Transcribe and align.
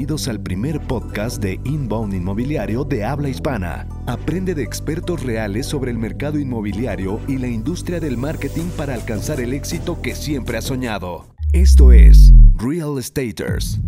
Bienvenidos 0.00 0.28
al 0.28 0.40
primer 0.40 0.80
podcast 0.80 1.42
de 1.42 1.60
Inbound 1.62 2.14
Inmobiliario 2.14 2.84
de 2.84 3.04
habla 3.04 3.28
hispana. 3.28 3.86
Aprende 4.06 4.54
de 4.54 4.62
expertos 4.62 5.22
reales 5.22 5.66
sobre 5.66 5.90
el 5.90 5.98
mercado 5.98 6.38
inmobiliario 6.38 7.20
y 7.28 7.36
la 7.36 7.48
industria 7.48 8.00
del 8.00 8.16
marketing 8.16 8.70
para 8.78 8.94
alcanzar 8.94 9.40
el 9.42 9.52
éxito 9.52 10.00
que 10.00 10.14
siempre 10.14 10.56
has 10.56 10.64
soñado. 10.64 11.26
Esto 11.52 11.92
es 11.92 12.32
Real 12.54 12.98
Estaters. 12.98 13.78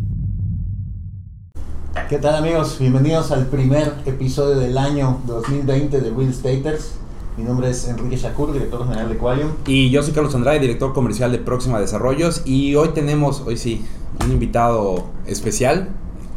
¿Qué 2.11 2.19
tal 2.19 2.35
amigos? 2.35 2.77
Bienvenidos 2.79 3.33
al 3.33 3.47
primer 3.47 3.95
episodio 4.05 4.59
del 4.59 4.77
año 4.77 5.19
2020 5.27 5.99
de 5.99 6.11
Real 6.11 6.29
Estaters. 6.29 6.93
Mi 7.39 7.45
nombre 7.45 7.71
es 7.71 7.89
Enrique 7.89 8.19
Shakur, 8.19 8.53
director 8.53 8.87
general 8.87 9.09
de 9.09 9.17
Qualium. 9.17 9.53
Y 9.67 9.89
yo 9.89 10.03
soy 10.03 10.13
Carlos 10.13 10.35
Andrade, 10.35 10.61
director 10.61 10.93
comercial 10.93 11.33
de 11.33 11.39
Próxima 11.39 11.81
Desarrollos. 11.81 12.43
Y 12.45 12.75
hoy 12.75 12.91
tenemos, 12.91 13.41
hoy 13.47 13.57
sí, 13.57 13.87
un 14.23 14.31
invitado 14.31 15.07
especial, 15.27 15.89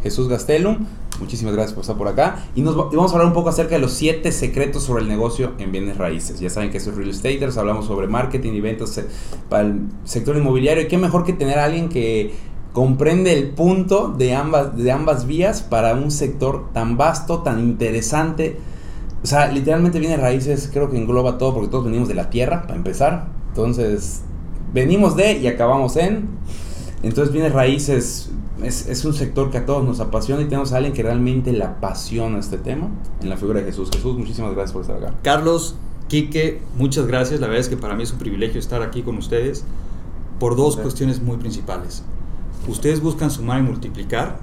Jesús 0.05 0.29
Gastelum. 0.29 0.85
Muchísimas 1.19 1.55
gracias 1.55 1.73
por 1.73 1.81
estar 1.81 1.97
por 1.97 2.07
acá. 2.07 2.45
Y 2.53 2.61
nos 2.61 2.75
vamos 2.75 3.11
a 3.11 3.15
hablar 3.15 3.27
un 3.27 3.33
poco 3.33 3.49
acerca 3.49 3.73
de 3.73 3.81
los 3.81 3.91
siete 3.91 4.31
secretos 4.31 4.83
sobre 4.83 5.01
el 5.01 5.09
negocio 5.09 5.53
en 5.57 5.71
bienes 5.71 5.97
raíces. 5.97 6.39
Ya 6.39 6.51
saben 6.51 6.69
que 6.69 6.77
es 6.77 6.95
Real 6.95 7.09
Estaters, 7.09 7.57
hablamos 7.57 7.85
sobre 7.85 8.07
marketing 8.07 8.53
y 8.53 8.61
ventas 8.61 8.95
eh, 8.99 9.07
para 9.49 9.63
el 9.63 9.81
sector 10.03 10.37
inmobiliario. 10.37 10.83
Y 10.83 10.87
qué 10.87 10.99
mejor 10.99 11.25
que 11.25 11.33
tener 11.33 11.57
a 11.57 11.65
alguien 11.65 11.89
que 11.89 12.35
comprende 12.71 13.33
el 13.33 13.49
punto 13.49 14.13
de 14.15 14.35
ambas, 14.35 14.77
de 14.77 14.91
ambas 14.91 15.25
vías 15.25 15.63
para 15.63 15.95
un 15.95 16.11
sector 16.11 16.71
tan 16.71 16.97
vasto, 16.97 17.39
tan 17.39 17.59
interesante 17.59 18.59
o 19.25 19.27
sea, 19.27 19.51
literalmente 19.51 19.99
viene 19.99 20.17
raíces, 20.17 20.69
creo 20.71 20.91
que 20.91 20.97
engloba 20.97 21.39
todo, 21.39 21.55
porque 21.55 21.69
todos 21.69 21.85
venimos 21.85 22.07
de 22.07 22.13
la 22.13 22.29
tierra, 22.29 22.61
para 22.61 22.75
empezar. 22.75 23.25
Entonces, 23.47 24.21
venimos 24.71 25.15
de 25.15 25.39
y 25.39 25.47
acabamos 25.47 25.95
en. 25.95 26.27
Entonces, 27.01 27.33
viene 27.33 27.49
raíces, 27.49 28.29
es, 28.63 28.87
es, 28.87 29.05
un 29.05 29.13
sector 29.13 29.51
que 29.51 29.57
a 29.57 29.65
todos 29.65 29.83
nos 29.83 29.99
apasiona 29.99 30.41
y 30.41 30.45
tenemos 30.45 30.73
a 30.73 30.77
alguien 30.77 30.93
que 30.93 31.03
realmente 31.03 31.51
le 31.51 31.63
apasiona 31.63 32.39
este 32.39 32.57
tema, 32.57 32.89
en 33.21 33.29
la 33.29 33.37
figura 33.37 33.59
de 33.59 33.65
Jesús. 33.65 33.89
Jesús, 33.91 34.17
muchísimas 34.17 34.53
gracias 34.53 34.73
por 34.73 34.81
estar 34.81 34.97
acá. 34.97 35.13
Carlos, 35.21 35.75
Quique, 36.07 36.61
muchas 36.77 37.07
gracias. 37.07 37.39
La 37.39 37.47
verdad 37.47 37.61
es 37.61 37.69
que 37.69 37.77
para 37.77 37.95
mí 37.95 38.03
es 38.03 38.11
un 38.11 38.19
privilegio 38.19 38.59
estar 38.59 38.81
aquí 38.81 39.01
con 39.01 39.17
ustedes 39.17 39.65
por 40.39 40.55
dos 40.55 40.77
cuestiones 40.77 41.21
muy 41.21 41.37
principales. 41.37 42.03
Ustedes 42.67 43.01
buscan 43.01 43.31
sumar 43.31 43.59
y 43.59 43.63
multiplicar 43.63 44.39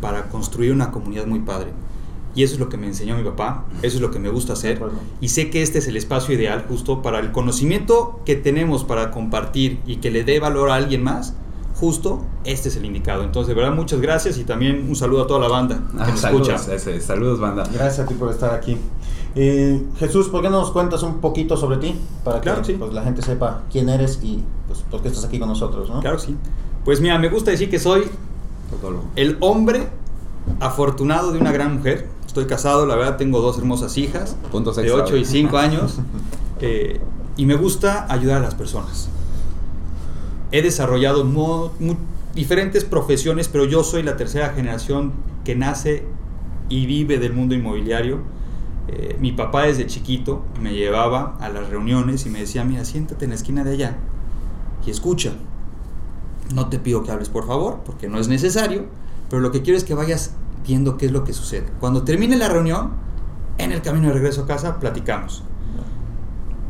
para 0.00 0.28
construir 0.28 0.72
una 0.72 0.90
comunidad 0.90 1.26
muy 1.26 1.40
padre 1.40 1.72
y 2.38 2.44
eso 2.44 2.54
es 2.54 2.60
lo 2.60 2.68
que 2.68 2.76
me 2.76 2.86
enseñó 2.86 3.16
mi 3.16 3.24
papá, 3.24 3.64
eso 3.82 3.96
es 3.96 4.00
lo 4.00 4.12
que 4.12 4.20
me 4.20 4.28
gusta 4.28 4.52
hacer. 4.52 4.80
Y 5.20 5.30
sé 5.30 5.50
que 5.50 5.60
este 5.60 5.78
es 5.78 5.88
el 5.88 5.96
espacio 5.96 6.36
ideal 6.36 6.66
justo 6.68 7.02
para 7.02 7.18
el 7.18 7.32
conocimiento 7.32 8.20
que 8.24 8.36
tenemos 8.36 8.84
para 8.84 9.10
compartir 9.10 9.80
y 9.86 9.96
que 9.96 10.12
le 10.12 10.22
dé 10.22 10.38
valor 10.38 10.70
a 10.70 10.76
alguien 10.76 11.02
más. 11.02 11.34
Justo 11.78 12.24
este 12.44 12.68
es 12.68 12.76
el 12.76 12.84
indicado. 12.84 13.22
Entonces, 13.22 13.48
de 13.48 13.54
verdad, 13.54 13.74
muchas 13.74 14.00
gracias 14.00 14.38
y 14.38 14.44
también 14.44 14.86
un 14.88 14.96
saludo 14.96 15.22
a 15.22 15.26
toda 15.26 15.40
la 15.40 15.48
banda 15.48 15.80
que 15.92 16.02
ah, 16.02 16.16
saludos, 16.16 16.68
escucha. 16.68 17.00
saludos, 17.00 17.40
banda. 17.40 17.64
Gracias 17.72 18.00
a 18.00 18.06
ti 18.06 18.14
por 18.14 18.30
estar 18.30 18.54
aquí. 18.54 18.76
Eh, 19.34 19.82
Jesús, 19.98 20.28
¿por 20.28 20.42
qué 20.42 20.50
no 20.50 20.60
nos 20.60 20.72
cuentas 20.72 21.02
un 21.02 21.20
poquito 21.20 21.56
sobre 21.56 21.76
ti? 21.76 21.94
Para 22.24 22.40
que 22.40 22.50
pues, 22.50 22.92
la 22.92 23.02
gente 23.02 23.22
sepa 23.22 23.62
quién 23.70 23.88
eres 23.88 24.18
y 24.22 24.42
pues, 24.66 24.80
por 24.90 25.02
qué 25.02 25.08
estás 25.08 25.24
aquí 25.24 25.38
con 25.38 25.48
nosotros, 25.48 25.88
¿no? 25.88 26.00
Claro, 26.00 26.18
sí. 26.18 26.36
Pues 26.84 27.00
mira, 27.00 27.18
me 27.18 27.28
gusta 27.28 27.50
decir 27.50 27.70
que 27.70 27.78
soy 27.78 28.04
el 29.16 29.36
hombre 29.40 29.88
afortunado 30.60 31.32
de 31.32 31.38
una 31.38 31.52
gran 31.52 31.76
mujer 31.76 32.08
Estoy 32.28 32.44
casado, 32.44 32.84
la 32.84 32.94
verdad 32.94 33.16
tengo 33.16 33.40
dos 33.40 33.56
hermosas 33.56 33.96
hijas 33.96 34.36
de 34.52 34.92
8 34.92 35.16
y 35.16 35.24
5 35.24 35.56
años 35.56 35.96
eh, 36.60 37.00
y 37.38 37.46
me 37.46 37.56
gusta 37.56 38.06
ayudar 38.08 38.36
a 38.36 38.40
las 38.40 38.54
personas. 38.54 39.08
He 40.50 40.62
desarrollado 40.62 41.26
diferentes 42.34 42.84
profesiones, 42.84 43.48
pero 43.48 43.64
yo 43.64 43.84
soy 43.84 44.02
la 44.02 44.16
tercera 44.16 44.50
generación 44.50 45.12
que 45.44 45.54
nace 45.54 46.04
y 46.68 46.86
vive 46.86 47.18
del 47.18 47.32
mundo 47.32 47.54
inmobiliario. 47.54 48.20
Eh, 48.88 49.16
mi 49.20 49.32
papá 49.32 49.64
desde 49.64 49.86
chiquito 49.86 50.42
me 50.60 50.72
llevaba 50.72 51.36
a 51.40 51.50
las 51.50 51.68
reuniones 51.68 52.24
y 52.24 52.30
me 52.30 52.40
decía, 52.40 52.64
mira, 52.64 52.84
siéntate 52.84 53.24
en 53.26 53.30
la 53.30 53.36
esquina 53.36 53.64
de 53.64 53.72
allá 53.72 53.98
y 54.86 54.90
escucha. 54.90 55.32
No 56.54 56.68
te 56.68 56.78
pido 56.78 57.02
que 57.02 57.10
hables, 57.10 57.28
por 57.28 57.46
favor, 57.46 57.80
porque 57.84 58.08
no 58.08 58.18
es 58.18 58.28
necesario, 58.28 58.86
pero 59.28 59.42
lo 59.42 59.50
que 59.50 59.60
quiero 59.60 59.76
es 59.76 59.84
que 59.84 59.94
vayas 59.94 60.34
viendo 60.66 60.96
qué 60.96 61.06
es 61.06 61.12
lo 61.12 61.24
que 61.24 61.34
sucede. 61.34 61.66
Cuando 61.80 62.04
termine 62.04 62.36
la 62.36 62.48
reunión, 62.48 62.92
en 63.58 63.72
el 63.72 63.82
camino 63.82 64.08
de 64.08 64.14
regreso 64.14 64.42
a 64.42 64.46
casa, 64.46 64.80
platicamos. 64.80 65.42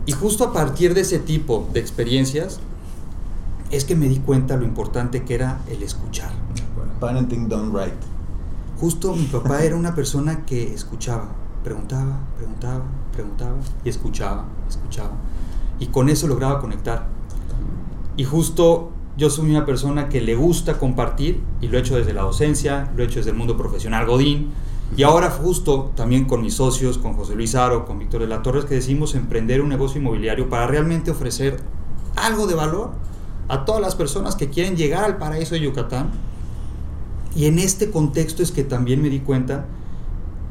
Y 0.07 0.13
justo 0.13 0.45
a 0.45 0.53
partir 0.53 0.95
de 0.95 1.03
ese 1.03 1.19
tipo 1.19 1.69
de 1.73 1.81
experiencias, 1.81 2.61
es 3.71 3.85
que 3.85 3.97
me 3.97 4.09
di 4.09 4.19
cuenta 4.19 4.57
lo 4.57 4.65
importante 4.65 5.25
que 5.25 5.35
era 5.35 5.61
el 5.69 5.83
escuchar. 5.83 6.31
Parenting 7.01 7.49
done 7.49 7.71
right. 7.71 7.95
Justo 8.81 9.15
mi 9.15 9.25
papá 9.25 9.63
era 9.63 9.77
una 9.77 9.95
persona 9.95 10.45
que 10.47 10.73
escuchaba, 10.73 11.29
preguntaba, 11.65 12.21
preguntaba, 12.37 12.85
preguntaba 13.13 13.57
y 13.85 13.89
escuchaba, 13.89 14.47
escuchaba. 14.69 15.13
Y 15.81 15.89
con 15.89 16.09
eso 16.09 16.27
lograba 16.27 16.61
conectar. 16.61 17.07
Y 18.17 18.25
justo 18.25 18.91
yo 19.17 19.31
soy 19.31 19.51
una 19.51 19.67
persona 19.67 20.09
que 20.09 20.21
le 20.21 20.37
gusta 20.37 20.79
compartir 20.79 21.43
y 21.61 21.69
lo 21.69 21.77
he 21.77 21.81
hecho 21.81 21.97
desde 21.97 22.13
la 22.13 22.23
docencia, 22.23 22.91
lo 22.97 23.03
he 23.03 23.07
hecho 23.07 23.19
desde 23.19 23.31
el 23.31 23.37
mundo 23.37 23.57
profesional 23.57 24.07
Godín 24.07 24.53
y 24.97 25.03
ahora 25.03 25.31
justo 25.31 25.93
también 25.95 26.25
con 26.25 26.41
mis 26.41 26.55
socios, 26.55 26.99
con 26.99 27.15
José 27.15 27.35
Luis 27.35 27.55
Aro, 27.55 27.85
con 27.85 27.99
Víctor 27.99 28.23
de 28.23 28.27
la 28.27 28.43
Torres, 28.43 28.65
que 28.65 28.75
decidimos 28.75 29.15
emprender 29.15 29.61
un 29.61 29.69
negocio 29.69 30.01
inmobiliario 30.01 30.49
para 30.49 30.67
realmente 30.67 31.11
ofrecer 31.11 31.61
algo 32.17 32.47
de 32.47 32.55
valor 32.55 32.93
a 33.49 33.65
todas 33.65 33.81
las 33.81 33.95
personas 33.95 34.37
que 34.37 34.49
quieren 34.49 34.77
llegar 34.77 35.05
al 35.05 35.17
paraíso 35.17 35.55
de 35.55 35.61
Yucatán. 35.61 36.11
Y 37.35 37.47
en 37.47 37.59
este 37.59 37.91
contexto 37.91 38.43
es 38.43 38.53
que 38.53 38.65
también 38.65 39.03
me 39.03 39.11
di 39.11 39.21
cuenta 39.21 39.67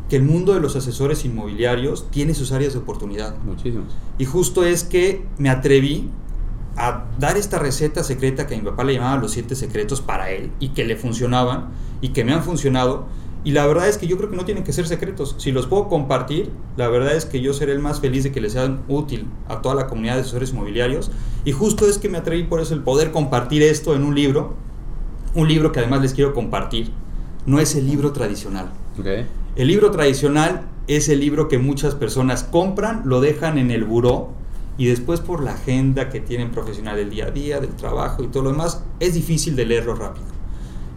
que 0.10 0.16
el 0.16 0.24
mundo 0.24 0.54
de 0.54 0.60
los 0.60 0.76
asesores 0.76 1.26
inmobiliarios 1.26 2.10
tiene 2.12 2.34
sus 2.34 2.52
áreas 2.52 2.74
de 2.74 2.80
oportunidad. 2.80 3.38
Muchísimos. 3.40 3.96
Y 4.18 4.26
justo 4.26 4.66
es 4.66 4.84
que 4.84 5.26
me 5.38 5.50
atreví 5.50 6.10
a 6.78 7.06
dar 7.20 7.38
esta 7.38 7.60
receta 7.60 8.04
secreta 8.04 8.48
que 8.48 8.56
mi 8.56 8.62
papá 8.62 8.84
le 8.84 8.94
llamaba 8.94 9.18
los 9.18 9.32
siete 9.32 9.56
secretos 9.56 10.00
para 10.00 10.30
él 10.30 10.52
y 10.60 10.70
que 10.70 10.86
le 10.86 10.96
funcionaban 10.96 11.70
y 12.02 12.10
que 12.10 12.24
me 12.24 12.34
han 12.34 12.44
funcionado. 12.44 13.06
Y 13.44 13.52
la 13.52 13.66
verdad 13.66 13.88
es 13.88 13.98
que 13.98 14.08
yo 14.08 14.18
creo 14.18 14.30
que 14.30 14.36
no 14.36 14.46
tienen 14.46 14.64
que 14.64 14.74
ser 14.74 14.88
secretos. 14.88 15.36
Si 15.40 15.52
los 15.52 15.68
puedo 15.68 15.88
compartir, 15.88 16.52
la 16.76 16.88
verdad 16.88 17.16
es 17.16 17.26
que 17.26 17.42
yo 17.42 17.54
seré 17.54 17.72
el 17.72 17.80
más 17.80 18.00
feliz 18.00 18.24
de 18.24 18.32
que 18.32 18.42
les 18.42 18.54
sean 18.54 18.82
útil 18.88 19.28
a 19.48 19.62
toda 19.62 19.74
la 19.74 19.88
comunidad 19.88 20.16
de 20.16 20.22
asesores 20.22 20.52
inmobiliarios. 20.52 21.12
Y 21.46 21.52
justo 21.52 21.88
es 21.88 21.98
que 21.98 22.10
me 22.10 22.18
atreví 22.18 22.44
por 22.44 22.60
eso 22.60 22.74
el 22.74 22.82
poder 22.82 23.12
compartir 23.12 23.64
esto 23.64 23.96
en 23.96 24.04
un 24.04 24.16
libro. 24.16 24.56
Un 25.34 25.48
libro 25.48 25.72
que 25.72 25.80
además 25.80 26.02
les 26.02 26.14
quiero 26.14 26.34
compartir. 26.34 26.92
No 27.46 27.60
es 27.60 27.76
el 27.76 27.86
libro 27.88 28.12
tradicional. 28.12 28.72
El 29.56 29.68
libro 29.68 29.92
tradicional 29.92 30.68
es 30.88 31.10
el 31.10 31.20
libro 31.20 31.48
que 31.48 31.58
muchas 31.58 31.96
personas 31.96 32.44
compran, 32.44 33.04
lo 33.06 33.22
dejan 33.22 33.58
en 33.58 33.72
el 33.72 33.84
buró 33.84 34.30
y 34.78 34.86
después 34.86 35.20
por 35.20 35.44
la 35.44 35.54
agenda 35.54 36.10
que 36.10 36.20
tienen 36.20 36.52
profesional 36.52 36.96
del 36.96 37.10
día 37.10 37.28
a 37.28 37.32
día, 37.32 37.60
del 37.60 37.76
trabajo 37.76 38.24
y 38.24 38.28
todo 38.28 38.44
lo 38.44 38.52
demás, 38.52 38.84
es 39.00 39.14
difícil 39.14 39.56
de 39.56 39.66
leerlo 39.66 39.96
rápido. 39.96 40.28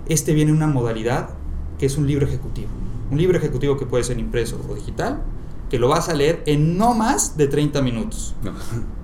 Este 0.07 0.35
viene 0.35 0.51
en 0.51 0.57
una 0.57 0.67
modalidad 0.67 1.31
que 1.79 1.87
es 1.87 1.97
un 1.97 2.07
libro 2.07 2.27
ejecutivo. 2.27 2.69
Un 3.11 3.19
libro 3.19 3.39
ejecutivo 3.39 3.77
que 3.77 3.87
puede 3.87 4.05
ser 4.05 4.19
impreso 4.19 4.61
o 4.69 4.75
digital, 4.75 5.23
que 5.71 5.79
lo 5.79 5.89
vas 5.89 6.09
a 6.09 6.15
leer 6.15 6.43
en 6.47 6.77
no 6.77 6.95
más 6.95 7.37
de 7.37 7.47
30 7.49 7.81
minutos. 7.83 8.35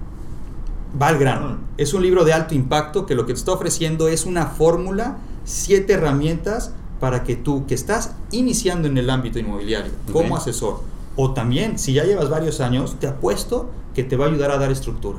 Va 1.00 1.08
al 1.08 1.18
grano. 1.18 1.58
Es 1.76 1.94
un 1.94 2.02
libro 2.02 2.24
de 2.24 2.32
alto 2.32 2.54
impacto 2.54 3.04
que 3.04 3.14
lo 3.14 3.26
que 3.26 3.34
te 3.34 3.38
está 3.38 3.52
ofreciendo 3.52 4.08
es 4.08 4.24
una 4.24 4.46
fórmula, 4.46 5.18
siete 5.44 5.94
herramientas 5.94 6.72
para 7.00 7.24
que 7.24 7.36
tú 7.36 7.66
que 7.66 7.74
estás 7.74 8.14
iniciando 8.30 8.88
en 8.88 8.96
el 8.96 9.10
ámbito 9.10 9.38
inmobiliario 9.38 9.92
como 10.12 10.36
asesor, 10.36 10.80
o 11.14 11.32
también 11.32 11.78
si 11.78 11.92
ya 11.92 12.04
llevas 12.04 12.30
varios 12.30 12.60
años, 12.60 12.96
te 12.98 13.06
apuesto 13.06 13.70
que 13.94 14.04
te 14.04 14.16
va 14.16 14.26
a 14.26 14.28
ayudar 14.28 14.50
a 14.50 14.58
dar 14.58 14.70
estructura. 14.70 15.18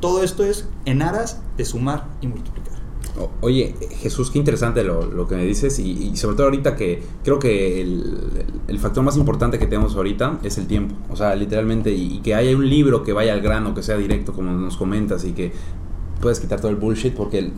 Todo 0.00 0.22
esto 0.22 0.44
es 0.44 0.68
en 0.84 1.02
aras 1.02 1.40
de 1.56 1.64
sumar 1.64 2.06
y 2.20 2.28
multiplicar. 2.28 2.77
Oye, 3.40 3.74
Jesús, 3.98 4.30
qué 4.30 4.38
interesante 4.38 4.84
lo, 4.84 5.26
que 5.28 5.36
me 5.36 5.44
dices 5.44 5.78
y, 5.78 6.16
sobre 6.16 6.36
todo 6.36 6.46
ahorita 6.46 6.76
que 6.76 7.02
creo 7.24 7.38
que 7.38 7.80
el, 7.80 8.78
factor 8.78 9.02
más 9.02 9.16
importante 9.16 9.58
que 9.58 9.66
tenemos 9.66 9.96
ahorita 9.96 10.38
es 10.42 10.58
el 10.58 10.66
tiempo. 10.66 10.94
O 11.10 11.16
sea, 11.16 11.34
literalmente, 11.34 11.92
y, 11.92 12.16
y, 12.16 12.20
que 12.20 12.34
haya 12.34 12.56
un 12.56 12.68
libro 12.68 13.02
que 13.02 13.12
vaya 13.12 13.32
al 13.32 13.40
grano, 13.40 13.74
que 13.74 13.82
sea 13.82 13.96
directo, 13.96 14.32
como 14.32 14.52
nos 14.52 14.76
comentas, 14.76 15.24
y 15.24 15.32
que 15.32 15.52
puedes 16.20 16.40
quitar 16.40 16.60
todo 16.60 16.70
el 16.70 16.76
bullshit, 16.76 17.14
porque 17.14 17.38
el, 17.38 17.52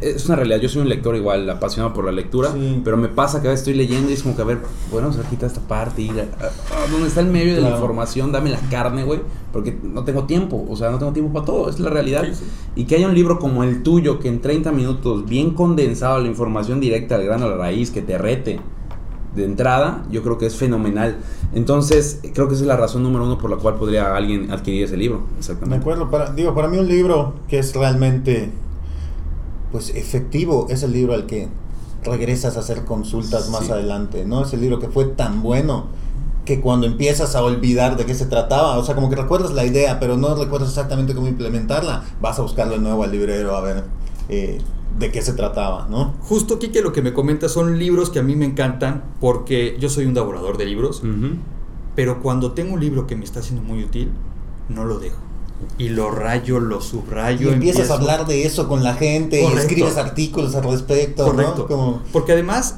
es 0.00 0.26
una 0.26 0.36
realidad, 0.36 0.60
yo 0.60 0.68
soy 0.68 0.82
un 0.82 0.88
lector 0.88 1.16
igual, 1.16 1.48
apasionado 1.50 1.92
por 1.94 2.04
la 2.04 2.12
lectura, 2.12 2.54
pero 2.84 2.96
me 2.96 3.08
pasa 3.08 3.40
que 3.40 3.48
a 3.48 3.50
veces 3.50 3.66
estoy 3.66 3.74
leyendo 3.74 4.10
y 4.10 4.14
es 4.14 4.22
como 4.22 4.36
que, 4.36 4.42
a 4.42 4.44
ver, 4.44 4.58
bueno, 4.90 5.12
se 5.12 5.20
quita 5.22 5.46
esta 5.46 5.60
parte 5.60 6.02
y 6.02 6.10
ah, 6.10 6.26
ah, 6.40 6.86
donde 6.90 7.08
está 7.08 7.20
el 7.20 7.26
medio 7.26 7.54
de 7.54 7.60
la 7.60 7.70
información, 7.70 8.32
dame 8.32 8.50
la 8.50 8.60
carne, 8.70 9.04
güey, 9.04 9.20
porque 9.52 9.76
no 9.82 10.04
tengo 10.04 10.24
tiempo, 10.24 10.64
o 10.68 10.76
sea, 10.76 10.90
no 10.90 10.98
tengo 10.98 11.12
tiempo 11.12 11.32
para 11.32 11.46
todo, 11.46 11.68
es 11.68 11.80
la 11.80 11.90
realidad. 11.90 12.24
Y 12.74 12.84
que 12.84 12.96
haya 12.96 13.08
un 13.08 13.14
libro 13.14 13.38
como 13.38 13.64
el 13.64 13.82
tuyo, 13.82 14.18
que 14.18 14.28
en 14.28 14.40
30 14.40 14.70
minutos, 14.72 15.26
bien 15.26 15.52
condensado, 15.52 16.20
la 16.20 16.28
información 16.28 16.80
directa 16.80 17.16
al 17.16 17.24
grano, 17.24 17.46
a 17.46 17.48
la 17.50 17.56
raíz, 17.56 17.90
que 17.90 18.02
te 18.02 18.18
rete 18.18 18.60
de 19.34 19.44
entrada, 19.44 20.04
yo 20.10 20.22
creo 20.22 20.38
que 20.38 20.46
es 20.46 20.56
fenomenal. 20.56 21.18
Entonces, 21.54 22.20
creo 22.34 22.48
que 22.48 22.54
esa 22.54 22.64
es 22.64 22.68
la 22.68 22.76
razón 22.76 23.02
número 23.02 23.24
uno 23.24 23.38
por 23.38 23.50
la 23.50 23.56
cual 23.56 23.76
podría 23.76 24.16
alguien 24.16 24.50
adquirir 24.50 24.84
ese 24.84 24.96
libro. 24.96 25.22
Exactamente. 25.38 25.76
Me 25.76 25.80
acuerdo, 25.80 26.10
para, 26.10 26.32
digo, 26.32 26.54
para 26.54 26.68
mí 26.68 26.78
un 26.78 26.88
libro 26.88 27.34
que 27.48 27.58
es 27.58 27.74
realmente 27.74 28.50
pues 29.72 29.90
efectivo 29.90 30.66
es 30.70 30.82
el 30.82 30.92
libro 30.92 31.14
al 31.14 31.26
que 31.26 31.48
regresas 32.04 32.56
a 32.56 32.60
hacer 32.60 32.84
consultas 32.84 33.50
más 33.50 33.68
adelante, 33.70 34.24
¿no? 34.24 34.42
Ese 34.42 34.56
libro 34.56 34.78
que 34.78 34.88
fue 34.88 35.04
tan 35.06 35.42
bueno 35.42 35.86
que 36.44 36.60
cuando 36.60 36.86
empiezas 36.86 37.34
a 37.34 37.42
olvidar 37.42 37.96
de 37.96 38.06
qué 38.06 38.14
se 38.14 38.26
trataba, 38.26 38.78
o 38.78 38.84
sea, 38.84 38.94
como 38.94 39.10
que 39.10 39.16
recuerdas 39.16 39.52
la 39.52 39.64
idea, 39.64 39.98
pero 39.98 40.16
no 40.16 40.34
recuerdas 40.36 40.68
exactamente 40.68 41.14
cómo 41.14 41.26
implementarla, 41.26 42.04
vas 42.20 42.38
a 42.38 42.42
buscarlo 42.42 42.74
de 42.74 42.78
nuevo 42.78 43.02
al 43.02 43.10
librero 43.10 43.56
a 43.56 43.60
ver 43.60 43.84
eh, 44.28 44.58
de 44.98 45.10
qué 45.10 45.22
se 45.22 45.32
trataba, 45.32 45.88
¿no? 45.90 46.14
Justo 46.20 46.60
que 46.60 46.80
lo 46.80 46.92
que 46.92 47.02
me 47.02 47.12
comentas 47.12 47.50
son 47.50 47.78
libros 47.78 48.10
que 48.10 48.20
a 48.20 48.22
mí 48.22 48.36
me 48.36 48.46
encantan 48.46 49.04
porque 49.20 49.76
yo 49.80 49.88
soy 49.88 50.06
un 50.06 50.14
devorador 50.14 50.56
de 50.56 50.66
libros, 50.66 51.02
pero 51.96 52.22
cuando 52.22 52.52
tengo 52.52 52.74
un 52.74 52.80
libro 52.80 53.06
que 53.08 53.16
me 53.16 53.24
está 53.24 53.42
siendo 53.42 53.62
muy 53.62 53.82
útil, 53.82 54.12
no 54.68 54.84
lo 54.84 55.00
dejo 55.00 55.25
y 55.78 55.88
lo 55.90 56.10
rayo, 56.10 56.60
lo 56.60 56.80
subrayo. 56.80 57.50
Y 57.50 57.54
empiezas 57.54 57.90
a 57.90 57.94
hablar 57.94 58.26
de 58.26 58.46
eso 58.46 58.68
con 58.68 58.82
la 58.82 58.94
gente 58.94 59.42
y 59.42 59.46
escribes 59.46 59.96
artículos 59.96 60.54
al 60.54 60.64
respecto. 60.64 61.24
Correcto. 61.24 62.02
Porque 62.12 62.32
además 62.32 62.76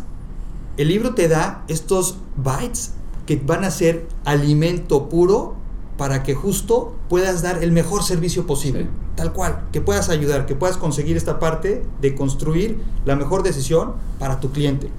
el 0.77 0.89
libro 0.89 1.15
te 1.15 1.29
da 1.29 1.65
estos 1.69 2.19
bytes 2.37 2.93
que 3.27 3.37
van 3.37 3.65
a 3.65 3.71
ser 3.71 4.07
alimento 4.25 5.09
puro 5.09 5.55
para 5.97 6.23
que 6.23 6.35
justo 6.35 6.95
puedas 7.09 7.43
dar 7.43 7.63
el 7.63 7.73
mejor 7.73 8.03
servicio 8.05 8.47
posible. 8.47 8.89
Tal 9.17 9.33
cual, 9.33 9.65
que 9.73 9.81
puedas 9.81 10.09
ayudar, 10.09 10.47
que 10.47 10.55
puedas 10.55 10.77
conseguir 10.77 11.17
esta 11.17 11.41
parte 11.41 11.85
de 12.01 12.15
construir 12.15 12.81
la 13.05 13.17
mejor 13.17 13.43
decisión 13.43 13.95
para 14.19 14.39
tu 14.39 14.53
cliente. 14.53 14.91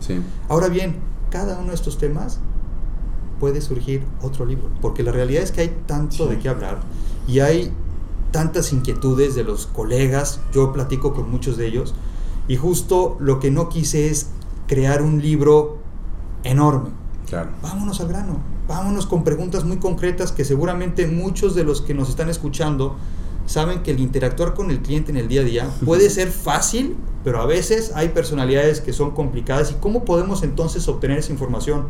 Ahora 0.49 0.67
bien, 0.67 0.97
cada 1.29 1.57
uno 1.57 1.69
de 1.69 1.75
estos 1.75 1.97
temas 1.97 2.39
puede 3.39 3.61
surgir 3.61 4.03
otro 4.21 4.45
libro, 4.45 4.69
porque 4.81 5.01
la 5.01 5.13
realidad 5.13 5.41
es 5.41 5.53
que 5.53 5.61
hay 5.61 5.75
tanto 5.87 6.27
de 6.27 6.37
qué 6.39 6.49
hablar 6.49 6.79
y 7.29 7.41
hay 7.41 7.71
tantas 8.31 8.73
inquietudes 8.73 9.35
de 9.35 9.43
los 9.43 9.67
colegas, 9.67 10.39
yo 10.53 10.73
platico 10.73 11.13
con 11.13 11.29
muchos 11.29 11.57
de 11.57 11.67
ellos, 11.67 11.93
y 12.47 12.55
justo 12.55 13.17
lo 13.19 13.39
que 13.39 13.51
no 13.51 13.69
quise 13.69 14.09
es 14.09 14.29
crear 14.67 15.01
un 15.01 15.21
libro 15.21 15.77
enorme. 16.43 16.89
Claro. 17.27 17.51
Vámonos 17.61 18.01
al 18.01 18.07
grano, 18.07 18.39
vámonos 18.67 19.05
con 19.05 19.23
preguntas 19.23 19.63
muy 19.63 19.77
concretas 19.77 20.31
que 20.31 20.43
seguramente 20.43 21.05
muchos 21.05 21.53
de 21.53 21.63
los 21.63 21.81
que 21.81 21.93
nos 21.93 22.09
están 22.09 22.29
escuchando 22.29 22.95
saben 23.45 23.81
que 23.83 23.91
el 23.91 23.99
interactuar 23.99 24.55
con 24.55 24.71
el 24.71 24.79
cliente 24.81 25.11
en 25.11 25.17
el 25.17 25.27
día 25.27 25.41
a 25.41 25.43
día 25.43 25.69
puede 25.85 26.09
ser 26.09 26.31
fácil, 26.31 26.95
pero 27.23 27.41
a 27.41 27.45
veces 27.45 27.91
hay 27.95 28.09
personalidades 28.09 28.81
que 28.81 28.93
son 28.93 29.11
complicadas. 29.11 29.71
¿Y 29.71 29.75
cómo 29.75 30.05
podemos 30.05 30.41
entonces 30.41 30.87
obtener 30.87 31.19
esa 31.19 31.31
información? 31.31 31.87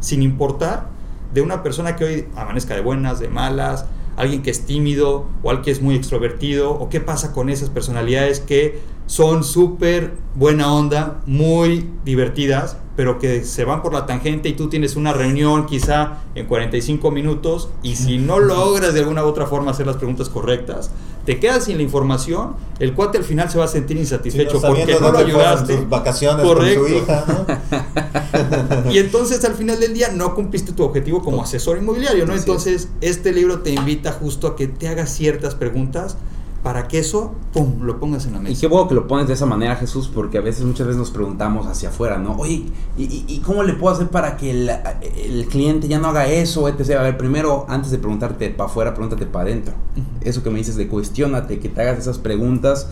Sin 0.00 0.22
importar 0.22 0.88
de 1.32 1.42
una 1.42 1.62
persona 1.62 1.94
que 1.94 2.04
hoy 2.04 2.28
amanezca 2.34 2.74
de 2.74 2.80
buenas, 2.80 3.20
de 3.20 3.28
malas, 3.28 3.86
alguien 4.16 4.42
que 4.42 4.50
es 4.50 4.66
tímido 4.66 5.26
o 5.42 5.50
alguien 5.50 5.64
que 5.64 5.70
es 5.70 5.82
muy 5.82 5.94
extrovertido, 5.94 6.72
o 6.72 6.88
qué 6.88 7.00
pasa 7.00 7.32
con 7.32 7.48
esas 7.48 7.70
personalidades 7.70 8.40
que 8.40 8.80
son 9.10 9.42
súper 9.42 10.12
buena 10.36 10.72
onda, 10.72 11.20
muy 11.26 11.90
divertidas, 12.04 12.76
pero 12.94 13.18
que 13.18 13.42
se 13.42 13.64
van 13.64 13.82
por 13.82 13.92
la 13.92 14.06
tangente 14.06 14.48
y 14.48 14.52
tú 14.52 14.68
tienes 14.68 14.94
una 14.94 15.12
reunión 15.12 15.66
quizá 15.66 16.18
en 16.36 16.46
45 16.46 17.10
minutos 17.10 17.70
y 17.82 17.96
si 17.96 18.18
no 18.18 18.38
logras 18.38 18.94
de 18.94 19.00
alguna 19.00 19.24
u 19.24 19.26
otra 19.26 19.46
forma 19.46 19.72
hacer 19.72 19.88
las 19.88 19.96
preguntas 19.96 20.28
correctas, 20.28 20.92
te 21.26 21.40
quedas 21.40 21.64
sin 21.64 21.78
la 21.78 21.82
información, 21.82 22.54
el 22.78 22.94
cuate 22.94 23.18
al 23.18 23.24
final 23.24 23.50
se 23.50 23.58
va 23.58 23.64
a 23.64 23.68
sentir 23.68 23.96
insatisfecho 23.96 24.60
porque 24.60 24.96
no 25.00 25.10
lo 25.10 25.18
ayudaste. 25.18 25.84
vacaciones 25.88 26.46
Correcto. 26.46 26.82
Con 26.82 26.90
su 26.90 26.96
hija, 26.96 28.86
y 28.92 28.98
entonces 28.98 29.44
al 29.44 29.54
final 29.54 29.80
del 29.80 29.92
día 29.92 30.10
no 30.14 30.36
cumpliste 30.36 30.70
tu 30.70 30.84
objetivo 30.84 31.20
como 31.20 31.42
asesor 31.42 31.78
inmobiliario, 31.78 32.26
¿no? 32.26 32.36
Entonces 32.36 32.90
este 33.00 33.32
libro 33.32 33.58
te 33.58 33.70
invita 33.70 34.12
justo 34.12 34.46
a 34.46 34.54
que 34.54 34.68
te 34.68 34.86
hagas 34.86 35.10
ciertas 35.12 35.56
preguntas 35.56 36.16
para 36.62 36.88
que 36.88 36.98
eso, 36.98 37.32
pum, 37.52 37.82
lo 37.82 37.98
pongas 37.98 38.26
en 38.26 38.34
la 38.34 38.40
mesa. 38.40 38.52
Y 38.52 38.60
qué 38.60 38.66
bueno 38.66 38.86
que 38.86 38.94
lo 38.94 39.06
pones 39.06 39.26
de 39.26 39.34
esa 39.34 39.46
manera, 39.46 39.76
Jesús, 39.76 40.10
porque 40.12 40.38
a 40.38 40.40
veces, 40.42 40.64
muchas 40.64 40.86
veces 40.86 40.98
nos 40.98 41.10
preguntamos 41.10 41.66
hacia 41.66 41.88
afuera, 41.88 42.18
¿no? 42.18 42.36
Oye, 42.36 42.66
¿y, 42.98 43.40
cómo 43.44 43.62
le 43.62 43.72
puedo 43.74 43.94
hacer 43.94 44.08
para 44.08 44.36
que 44.36 44.50
el, 44.50 45.46
cliente 45.46 45.88
ya 45.88 45.98
no 45.98 46.08
haga 46.08 46.26
eso, 46.26 46.68
etc? 46.68 46.98
A 46.98 47.02
ver, 47.02 47.16
primero, 47.16 47.64
antes 47.68 47.90
de 47.90 47.98
preguntarte 47.98 48.50
para 48.50 48.68
afuera, 48.68 48.94
pregúntate 48.94 49.26
para 49.26 49.44
adentro. 49.44 49.74
Eso 50.20 50.42
que 50.42 50.50
me 50.50 50.58
dices 50.58 50.76
de 50.76 50.86
cuestionate, 50.86 51.58
que 51.58 51.68
te 51.70 51.80
hagas 51.80 51.98
esas 51.98 52.18
preguntas 52.18 52.88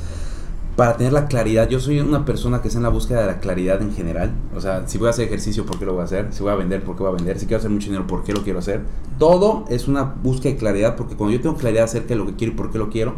para 0.79 0.97
tener 0.97 1.13
la 1.13 1.27
claridad. 1.27 1.69
Yo 1.69 1.81
soy 1.81 2.01
una 2.01 2.25
persona 2.25 2.63
que 2.63 2.69
está 2.69 2.79
en 2.79 2.85
la 2.85 2.89
búsqueda 2.89 3.21
de 3.23 3.27
la 3.27 3.41
claridad 3.41 3.83
en 3.83 3.93
general. 3.93 4.31
O 4.57 4.61
sea, 4.61 4.87
si 4.87 4.97
voy 4.97 5.09
a 5.09 5.11
hacer 5.11 5.27
ejercicio, 5.27 5.67
¿por 5.67 5.79
qué 5.79 5.85
lo 5.85 5.93
voy 5.93 6.03
a 6.03 6.05
hacer? 6.05 6.29
Si 6.31 6.43
voy 6.43 6.53
a 6.53 6.55
vender, 6.55 6.85
¿por 6.85 6.97
qué 6.97 7.03
voy 7.03 7.13
a 7.13 7.17
vender? 7.17 7.39
Si 7.39 7.47
quiero 7.47 7.59
hacer 7.59 7.71
mucho 7.71 7.87
dinero, 7.87 8.07
¿por 8.07 8.23
qué 8.23 8.33
lo 8.33 8.45
quiero 8.45 8.61
hacer? 8.61 8.83
Todo 9.19 9.65
es 9.69 9.89
una 9.89 10.05
búsqueda 10.05 10.53
de 10.53 10.59
claridad, 10.59 10.97
porque 10.97 11.17
cuando 11.17 11.37
yo 11.37 11.43
tengo 11.43 11.57
claridad 11.57 11.85
acerca 11.85 12.11
de 12.11 12.17
lo 12.17 12.27
que 12.27 12.37
quiero 12.37 12.53
y 12.53 12.57
por 12.57 12.71
qué 12.71 12.79
lo 12.79 12.91
quiero, 12.91 13.17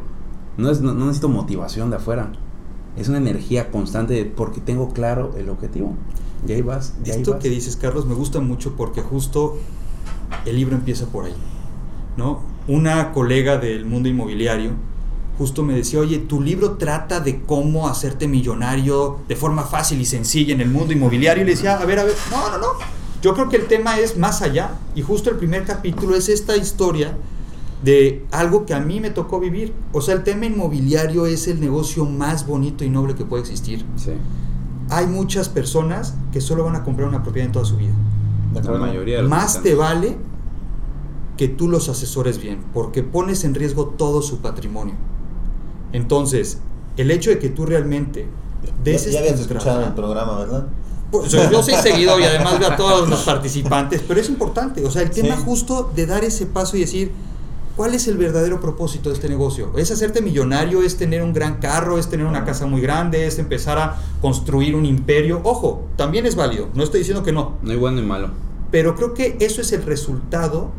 no, 0.56 0.70
es, 0.70 0.81
no, 0.81 0.94
necesito 0.94 1.29
motivación 1.29 1.91
de 1.91 1.97
afuera. 1.97 2.32
Es 2.97 3.08
una 3.08 3.19
energía 3.19 3.70
constante 3.70 4.25
porque 4.25 4.61
tengo 4.61 4.93
claro 4.93 5.35
el 5.37 5.49
objetivo. 5.49 5.94
Y 6.47 6.52
ahí 6.52 6.62
vas. 6.62 6.94
Esto 7.05 7.38
que 7.38 7.49
dices, 7.49 7.76
Carlos, 7.76 8.06
me 8.06 8.14
gusta 8.14 8.41
mucho 8.41 8.75
porque 8.76 9.02
justo 9.02 9.58
el 10.44 10.56
libro 10.56 10.75
empieza 10.76 11.06
por 11.06 11.26
ahí. 11.26 11.35
¿no? 12.17 12.41
Una 12.67 13.12
colega 13.12 13.58
del 13.58 13.87
mundo 13.87 14.08
inmobiliario 14.08 14.73
justo 15.41 15.62
me 15.62 15.73
decía, 15.73 16.00
oye, 16.00 16.19
tu 16.19 16.43
libro 16.43 16.73
trata 16.73 17.19
de 17.19 17.41
cómo 17.41 17.88
hacerte 17.88 18.29
millonario 18.29 19.20
de 19.26 19.37
forma 19.37 19.62
fácil 19.62 19.99
y 19.99 20.05
sencilla 20.05 20.53
en 20.53 20.61
el 20.61 20.69
mundo 20.69 20.93
inmobiliario. 20.93 21.43
Y 21.43 21.46
le 21.46 21.53
decía, 21.53 21.79
a 21.81 21.85
ver, 21.87 21.99
a 21.99 22.05
ver, 22.05 22.14
no, 22.31 22.50
no, 22.50 22.58
no. 22.58 22.67
Yo 23.23 23.32
creo 23.32 23.49
que 23.49 23.56
el 23.56 23.67
tema 23.67 23.99
es 23.99 24.19
más 24.19 24.43
allá. 24.43 24.73
Y 24.94 25.00
justo 25.00 25.31
el 25.31 25.37
primer 25.37 25.64
capítulo 25.64 26.14
es 26.14 26.29
esta 26.29 26.58
historia 26.58 27.17
de 27.82 28.27
algo 28.31 28.67
que 28.67 28.75
a 28.75 28.81
mí 28.81 29.00
me 29.00 29.11
tocó 29.11 29.41
vivir. 29.41 29.73
O 29.93 30.00
sea, 30.00 30.15
el 30.15 30.23
tema 30.23 30.47
inmobiliario 30.47 31.27
es 31.27 31.49
el 31.49 31.61
negocio 31.61 32.05
más 32.05 32.47
bonito 32.47 32.85
y 32.85 32.91
noble 32.91 33.15
que 33.15 33.25
puede 33.25 33.43
existir. 33.43 33.85
Sí. 33.97 34.12
Hay 34.91 35.06
muchas 35.06 35.49
personas 35.49 36.15
que 36.32 36.41
solo 36.41 36.65
van 36.65 36.77
a 36.77 36.85
comprar 36.85 37.09
una 37.09 37.23
propiedad 37.23 37.47
en 37.47 37.53
toda 37.53 37.65
su 37.65 37.77
vida. 37.77 37.93
La 38.53 38.73
mayoría 38.73 39.23
Más 39.23 39.62
te 39.62 39.75
vale 39.75 40.17
que 41.37 41.49
tú 41.49 41.69
los 41.69 41.88
asesores 41.88 42.38
bien, 42.38 42.62
porque 42.75 43.03
pones 43.03 43.44
en 43.44 43.55
riesgo 43.55 43.87
todo 43.87 44.21
su 44.21 44.38
patrimonio. 44.38 44.94
Entonces, 45.93 46.59
el 46.97 47.11
hecho 47.11 47.31
de 47.31 47.38
que 47.38 47.49
tú 47.49 47.65
realmente 47.65 48.27
des 48.85 49.06
Ya, 49.06 49.12
ya 49.12 49.19
habías 49.21 49.41
escuchado 49.41 49.87
el 49.87 49.94
programa, 49.94 50.38
¿verdad? 50.38 50.67
Pues, 51.11 51.31
yo 51.31 51.62
soy 51.62 51.75
seguido 51.82 52.19
y 52.21 52.25
además 52.25 52.59
veo 52.59 52.73
a 52.73 52.77
todos 52.77 53.09
los 53.09 53.21
participantes, 53.21 54.03
pero 54.06 54.21
es 54.21 54.29
importante, 54.29 54.85
o 54.85 54.91
sea, 54.91 55.03
el 55.03 55.11
tema 55.11 55.37
justo 55.37 55.91
de 55.94 56.06
dar 56.06 56.25
ese 56.25 56.47
paso 56.47 56.77
y 56.77 56.81
decir, 56.81 57.12
¿Cuál 57.81 57.94
es 57.94 58.09
el 58.09 58.19
verdadero 58.19 58.61
propósito 58.61 59.09
de 59.09 59.15
este 59.15 59.31
negocio? 59.31 59.73
¿Es 59.75 59.91
hacerte 59.91 60.21
millonario? 60.21 60.82
¿Es 60.82 60.99
tener 60.99 61.23
un 61.23 61.32
gran 61.32 61.61
carro? 61.61 61.97
¿Es 61.97 62.11
tener 62.11 62.27
una 62.27 62.44
casa 62.44 62.67
muy 62.67 62.82
grande? 62.82 63.27
¿Es 63.27 63.38
empezar 63.38 63.79
a 63.79 63.96
construir 64.20 64.75
un 64.75 64.84
imperio? 64.84 65.41
Ojo, 65.44 65.87
también 65.96 66.27
es 66.27 66.37
válido. 66.37 66.69
No 66.75 66.84
estoy 66.84 66.99
diciendo 66.99 67.22
que 67.22 67.32
no. 67.32 67.56
No 67.63 67.70
hay 67.70 67.79
bueno 67.79 67.99
ni 67.99 68.06
malo. 68.06 68.32
Pero 68.70 68.96
creo 68.96 69.15
que 69.15 69.39
eso 69.41 69.63
es 69.63 69.72
el 69.72 69.82
resultado 69.84 70.72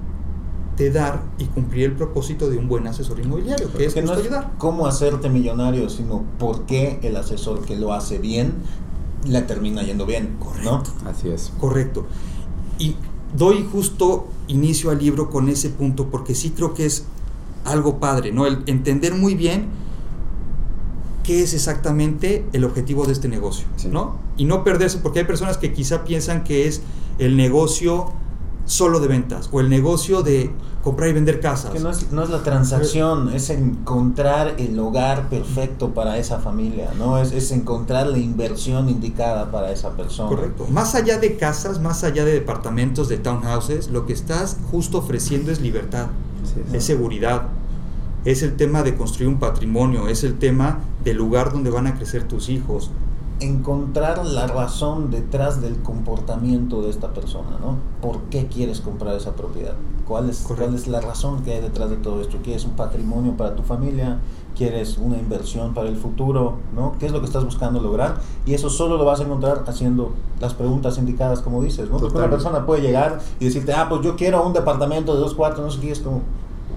de 0.77 0.91
dar 0.91 1.23
y 1.39 1.45
cumplir 1.45 1.85
el 1.85 1.93
propósito 1.93 2.51
de 2.51 2.59
un 2.59 2.67
buen 2.67 2.85
asesor 2.85 3.19
inmobiliario, 3.19 3.73
que 3.73 3.85
es, 3.85 3.95
que 3.95 4.03
no 4.03 4.13
es 4.13 4.29
cómo 4.59 4.85
hacerte 4.85 5.27
millonario, 5.27 5.89
sino 5.89 6.23
por 6.37 6.67
qué 6.67 6.99
el 7.01 7.15
asesor 7.15 7.65
que 7.65 7.77
lo 7.77 7.93
hace 7.93 8.19
bien 8.19 8.53
le 9.25 9.41
termina 9.41 9.81
yendo 9.81 10.05
bien, 10.05 10.35
Correcto. 10.37 10.83
Así 11.07 11.29
es. 11.29 11.51
Correcto. 11.59 12.05
Y 12.77 12.95
doy 13.35 13.67
justo 13.71 14.27
inicio 14.47 14.89
al 14.91 14.99
libro 14.99 15.29
con 15.29 15.49
ese 15.49 15.69
punto 15.69 16.07
porque 16.09 16.35
sí 16.35 16.51
creo 16.51 16.73
que 16.73 16.85
es 16.85 17.05
algo 17.65 17.99
padre, 17.99 18.31
¿no? 18.31 18.45
El 18.45 18.63
entender 18.65 19.13
muy 19.13 19.35
bien 19.35 19.67
qué 21.23 21.43
es 21.43 21.53
exactamente 21.53 22.45
el 22.53 22.63
objetivo 22.63 23.05
de 23.05 23.13
este 23.13 23.27
negocio, 23.27 23.65
¿no? 23.89 24.17
Y 24.37 24.45
no 24.45 24.63
perderse, 24.63 24.97
porque 24.97 25.19
hay 25.19 25.25
personas 25.25 25.57
que 25.57 25.73
quizá 25.73 26.03
piensan 26.03 26.43
que 26.43 26.67
es 26.67 26.81
el 27.19 27.37
negocio 27.37 28.11
solo 28.65 28.99
de 28.99 29.07
ventas 29.07 29.49
o 29.51 29.59
el 29.59 29.69
negocio 29.69 30.23
de 30.23 30.51
comprar 30.83 31.09
y 31.09 31.13
vender 31.13 31.39
casas. 31.39 31.71
Que 31.71 31.79
no 31.79 31.89
es, 31.89 32.11
no 32.11 32.23
es 32.23 32.29
la 32.29 32.43
transacción, 32.43 33.33
es 33.33 33.49
encontrar 33.49 34.55
el 34.57 34.77
hogar 34.79 35.29
perfecto 35.29 35.93
para 35.93 36.17
esa 36.17 36.39
familia, 36.39 36.89
¿no? 36.97 37.19
Es, 37.19 37.31
es, 37.31 37.51
encontrar 37.51 38.07
la 38.07 38.17
inversión 38.17 38.89
indicada 38.89 39.51
para 39.51 39.71
esa 39.71 39.91
persona. 39.91 40.29
Correcto. 40.29 40.65
Más 40.69 40.95
allá 40.95 41.17
de 41.17 41.37
casas, 41.37 41.79
más 41.79 42.03
allá 42.03 42.25
de 42.25 42.33
departamentos, 42.33 43.09
de 43.09 43.17
townhouses, 43.17 43.89
lo 43.89 44.05
que 44.05 44.13
estás 44.13 44.57
justo 44.71 44.99
ofreciendo 44.99 45.51
es 45.51 45.61
libertad, 45.61 46.07
es 46.73 46.83
seguridad, 46.83 47.43
es 48.25 48.43
el 48.43 48.55
tema 48.55 48.83
de 48.83 48.95
construir 48.95 49.29
un 49.29 49.39
patrimonio, 49.39 50.07
es 50.07 50.23
el 50.23 50.37
tema 50.37 50.79
del 51.03 51.17
lugar 51.17 51.51
donde 51.51 51.69
van 51.69 51.87
a 51.87 51.95
crecer 51.95 52.27
tus 52.27 52.49
hijos, 52.49 52.91
encontrar 53.41 54.25
la 54.25 54.47
razón 54.47 55.09
detrás 55.09 55.61
del 55.61 55.81
comportamiento 55.81 56.81
de 56.81 56.89
esta 56.89 57.13
persona, 57.13 57.57
¿no? 57.59 57.77
¿Por 58.01 58.21
qué 58.29 58.47
quieres 58.47 58.81
comprar 58.81 59.15
esa 59.15 59.35
propiedad? 59.35 59.73
¿Cuál 60.07 60.29
es, 60.29 60.45
¿Cuál 60.47 60.75
es 60.75 60.87
la 60.87 61.01
razón 61.01 61.41
que 61.43 61.53
hay 61.53 61.61
detrás 61.61 61.89
de 61.89 61.95
todo 61.97 62.21
esto? 62.21 62.37
¿Quieres 62.43 62.65
un 62.65 62.71
patrimonio 62.71 63.35
para 63.37 63.55
tu 63.55 63.63
familia? 63.63 64.19
¿Quieres 64.55 64.97
una 64.97 65.17
inversión 65.17 65.73
para 65.73 65.89
el 65.89 65.95
futuro? 65.95 66.57
¿no? 66.75 66.95
¿Qué 66.99 67.07
es 67.07 67.11
lo 67.11 67.19
que 67.19 67.25
estás 67.25 67.43
buscando 67.43 67.81
lograr? 67.81 68.19
Y 68.45 68.53
eso 68.53 68.69
solo 68.69 68.97
lo 68.97 69.05
vas 69.05 69.21
a 69.21 69.23
encontrar 69.23 69.63
haciendo 69.67 70.11
las 70.39 70.53
preguntas 70.53 70.97
indicadas, 70.97 71.41
como 71.41 71.63
dices, 71.63 71.89
¿no? 71.89 71.97
Porque 71.97 72.17
una 72.17 72.29
persona 72.29 72.65
puede 72.65 72.81
llegar 72.81 73.19
y 73.39 73.45
decirte, 73.45 73.73
ah, 73.73 73.87
pues 73.89 74.01
yo 74.01 74.15
quiero 74.15 74.45
un 74.45 74.53
departamento 74.53 75.15
de 75.15 75.21
dos 75.21 75.33
cuartos, 75.33 75.63
no 75.63 75.71
sé 75.71 75.79
qué, 75.79 75.91
es 75.91 75.99
como, 75.99 76.21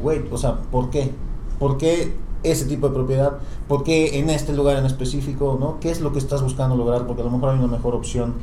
wait, 0.03 0.33
o 0.33 0.39
sea, 0.39 0.57
¿por 0.71 0.91
qué? 0.91 1.13
¿Por 1.59 1.77
qué 1.77 2.15
ese 2.45 2.67
tipo 2.67 2.89
de 2.89 2.95
propiedad? 2.95 3.39
¿Por 3.67 3.83
qué 3.83 4.19
en 4.19 4.31
este 4.31 4.53
lugar 4.53 4.77
en 4.77 4.87
específico? 4.87 5.57
¿no? 5.59 5.81
¿Qué 5.81 5.91
es 5.91 6.01
lo 6.01 6.13
que 6.13 6.19
estás 6.19 6.43
buscando 6.43 6.77
lograr? 6.77 7.07
Porque 7.07 7.23
a 7.23 7.25
lo 7.25 7.31
mejor 7.31 7.51
hay 7.51 7.59
una 7.59 7.67
mejor 7.67 7.95
opción 7.95 8.35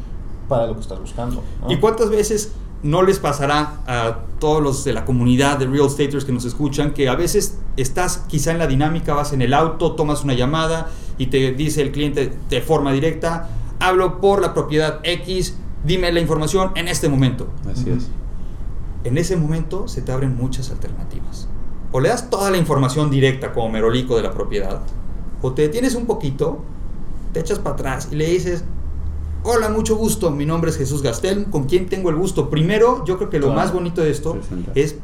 para 0.49 0.67
lo 0.67 0.75
que 0.75 0.81
estás 0.81 0.99
buscando. 0.99 1.41
¿no? 1.61 1.71
¿Y 1.71 1.77
cuántas 1.77 2.09
veces 2.09 2.51
no 2.83 3.03
les 3.03 3.19
pasará 3.19 3.81
a 3.85 4.19
todos 4.39 4.61
los 4.61 4.83
de 4.83 4.93
la 4.93 5.05
comunidad 5.05 5.59
de 5.59 5.67
real 5.67 5.85
estaters 5.85 6.25
que 6.25 6.31
nos 6.31 6.45
escuchan 6.45 6.93
que 6.93 7.09
a 7.09 7.15
veces 7.15 7.59
estás 7.77 8.25
quizá 8.27 8.51
en 8.51 8.57
la 8.57 8.67
dinámica, 8.67 9.13
vas 9.13 9.33
en 9.33 9.41
el 9.41 9.53
auto, 9.53 9.93
tomas 9.93 10.23
una 10.23 10.33
llamada 10.33 10.89
y 11.17 11.27
te 11.27 11.51
dice 11.51 11.81
el 11.81 11.91
cliente 11.91 12.33
de 12.49 12.61
forma 12.61 12.91
directa, 12.91 13.49
hablo 13.79 14.19
por 14.19 14.41
la 14.41 14.53
propiedad 14.53 14.99
X, 15.03 15.55
dime 15.83 16.11
la 16.11 16.19
información 16.19 16.71
en 16.75 16.87
este 16.87 17.07
momento. 17.07 17.47
Así 17.71 17.89
es. 17.89 18.09
En 19.03 19.17
ese 19.17 19.35
momento 19.35 19.87
se 19.87 20.01
te 20.01 20.11
abren 20.11 20.35
muchas 20.35 20.71
alternativas. 20.71 21.47
O 21.91 21.99
le 21.99 22.09
das 22.09 22.29
toda 22.29 22.49
la 22.51 22.57
información 22.57 23.09
directa 23.09 23.51
como 23.53 23.69
merolico 23.69 24.15
de 24.15 24.23
la 24.23 24.31
propiedad, 24.31 24.81
o 25.41 25.51
te 25.53 25.63
detienes 25.63 25.95
un 25.95 26.05
poquito, 26.05 26.59
te 27.33 27.39
echas 27.39 27.59
para 27.59 27.73
atrás 27.75 28.07
y 28.11 28.15
le 28.15 28.27
dices, 28.27 28.63
hola, 29.43 29.69
mucho 29.69 29.95
gusto, 29.97 30.31
mi 30.31 30.45
nombre 30.45 30.69
es 30.71 30.77
Jesús 30.77 31.01
Gastel, 31.01 31.45
¿con 31.45 31.63
quién 31.65 31.87
tengo 31.89 32.09
el 32.09 32.15
gusto? 32.15 32.49
Primero, 32.49 33.03
yo 33.05 33.17
creo 33.17 33.29
que 33.29 33.39
lo 33.39 33.47
Claro. 33.47 33.59
más 33.61 33.73
bonito 33.73 34.01
de 34.01 34.11
esto 34.11 34.33
Presenta. 34.33 34.71
es 34.75 34.95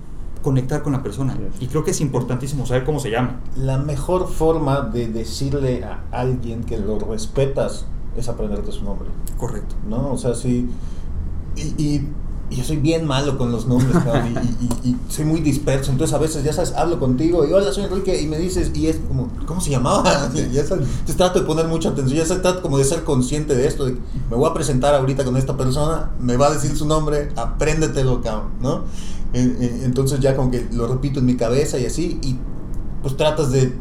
conectar 0.43 0.81
con 0.83 0.93
la 0.93 1.03
persona. 1.03 1.37
Y 1.59 1.67
creo 1.67 1.83
que 1.83 1.91
es 1.91 1.99
importantísimo 1.99 2.65
saber 2.65 2.85
cómo 2.85 2.99
se 2.99 3.09
llama. 3.09 3.41
La 3.57 3.77
mejor 3.79 4.29
forma 4.29 4.81
de 4.81 5.07
decirle 5.07 5.83
a 5.83 6.03
alguien 6.11 6.63
que 6.63 6.77
lo 6.77 6.99
respetas 6.99 7.85
es 8.15 8.29
aprenderte 8.29 8.71
su 8.71 8.83
nombre. 8.85 9.09
Correcto. 9.37 9.75
¿no? 9.89 10.11
O 10.13 10.17
sea, 10.17 10.35
sí. 10.35 10.69
Y, 11.55 11.61
y- 11.83 12.07
y 12.49 12.55
yo 12.55 12.63
soy 12.63 12.77
bien 12.77 13.05
malo 13.05 13.37
con 13.37 13.51
los 13.51 13.67
nombres, 13.67 13.91
cabrón, 14.03 14.33
y, 14.33 14.87
y- 14.87 14.91
y 14.91 14.97
soy 15.09 15.25
muy 15.25 15.41
disperso. 15.41 15.91
Entonces, 15.91 16.13
a 16.15 16.17
veces, 16.17 16.43
ya 16.45 16.53
sabes, 16.53 16.71
hablo 16.73 16.97
contigo 16.99 17.45
y 17.45 17.51
hola, 17.51 17.71
soy 17.73 17.83
Enrique, 17.83 18.21
y 18.21 18.25
me 18.27 18.37
dices, 18.37 18.71
y 18.73 18.87
es 18.87 18.97
como, 19.07 19.29
¿cómo 19.45 19.59
se 19.59 19.69
llamaba? 19.71 20.29
Y 20.35 20.53
ya 20.53 20.65
sabes, 20.65 20.87
te 21.05 21.13
trato 21.13 21.39
de 21.41 21.45
poner 21.45 21.67
mucha 21.67 21.89
atención, 21.89 22.17
ya 22.17 22.25
sabes, 22.25 22.41
trato 22.43 22.61
como 22.61 22.77
de 22.77 22.85
ser 22.85 23.03
consciente 23.03 23.53
de 23.53 23.67
esto, 23.67 23.85
de 23.85 23.95
que 23.95 23.99
me 24.29 24.37
voy 24.37 24.49
a 24.49 24.53
presentar 24.53 24.95
ahorita 24.95 25.25
con 25.25 25.35
esta 25.35 25.57
persona, 25.57 26.11
me 26.21 26.37
va 26.37 26.47
a 26.47 26.53
decir 26.53 26.75
su 26.77 26.85
nombre, 26.85 27.29
apréndetelo, 27.35 28.21
cabrón, 28.21 28.51
¿no? 28.61 28.83
Eh, 29.33 29.57
eh, 29.59 29.81
Entonces, 29.83 30.21
ya 30.21 30.35
como 30.37 30.49
que 30.49 30.67
lo 30.71 30.87
repito 30.87 31.19
en 31.19 31.25
mi 31.25 31.35
cabeza 31.35 31.77
y 31.79 31.85
así, 31.85 32.17
y 32.23 32.37
pues 33.01 33.17
tratas 33.17 33.51
de 33.51 33.73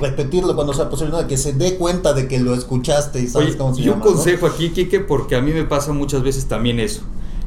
repetirlo 0.00 0.54
cuando 0.54 0.74
sea 0.74 0.90
posible, 0.90 1.12
¿no? 1.12 1.26
que 1.26 1.36
se 1.38 1.52
dé 1.52 1.76
cuenta 1.76 2.12
de 2.12 2.28
que 2.28 2.38
lo 2.40 2.52
escuchaste 2.54 3.22
y 3.22 3.28
sabes 3.28 3.50
Oye, 3.50 3.56
cómo 3.58 3.74
se 3.74 3.80
y 3.82 3.84
llama. 3.84 3.96
un 3.96 4.00
¿no? 4.00 4.06
consejo 4.16 4.46
aquí, 4.46 4.70
Kike, 4.70 5.00
porque 5.00 5.36
a 5.36 5.40
mí 5.40 5.52
me 5.52 5.64
pasa 5.64 5.92
muchas 5.92 6.22
veces 6.22 6.46
también 6.46 6.80
eso. 6.80 7.02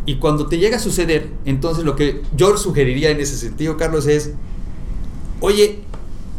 Y 0.05 0.15
cuando 0.15 0.47
te 0.47 0.57
llega 0.57 0.77
a 0.77 0.79
suceder, 0.79 1.29
entonces 1.45 1.83
lo 1.83 1.95
que 1.95 2.21
yo 2.35 2.57
sugeriría 2.57 3.09
en 3.11 3.19
ese 3.19 3.37
sentido, 3.37 3.77
Carlos, 3.77 4.07
es, 4.07 4.31
oye, 5.39 5.79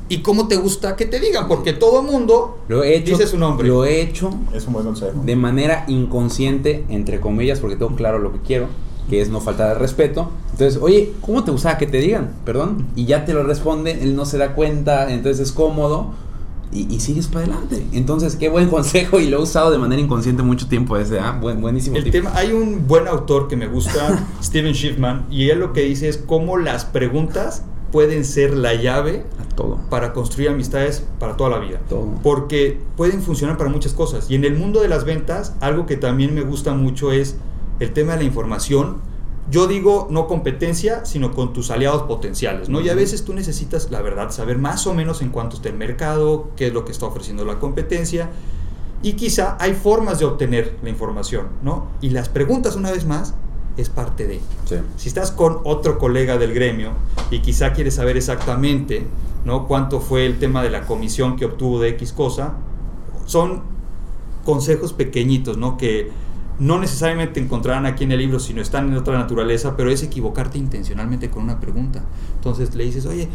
¿y 0.08 0.18
cómo 0.22 0.48
te 0.48 0.56
gusta 0.56 0.96
que 0.96 1.06
te 1.06 1.20
digan? 1.20 1.46
Porque 1.46 1.72
todo 1.72 2.02
mundo 2.02 2.58
Lo 2.68 2.82
he 2.82 2.96
hecho. 2.96 3.12
dice 3.12 3.26
su 3.26 3.38
nombre. 3.38 3.68
Lo 3.68 3.84
he 3.84 4.00
hecho 4.00 4.30
Es 4.52 4.66
un 4.66 4.72
buen 4.72 4.86
consejo. 4.86 5.12
de 5.24 5.36
manera 5.36 5.84
inconsciente, 5.88 6.84
entre 6.88 7.20
comillas, 7.20 7.60
porque 7.60 7.76
tengo 7.76 7.94
claro 7.94 8.18
lo 8.18 8.32
que 8.32 8.40
quiero, 8.40 8.66
que 9.08 9.20
es 9.20 9.28
no 9.28 9.40
faltar 9.40 9.68
de 9.68 9.74
respeto. 9.74 10.30
Entonces, 10.52 10.80
oye, 10.82 11.12
¿cómo 11.20 11.44
te 11.44 11.50
gustaba 11.52 11.78
que 11.78 11.86
te 11.86 11.98
digan? 11.98 12.32
Perdón. 12.44 12.86
Y 12.96 13.04
ya 13.06 13.24
te 13.24 13.32
lo 13.34 13.44
responde, 13.44 14.02
él 14.02 14.16
no 14.16 14.24
se 14.24 14.36
da 14.38 14.54
cuenta, 14.54 15.12
entonces 15.12 15.46
es 15.48 15.52
cómodo 15.52 16.12
y, 16.72 16.94
y 16.94 17.00
sigues 17.00 17.26
para 17.26 17.44
adelante. 17.46 17.84
Entonces, 17.92 18.36
qué 18.36 18.48
buen 18.48 18.68
consejo 18.70 19.20
y 19.20 19.28
lo 19.28 19.38
he 19.38 19.42
usado 19.42 19.70
de 19.70 19.78
manera 19.78 20.00
inconsciente 20.00 20.42
mucho 20.42 20.68
tiempo 20.68 20.96
ese. 20.96 21.18
Ah, 21.18 21.38
buen, 21.40 21.60
buenísimo. 21.60 21.96
El 21.96 22.10
tema, 22.10 22.32
hay 22.34 22.52
un 22.52 22.86
buen 22.86 23.08
autor 23.08 23.48
que 23.48 23.56
me 23.56 23.66
gusta, 23.66 24.26
Steven 24.42 24.74
Schiffman, 24.74 25.26
y 25.30 25.50
él 25.50 25.60
lo 25.60 25.72
que 25.72 25.82
dice 25.82 26.08
es 26.08 26.16
cómo 26.18 26.56
las 26.56 26.84
preguntas 26.84 27.64
pueden 27.92 28.24
ser 28.24 28.54
la 28.54 28.74
llave 28.74 29.24
A 29.40 29.54
todo. 29.56 29.78
para 29.90 30.12
construir 30.12 30.48
amistades 30.50 31.04
para 31.18 31.36
toda 31.36 31.50
la 31.50 31.58
vida. 31.58 31.80
Todo. 31.88 32.06
Porque 32.22 32.80
pueden 32.96 33.20
funcionar 33.20 33.56
para 33.58 33.68
muchas 33.68 33.92
cosas. 33.94 34.30
Y 34.30 34.36
en 34.36 34.44
el 34.44 34.56
mundo 34.56 34.80
de 34.80 34.88
las 34.88 35.04
ventas, 35.04 35.54
algo 35.60 35.86
que 35.86 35.96
también 35.96 36.34
me 36.34 36.42
gusta 36.42 36.72
mucho 36.74 37.10
es 37.10 37.36
el 37.80 37.92
tema 37.92 38.12
de 38.12 38.18
la 38.18 38.24
información. 38.24 38.98
Yo 39.50 39.66
digo 39.66 40.07
no 40.11 40.28
competencia, 40.28 41.04
sino 41.04 41.33
con 41.33 41.52
tus 41.52 41.71
aliados 41.71 42.02
potenciales, 42.02 42.69
¿no? 42.69 42.80
Y 42.80 42.88
a 42.88 42.95
veces 42.95 43.25
tú 43.25 43.35
necesitas, 43.35 43.90
la 43.90 44.00
verdad, 44.00 44.30
saber 44.30 44.59
más 44.59 44.87
o 44.87 44.95
menos 44.95 45.23
en 45.23 45.30
cuánto 45.30 45.57
está 45.57 45.69
el 45.69 45.76
mercado, 45.76 46.50
qué 46.57 46.69
es 46.69 46.73
lo 46.73 46.85
que 46.85 46.92
está 46.92 47.07
ofreciendo 47.07 47.45
la 47.45 47.59
competencia. 47.59 48.30
Y 49.02 49.14
quizá 49.14 49.57
hay 49.59 49.73
formas 49.73 50.19
de 50.19 50.26
obtener 50.26 50.76
la 50.83 50.90
información, 50.90 51.49
¿no? 51.62 51.88
Y 52.00 52.11
las 52.11 52.28
preguntas, 52.28 52.76
una 52.76 52.92
vez 52.92 53.07
más, 53.07 53.35
es 53.76 53.88
parte 53.88 54.26
de. 54.26 54.40
Sí. 54.66 54.76
Si 54.97 55.09
estás 55.09 55.30
con 55.30 55.61
otro 55.64 55.99
colega 55.99 56.38
del 56.38 56.52
gremio 56.52 56.92
y 57.30 57.40
quizá 57.40 57.73
quieres 57.73 57.95
saber 57.95 58.16
exactamente 58.16 59.07
¿no? 59.45 59.66
cuánto 59.66 60.00
fue 60.00 60.26
el 60.26 60.38
tema 60.38 60.62
de 60.62 60.71
la 60.71 60.87
comisión 60.87 61.37
que 61.37 61.47
obtuvo 61.47 61.80
de 61.80 61.90
X 61.90 62.12
cosa, 62.12 62.54
son 63.26 63.62
consejos 64.45 64.92
pequeñitos, 64.92 65.57
¿no? 65.57 65.76
Que 65.76 66.11
no 66.60 66.78
necesariamente 66.78 67.40
encontrarán 67.40 67.86
aquí 67.86 68.04
en 68.04 68.12
el 68.12 68.18
libro, 68.18 68.38
sino 68.38 68.60
están 68.62 68.88
en 68.88 68.96
otra 68.96 69.18
naturaleza, 69.18 69.76
pero 69.76 69.90
es 69.90 70.02
equivocarte 70.02 70.58
intencionalmente 70.58 71.30
con 71.30 71.42
una 71.42 71.58
pregunta. 71.58 72.04
Entonces 72.36 72.74
le 72.74 72.84
dices, 72.84 73.06
oye, 73.06 73.28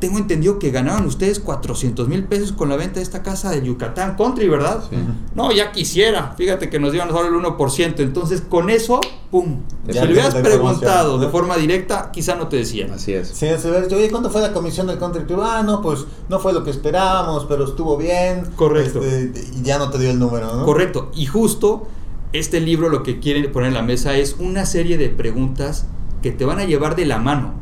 tengo 0.00 0.18
entendido 0.18 0.58
que 0.58 0.70
ganaron 0.70 1.06
ustedes 1.06 1.40
400 1.40 2.06
mil 2.08 2.24
pesos 2.24 2.52
con 2.52 2.68
la 2.68 2.76
venta 2.76 2.96
de 2.96 3.02
esta 3.02 3.22
casa 3.22 3.50
de 3.50 3.66
Yucatán 3.66 4.16
Country, 4.16 4.48
¿verdad? 4.48 4.84
Sí. 4.88 4.96
No, 5.34 5.50
ya 5.50 5.72
quisiera. 5.72 6.34
Fíjate 6.36 6.70
que 6.70 6.78
nos 6.78 6.92
dieron 6.92 7.10
solo 7.10 7.26
el 7.36 7.44
1%. 7.44 7.94
Entonces, 7.98 8.42
con 8.42 8.70
eso, 8.70 9.00
¡pum! 9.30 9.62
Ya 9.86 10.02
si 10.02 10.06
le 10.06 10.12
hubieras 10.12 10.34
preguntado 10.36 11.18
de 11.18 11.28
forma 11.28 11.56
directa, 11.56 12.10
quizá 12.12 12.36
no 12.36 12.48
te 12.48 12.58
decían. 12.58 12.92
Así 12.92 13.12
es. 13.12 13.28
Sí, 13.28 13.48
se 13.58 13.70
ve, 13.70 13.86
oye, 13.86 14.10
¿cuánto 14.10 14.30
fue 14.30 14.40
la 14.40 14.52
comisión 14.52 14.86
del 14.86 14.98
country 14.98 15.24
tour? 15.24 15.40
Ah, 15.42 15.62
no, 15.64 15.82
pues 15.82 16.04
no 16.28 16.38
fue 16.38 16.52
lo 16.52 16.62
que 16.62 16.70
esperábamos, 16.70 17.46
pero 17.46 17.64
estuvo 17.64 17.96
bien. 17.96 18.44
Correcto. 18.54 19.02
Este, 19.02 19.58
y 19.58 19.62
ya 19.62 19.78
no 19.78 19.90
te 19.90 19.98
dio 19.98 20.10
el 20.10 20.18
número, 20.18 20.54
¿no? 20.54 20.64
Correcto. 20.64 21.10
Y 21.14 21.26
justo 21.26 21.88
este 22.32 22.60
libro 22.60 22.88
lo 22.88 23.02
que 23.02 23.20
quiere 23.20 23.48
poner 23.48 23.68
en 23.68 23.74
la 23.74 23.82
mesa 23.82 24.16
es 24.16 24.36
una 24.38 24.66
serie 24.66 24.98
de 24.98 25.08
preguntas 25.08 25.86
que 26.22 26.30
te 26.30 26.44
van 26.44 26.58
a 26.58 26.64
llevar 26.64 26.96
de 26.96 27.06
la 27.06 27.18
mano 27.18 27.54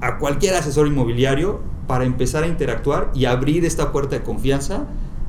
a 0.00 0.18
cualquier 0.18 0.54
asesor 0.54 0.86
inmobiliario 0.86 1.60
para 1.86 2.04
empezar 2.04 2.44
a 2.44 2.46
interactuar 2.46 3.10
y 3.14 3.24
abrir 3.24 3.64
esta 3.64 3.92
puerta 3.92 4.16
de 4.16 4.22
confianza 4.22 4.86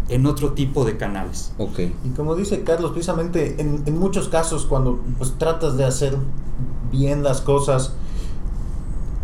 en 0.10 0.26
otro 0.26 0.54
tipo 0.54 0.86
de 0.86 0.98
canales. 0.98 1.54
Ok. 1.58 1.80
Y 1.80 2.10
como 2.16 2.36
dice 2.36 2.64
Carlos, 2.64 2.92
precisamente 2.92 3.56
en, 3.60 3.84
en 3.86 3.98
muchos 3.98 4.28
casos 4.28 4.66
cuando 4.66 5.00
pues, 5.18 5.38
tratas 5.38 5.78
de 5.78 5.86
hacer 5.86 6.18
bien 6.92 7.24
las 7.24 7.42
cosas, 7.42 7.94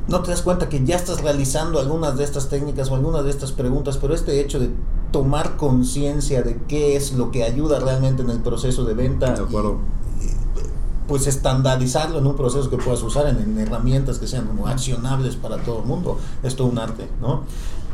no 0.08 0.22
te 0.22 0.32
das 0.32 0.42
cuenta 0.42 0.70
que 0.70 0.84
ya 0.86 0.96
estás 0.96 1.22
realizando 1.22 1.80
algunas 1.80 2.18
de 2.18 2.24
estas 2.24 2.50
técnicas 2.50 2.92
o 2.92 2.96
algunas 2.96 3.24
de 3.24 3.32
estas 3.32 3.52
preguntas, 3.52 3.98
pero 3.98 4.14
este 4.14 4.40
hecho 4.40 4.60
de 4.60 4.70
tomar 5.12 5.58
conciencia 5.58 6.44
de 6.44 6.58
qué 6.68 6.96
es 6.96 7.14
lo 7.14 7.32
que 7.32 7.44
ayuda 7.44 7.80
realmente 7.80 8.22
en 8.22 8.30
el 8.30 8.40
proceso 8.40 8.84
de 8.86 8.94
venta, 8.94 9.34
De 9.34 9.44
acuerdo. 9.44 9.78
y, 10.22 10.26
y, 10.26 10.30
pues 11.08 11.28
estandarizarlo 11.28 12.20
en 12.20 12.28
un 12.28 12.36
proceso 12.36 12.70
que 12.70 12.78
puedas 12.78 13.02
usar 13.04 13.28
en, 13.28 13.40
en 13.40 13.60
herramientas 13.60 14.20
que 14.20 14.28
sean 14.28 14.46
como 14.48 14.68
accionables 14.68 15.36
para 15.36 15.58
todo 15.58 15.80
el 15.80 15.86
mundo, 15.86 16.18
es 16.44 16.56
todo 16.56 16.68
un 16.68 16.78
arte, 16.80 17.08
¿no? 17.22 17.44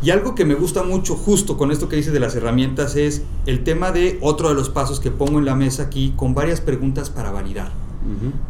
Y 0.03 0.09
algo 0.09 0.33
que 0.33 0.45
me 0.45 0.55
gusta 0.55 0.81
mucho 0.81 1.15
justo 1.15 1.57
con 1.57 1.71
esto 1.71 1.87
que 1.87 1.95
dices 1.95 2.11
de 2.11 2.19
las 2.19 2.35
herramientas 2.35 2.95
es 2.95 3.21
el 3.45 3.63
tema 3.63 3.91
de 3.91 4.17
otro 4.21 4.49
de 4.49 4.55
los 4.55 4.69
pasos 4.69 4.99
que 4.99 5.11
pongo 5.11 5.37
en 5.37 5.45
la 5.45 5.53
mesa 5.55 5.83
aquí 5.83 6.13
con 6.15 6.33
varias 6.33 6.59
preguntas 6.59 7.11
para 7.11 7.31
validar. 7.31 7.71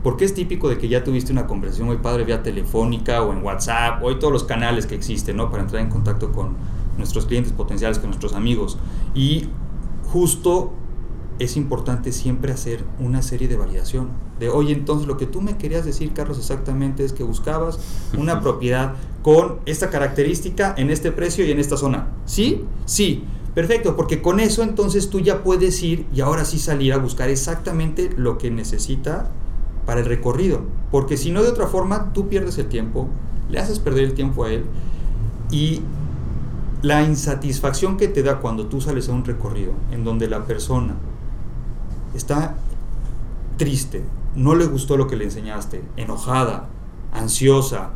Porque 0.04 0.26
es 0.26 0.34
típico 0.34 0.70
de 0.70 0.78
que 0.78 0.88
ya 0.88 1.04
tuviste 1.04 1.32
una 1.32 1.48
conversación 1.48 1.88
muy 1.88 1.98
padre 1.98 2.24
vía 2.24 2.44
telefónica 2.44 3.22
o 3.24 3.34
en 3.34 3.44
WhatsApp, 3.44 4.02
hoy 4.04 4.20
todos 4.20 4.34
los 4.34 4.44
canales 4.44 4.86
que 4.86 4.96
existen, 4.96 5.38
¿no? 5.38 5.50
Para 5.50 5.64
entrar 5.64 5.82
en 5.82 5.90
contacto 5.90 6.32
con 6.32 6.56
nuestros 6.98 7.26
clientes 7.26 7.54
potenciales, 7.54 8.00
con 8.00 8.10
nuestros 8.10 8.34
amigos. 8.34 8.78
Y 9.14 9.48
justo 10.12 10.74
es 11.40 11.58
importante 11.58 12.12
siempre 12.12 12.52
hacer 12.52 12.84
una 13.00 13.22
serie 13.22 13.48
de 13.48 13.58
validación. 13.58 14.10
De, 14.40 14.50
oye, 14.50 14.74
entonces 14.74 15.08
lo 15.08 15.18
que 15.18 15.26
tú 15.26 15.42
me 15.42 15.58
querías 15.58 15.86
decir, 15.86 16.14
Carlos, 16.14 16.38
exactamente 16.38 17.04
es 17.04 17.14
que 17.14 17.24
buscabas 17.24 17.80
una 18.18 18.42
propiedad 18.42 18.94
con 19.24 19.60
esta 19.66 19.90
característica, 19.90 20.74
en 20.78 20.90
este 20.90 21.12
precio 21.12 21.46
y 21.46 21.52
en 21.52 21.60
esta 21.60 21.78
zona. 21.78 22.10
¿Sí? 22.26 22.66
Sí. 22.86 23.24
Perfecto, 23.54 23.98
porque 23.98 24.22
con 24.22 24.40
eso 24.40 24.64
entonces 24.64 25.10
tú 25.10 25.20
ya 25.20 25.44
puedes 25.44 25.84
ir 25.84 26.06
y 26.14 26.22
ahora 26.22 26.46
sí 26.46 26.58
salir 26.58 26.94
a 26.94 26.98
buscar 26.98 27.30
exactamente 27.30 28.10
lo 28.16 28.38
que 28.38 28.50
necesita 28.50 29.30
para 29.86 30.02
el 30.02 30.06
recorrido. 30.06 30.62
Porque 30.92 31.18
si 31.18 31.32
no, 31.32 31.42
de 31.42 31.50
otra 31.50 31.68
forma, 31.68 32.14
tú 32.14 32.28
pierdes 32.28 32.58
el 32.58 32.68
tiempo, 32.68 33.08
le 33.50 33.60
haces 33.60 33.80
perder 33.80 34.06
el 34.06 34.14
tiempo 34.14 34.44
a 34.44 34.52
él 34.52 34.66
y 35.52 35.82
la 36.82 37.04
insatisfacción 37.04 37.98
que 37.98 38.08
te 38.08 38.24
da 38.24 38.40
cuando 38.40 38.66
tú 38.68 38.82
sales 38.82 39.10
a 39.10 39.14
un 39.14 39.24
recorrido 39.24 39.74
en 39.92 40.04
donde 40.04 40.28
la 40.28 40.46
persona 40.46 40.96
está 42.16 42.56
triste, 43.58 44.04
no 44.36 44.56
le 44.56 44.66
gustó 44.66 44.98
lo 44.98 45.08
que 45.08 45.16
le 45.16 45.26
enseñaste, 45.26 45.84
enojada, 45.98 46.70
ansiosa, 47.14 47.92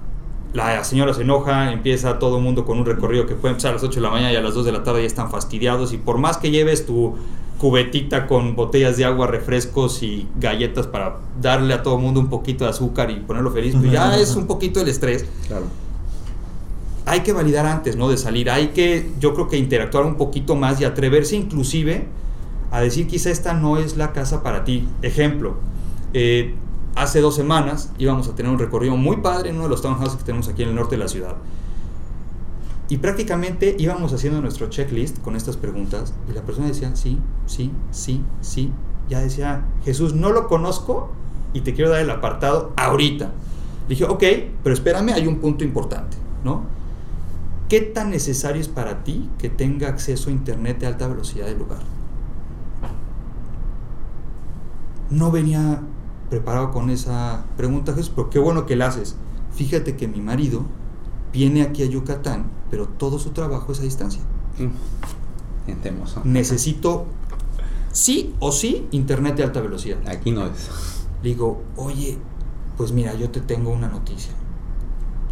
la 0.53 0.83
señora 0.83 1.13
se 1.13 1.23
enoja, 1.23 1.73
empieza 1.73 2.17
todo 2.19 2.37
el 2.37 2.43
mundo 2.43 2.65
con 2.65 2.79
un 2.79 2.85
recorrido 2.85 3.25
que 3.25 3.35
puede 3.35 3.53
empezar 3.53 3.71
a 3.71 3.73
las 3.73 3.83
8 3.83 3.95
de 3.95 4.01
la 4.01 4.09
mañana 4.09 4.31
y 4.31 4.35
a 4.37 4.41
las 4.41 4.53
2 4.53 4.65
de 4.65 4.71
la 4.71 4.83
tarde 4.83 5.01
ya 5.01 5.07
están 5.07 5.29
fastidiados 5.29 5.91
y 5.91 5.97
por 5.97 6.17
más 6.17 6.37
que 6.37 6.49
lleves 6.49 6.85
tu 6.85 7.15
cubetita 7.57 8.27
con 8.27 8.55
botellas 8.55 8.97
de 8.97 9.05
agua, 9.05 9.27
refrescos 9.27 10.03
y 10.03 10.27
galletas 10.37 10.87
para 10.87 11.17
darle 11.41 11.73
a 11.73 11.83
todo 11.83 11.95
el 11.95 12.01
mundo 12.01 12.19
un 12.19 12.29
poquito 12.29 12.65
de 12.65 12.71
azúcar 12.71 13.11
y 13.11 13.15
ponerlo 13.15 13.51
feliz, 13.51 13.75
pues 13.75 13.91
ya 13.91 14.17
es 14.17 14.35
un 14.35 14.47
poquito 14.47 14.81
el 14.81 14.87
estrés. 14.89 15.25
Claro. 15.47 15.65
hay 17.05 17.21
que 17.21 17.33
validar 17.33 17.65
antes, 17.65 17.95
¿no? 17.95 18.09
De 18.09 18.17
salir, 18.17 18.49
hay 18.49 18.69
que, 18.69 19.11
yo 19.19 19.33
creo 19.33 19.47
que 19.47 19.57
interactuar 19.57 20.05
un 20.05 20.15
poquito 20.15 20.55
más 20.55 20.81
y 20.81 20.85
atreverse 20.85 21.35
inclusive 21.35 22.07
a 22.71 22.81
decir 22.81 23.07
quizá 23.07 23.29
esta 23.29 23.53
no 23.53 23.77
es 23.77 23.95
la 23.95 24.11
casa 24.11 24.43
para 24.43 24.63
ti. 24.63 24.87
Ejemplo, 25.01 25.55
eh, 26.13 26.55
hace 26.95 27.21
dos 27.21 27.35
semanas 27.35 27.91
íbamos 27.97 28.27
a 28.27 28.35
tener 28.35 28.51
un 28.51 28.59
recorrido 28.59 28.97
muy 28.97 29.17
padre 29.17 29.49
en 29.49 29.55
uno 29.55 29.65
de 29.65 29.69
los 29.69 29.81
townhouses 29.81 30.17
que 30.17 30.23
tenemos 30.23 30.47
aquí 30.47 30.63
en 30.63 30.69
el 30.69 30.75
norte 30.75 30.95
de 30.95 31.03
la 31.03 31.07
ciudad. 31.07 31.35
Y 32.87 32.97
prácticamente 32.97 33.75
íbamos 33.79 34.13
haciendo 34.13 34.41
nuestro 34.41 34.69
checklist 34.69 35.19
con 35.21 35.35
estas 35.35 35.57
preguntas 35.57 36.13
y 36.29 36.33
la 36.33 36.43
persona 36.43 36.67
decía, 36.67 36.95
sí, 36.95 37.19
sí, 37.47 37.71
sí, 37.91 38.21
sí. 38.41 38.71
Ya 39.09 39.21
decía, 39.21 39.65
Jesús, 39.83 40.13
no 40.13 40.31
lo 40.31 40.47
conozco 40.47 41.09
y 41.53 41.61
te 41.61 41.73
quiero 41.73 41.89
dar 41.89 42.01
el 42.01 42.09
apartado 42.09 42.73
ahorita. 42.75 43.31
dije, 43.89 44.03
ok, 44.03 44.23
pero 44.63 44.73
espérame, 44.73 45.13
hay 45.13 45.27
un 45.27 45.39
punto 45.39 45.63
importante, 45.63 46.17
¿no? 46.43 46.63
¿Qué 47.69 47.81
tan 47.81 48.11
necesario 48.11 48.61
es 48.61 48.67
para 48.67 49.03
ti 49.03 49.29
que 49.39 49.49
tenga 49.49 49.87
acceso 49.87 50.29
a 50.29 50.33
internet 50.33 50.79
de 50.79 50.87
alta 50.87 51.07
velocidad 51.07 51.47
del 51.47 51.57
lugar? 51.57 51.79
No 55.09 55.31
venía 55.31 55.81
preparado 56.29 56.71
con 56.71 56.91
esa 56.91 57.45
pregunta, 57.57 57.93
Jesús, 57.93 58.11
pero 58.15 58.29
qué 58.29 58.37
bueno 58.37 58.67
que 58.67 58.75
la 58.75 58.87
haces. 58.87 59.15
Fíjate 59.51 59.95
que 59.95 60.07
mi 60.07 60.21
marido 60.21 60.65
viene 61.35 61.61
aquí 61.61 61.83
a 61.83 61.85
Yucatán, 61.85 62.45
pero 62.71 62.87
todo 62.87 63.19
su 63.19 63.31
trabajo 63.31 63.73
es 63.73 63.79
a 63.81 63.83
distancia. 63.83 64.21
Mm. 64.57 64.71
Necesito 66.23 67.07
sí 67.91 68.33
o 68.39 68.51
sí 68.51 68.87
internet 68.91 69.35
de 69.35 69.43
alta 69.43 69.59
velocidad. 69.59 69.97
Aquí 70.07 70.31
no 70.31 70.45
es. 70.45 70.69
Digo, 71.21 71.61
oye, 71.75 72.17
pues 72.77 72.93
mira, 72.93 73.13
yo 73.15 73.29
te 73.29 73.41
tengo 73.41 73.71
una 73.71 73.89
noticia 73.89 74.31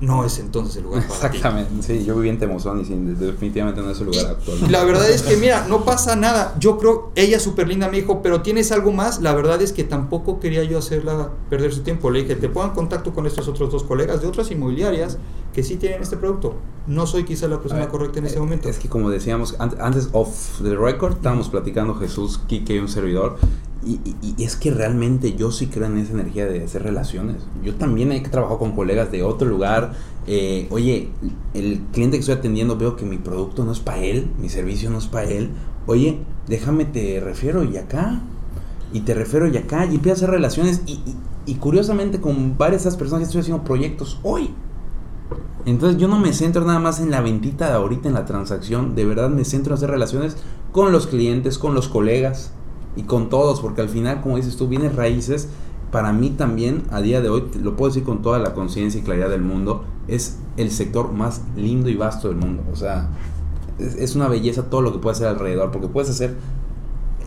no 0.04 0.26
es 0.26 0.38
entonces 0.40 0.76
el 0.78 0.84
lugar 0.84 1.08
para 1.08 1.16
Exactamente, 1.16 1.72
sí, 1.82 2.04
yo 2.06 2.16
viví 2.16 2.30
en 2.30 2.38
Temozón 2.38 2.82
y 2.82 3.14
definitivamente 3.16 3.82
no 3.82 3.90
es 3.90 4.00
el 4.00 4.08
lugar 4.08 4.26
actual. 4.28 4.58
La 4.70 4.84
verdad 4.84 5.10
es 5.10 5.22
que, 5.22 5.38
mira, 5.38 5.66
no 5.68 5.86
pasa 5.86 6.16
nada. 6.16 6.56
Yo 6.60 6.78
creo, 6.78 7.12
ella 7.16 7.40
súper 7.40 7.68
linda, 7.68 7.90
me 7.90 7.98
dijo, 7.98 8.22
pero 8.22 8.42
¿tienes 8.42 8.72
algo 8.72 8.92
más? 8.92 9.22
La 9.22 9.34
verdad 9.34 9.62
es 9.62 9.72
que 9.72 9.84
tampoco 9.84 10.40
quería 10.40 10.64
yo 10.64 10.78
hacerla 10.78 11.32
perder 11.50 11.74
su 11.74 11.82
tiempo. 11.82 12.12
Le 12.12 12.24
dije, 12.24 12.36
te 12.36 12.50
pongo 12.50 12.68
en 12.68 12.74
contacto 12.74 13.14
con 13.14 13.26
estos 13.26 13.48
otros 13.48 13.72
dos 13.72 13.84
colegas 13.84 14.22
de 14.22 14.28
otras 14.28 14.52
inmobiliarias 14.52 15.18
que 15.54 15.64
sí 15.64 15.78
tienen 15.78 16.02
este 16.02 16.18
producto. 16.18 16.56
No 16.88 17.08
soy 17.08 17.24
quizá 17.24 17.48
la 17.48 17.60
persona 17.60 17.88
correcta 17.88 18.20
en 18.20 18.26
ese 18.26 18.40
momento. 18.40 18.68
Es 18.68 18.80
que 18.80 18.90
como 18.90 19.10
decíamos, 19.10 19.56
antes 19.60 20.10
off 20.12 20.62
the 20.62 20.76
record, 20.76 21.14
estábamos 21.14 21.50
platicando 21.50 21.96
Jesús, 21.96 22.42
Kike 22.48 22.76
y 22.76 22.80
un 22.80 22.90
servidor, 22.90 23.38
y, 23.86 24.44
es 24.44 24.56
que 24.56 24.72
realmente 24.72 25.36
yo 25.36 25.52
sí 25.52 25.68
creo 25.68 25.88
en 25.88 25.98
esa 25.98 26.14
energía 26.14 26.46
de 26.46 26.64
hacer 26.64 26.84
relaciones. 26.84 27.38
Yo 27.64 27.76
también 27.76 28.12
he 28.12 28.22
trabajado 28.22 28.60
con 28.60 28.72
colegas 28.74 29.12
de 29.12 29.24
otro 29.24 29.48
lugar. 29.48 29.94
Eh, 30.26 30.68
oye, 30.70 31.10
el 31.54 31.82
cliente 31.92 32.18
que 32.18 32.22
estoy 32.22 32.36
atendiendo 32.36 32.78
veo 32.78 32.96
que 32.96 33.06
mi 33.06 33.18
producto 33.18 33.66
no 33.66 33.72
es 33.72 33.80
para 33.80 34.00
él, 34.00 34.32
mi 34.40 34.50
servicio 34.50 34.90
no 34.90 35.00
es 35.00 35.08
para 35.08 35.30
él. 35.30 35.50
Oye, 35.86 36.20
déjame 36.48 36.86
te 36.86 37.20
refiero 37.20 37.64
y 37.64 37.78
acá. 37.78 38.22
Y 38.94 39.02
te 39.02 39.14
refiero 39.14 39.48
y 39.48 39.58
acá. 39.58 39.86
Y 39.86 39.96
empiezo 39.96 40.12
a 40.12 40.18
hacer 40.18 40.30
relaciones. 40.30 40.82
Y, 40.86 41.56
curiosamente 41.56 42.22
con 42.22 42.58
varias 42.58 42.84
de 42.84 42.90
esas 42.90 42.98
personas 42.98 43.28
estoy 43.28 43.42
haciendo 43.42 43.64
proyectos 43.64 44.20
hoy. 44.24 44.54
Entonces 45.66 46.00
yo 46.00 46.08
no 46.08 46.20
me 46.20 46.34
centro 46.34 46.66
nada 46.66 46.80
más 46.80 47.00
en 47.00 47.12
la 47.12 47.22
ventita 47.22 47.68
de 47.68 47.74
ahorita, 47.74 48.08
en 48.08 48.14
la 48.14 48.26
transacción. 48.26 48.96
De 48.96 49.06
verdad 49.06 49.30
me 49.30 49.46
centro 49.46 49.74
en 49.74 49.78
hacer 49.78 49.90
relaciones 49.90 50.38
con 50.72 50.92
los 50.92 51.08
clientes, 51.08 51.58
con 51.58 51.74
los 51.74 51.88
colegas 51.88 52.52
y 52.96 53.04
con 53.04 53.30
todos, 53.30 53.62
porque 53.62 53.82
al 53.82 53.90
final, 53.90 54.22
como 54.22 54.38
dices 54.38 54.58
tú, 54.58 54.68
vienes 54.68 54.96
raíces. 54.96 55.50
Para 55.92 56.12
mí 56.12 56.32
también, 56.32 56.84
a 56.90 57.02
día 57.02 57.22
de 57.22 57.30
hoy, 57.30 57.44
lo 57.62 57.76
puedo 57.76 57.92
decir 57.92 58.04
con 58.04 58.22
toda 58.22 58.40
la 58.40 58.54
conciencia 58.54 59.00
y 59.00 59.04
claridad 59.04 59.30
del 59.30 59.44
mundo, 59.44 59.84
es 60.08 60.40
el 60.58 60.72
sector 60.72 61.12
más 61.12 61.42
lindo 61.56 61.90
y 61.90 61.96
vasto 61.96 62.30
del 62.30 62.38
mundo. 62.38 62.64
O 62.72 62.76
sea, 62.76 63.10
es, 63.80 64.16
una 64.16 64.28
belleza 64.28 64.70
todo 64.70 64.82
lo 64.82 64.92
que 64.92 65.00
puedes 65.00 65.20
hacer 65.20 65.28
alrededor, 65.28 65.72
porque 65.72 65.88
puedes 65.88 66.10
hacer 66.10 66.36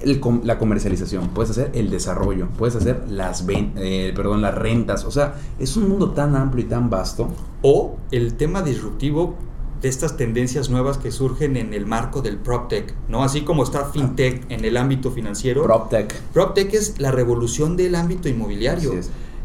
el, 0.02 0.20
la 0.44 0.58
comercialización, 0.58 1.28
puedes 1.28 1.50
hacer 1.50 1.70
el 1.74 1.90
desarrollo, 1.90 2.48
puedes 2.58 2.76
hacer 2.76 3.04
las, 3.08 3.44
eh, 3.48 4.12
perdón, 4.14 4.42
las 4.42 4.54
rentas. 4.54 5.04
O 5.04 5.10
sea, 5.10 5.34
es 5.58 5.76
un 5.76 5.88
mundo 5.88 6.10
tan 6.10 6.36
amplio 6.36 6.64
y 6.64 6.68
tan 6.68 6.90
vasto. 6.90 7.28
O 7.62 7.96
el 8.10 8.34
tema 8.34 8.62
disruptivo 8.62 9.34
de 9.80 9.88
estas 9.88 10.16
tendencias 10.16 10.70
nuevas 10.70 10.98
que 10.98 11.10
surgen 11.10 11.56
en 11.56 11.74
el 11.74 11.86
marco 11.86 12.22
del 12.22 12.38
PropTech, 12.38 12.94
¿no? 13.08 13.22
Así 13.22 13.42
como 13.42 13.62
está 13.62 13.84
FinTech 13.86 14.50
en 14.50 14.64
el 14.64 14.76
ámbito 14.76 15.10
financiero. 15.10 15.64
PropTech. 15.64 16.14
PropTech 16.32 16.74
es 16.74 16.98
la 16.98 17.10
revolución 17.10 17.76
del 17.76 17.94
ámbito 17.94 18.28
inmobiliario. 18.28 18.92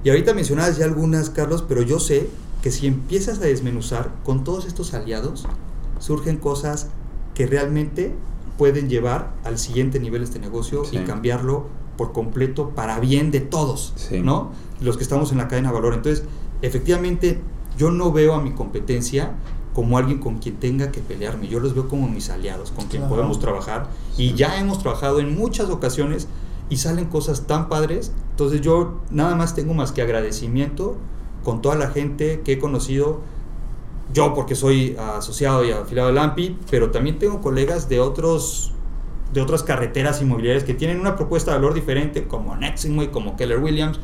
Y 0.04 0.10
ahorita 0.10 0.34
mencionabas 0.34 0.78
ya 0.78 0.86
algunas, 0.86 1.30
Carlos, 1.30 1.64
pero 1.68 1.82
yo 1.82 2.00
sé 2.00 2.30
que 2.62 2.72
si 2.72 2.88
empiezas 2.88 3.40
a 3.40 3.44
desmenuzar 3.44 4.12
con 4.24 4.44
todos 4.44 4.66
estos 4.66 4.94
aliados, 4.94 5.48
surgen 6.00 6.38
cosas 6.38 6.88
que 7.34 7.46
realmente 7.46 8.14
pueden 8.62 8.90
llevar 8.90 9.34
al 9.44 9.58
siguiente 9.58 10.00
nivel 10.00 10.22
este 10.22 10.38
negocio 10.38 10.84
y 10.92 10.98
cambiarlo 11.00 11.66
por 11.98 12.12
completo 12.12 12.70
para 12.76 13.00
bien 13.00 13.32
de 13.32 13.40
todos, 13.40 13.96
¿no? 14.24 14.52
Los 14.82 14.98
que 14.98 15.04
estamos 15.04 15.32
en 15.32 15.40
la 15.40 15.48
cadena 15.48 15.70
de 15.70 15.74
valor. 15.74 15.96
Entonces, 15.96 16.26
efectivamente, 16.62 17.42
yo 17.76 17.90
no 17.90 18.12
veo 18.12 18.36
a 18.36 18.40
mi 18.40 18.52
competencia 18.52 19.32
como 19.74 19.98
alguien 19.98 20.20
con 20.20 20.38
quien 20.38 20.58
tenga 20.58 20.92
que 20.92 21.02
pelearme. 21.02 21.48
Yo 21.48 21.60
los 21.60 21.74
veo 21.74 21.88
como 21.88 22.08
mis 22.08 22.30
aliados, 22.30 22.70
con 22.70 22.86
quien 22.86 23.10
podemos 23.10 23.40
trabajar. 23.40 23.90
Y 24.16 24.36
ya 24.36 24.60
hemos 24.60 24.78
trabajado 24.78 25.20
en 25.22 25.36
muchas 25.36 25.72
ocasiones 25.72 26.28
y 26.70 26.78
salen 26.78 27.06
cosas 27.06 27.48
tan 27.48 27.68
padres. 27.68 28.12
Entonces 28.30 28.62
yo 28.62 29.02
nada 29.10 29.34
más 29.36 29.56
tengo 29.56 29.74
más 29.74 29.92
que 29.92 30.04
agradecimiento 30.04 30.98
con 31.44 31.64
toda 31.64 31.74
la 31.74 31.88
gente 31.88 32.42
que 32.46 32.52
he 32.52 32.60
conocido. 32.60 33.22
Yo 34.14 34.34
porque 34.34 34.56
soy 34.56 34.96
asociado 34.98 35.64
y 35.64 35.72
afiliado 35.72 36.10
al 36.10 36.18
AMPI, 36.18 36.58
pero 36.70 36.92
también 36.92 37.20
tengo 37.20 37.42
colegas 37.42 37.90
de 37.90 38.00
otros 38.00 38.74
de 39.34 39.42
otras 39.42 39.64
carreteras 39.64 40.22
inmobiliarias 40.22 40.64
que 40.64 40.74
tienen 40.74 41.00
una 41.00 41.16
propuesta 41.16 41.52
de 41.52 41.58
valor 41.58 41.74
diferente, 41.74 42.28
como 42.28 42.56
Nexingway, 42.56 43.12
como 43.12 43.38
Keller 43.38 43.60
Williams, 43.60 44.00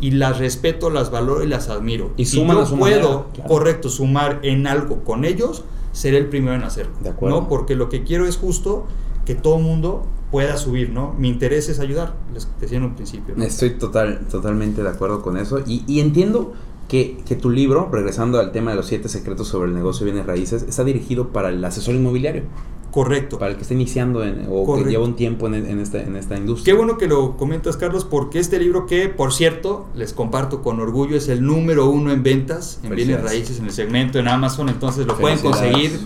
y 0.00 0.12
las 0.12 0.38
respeto, 0.38 0.88
las 0.88 1.10
valoro 1.10 1.44
y 1.44 1.46
las 1.46 1.68
admiro. 1.68 2.12
Y 2.16 2.24
si 2.24 2.38
yo 2.38 2.76
puedo, 2.78 3.26
correcto, 3.46 3.90
sumar 3.90 4.40
en 4.42 4.66
algo 4.66 5.04
con 5.04 5.24
ellos, 5.24 5.64
seré 5.92 6.16
el 6.16 6.28
primero 6.28 6.56
en 6.56 6.62
hacerlo. 6.62 6.92
De 7.02 7.10
acuerdo. 7.10 7.42
¿no? 7.42 7.48
Porque 7.48 7.74
lo 7.74 7.90
que 7.90 8.02
quiero 8.02 8.26
es 8.26 8.38
justo 8.38 8.86
que 9.26 9.34
todo 9.34 9.58
el 9.58 9.64
mundo 9.64 10.06
pueda 10.30 10.56
subir, 10.56 10.90
¿no? 10.90 11.12
Mi 11.18 11.28
interés 11.28 11.68
es 11.68 11.80
ayudar, 11.80 12.14
les 12.32 12.48
decía 12.60 12.78
en 12.78 12.84
un 12.84 12.94
principio. 12.94 13.34
Estoy 13.36 13.70
total, 13.70 14.20
totalmente 14.30 14.82
de 14.82 14.88
acuerdo 14.88 15.22
con 15.22 15.36
eso. 15.36 15.60
Y, 15.66 15.84
y 15.86 16.00
entiendo 16.00 16.54
que, 16.90 17.18
que, 17.24 17.36
tu 17.36 17.50
libro, 17.50 17.88
regresando 17.92 18.40
al 18.40 18.50
tema 18.50 18.72
de 18.72 18.76
los 18.76 18.86
siete 18.86 19.08
secretos 19.08 19.46
sobre 19.46 19.68
el 19.68 19.76
negocio 19.76 20.04
de 20.04 20.10
bienes 20.10 20.26
raíces, 20.26 20.64
está 20.64 20.82
dirigido 20.82 21.28
para 21.28 21.50
el 21.50 21.64
asesor 21.64 21.94
inmobiliario. 21.94 22.42
Correcto. 22.90 23.38
Para 23.38 23.52
el 23.52 23.56
que 23.56 23.62
está 23.62 23.74
iniciando 23.74 24.24
o 24.48 24.74
que 24.74 24.90
lleva 24.90 25.04
un 25.04 25.14
tiempo 25.14 25.46
en, 25.46 25.78
esta, 25.78 26.02
en 26.02 26.16
esta 26.16 26.36
industria. 26.36 26.74
Qué 26.74 26.76
bueno 26.76 26.98
que 26.98 27.06
lo 27.06 27.36
comentas, 27.36 27.76
Carlos, 27.76 28.04
porque 28.04 28.40
este 28.40 28.58
libro 28.58 28.86
que, 28.86 29.08
por 29.08 29.32
cierto, 29.32 29.86
les 29.94 30.12
comparto 30.12 30.62
con 30.62 30.80
orgullo, 30.80 31.16
es 31.16 31.28
el 31.28 31.44
número 31.44 31.88
uno 31.88 32.10
en 32.10 32.24
ventas 32.24 32.80
en 32.82 32.96
bienes 32.96 33.22
raíces 33.22 33.60
en 33.60 33.66
el 33.66 33.72
segmento 33.72 34.18
en 34.18 34.26
Amazon, 34.26 34.68
entonces 34.68 35.06
lo 35.06 35.16
pueden 35.16 35.38
conseguir 35.38 35.96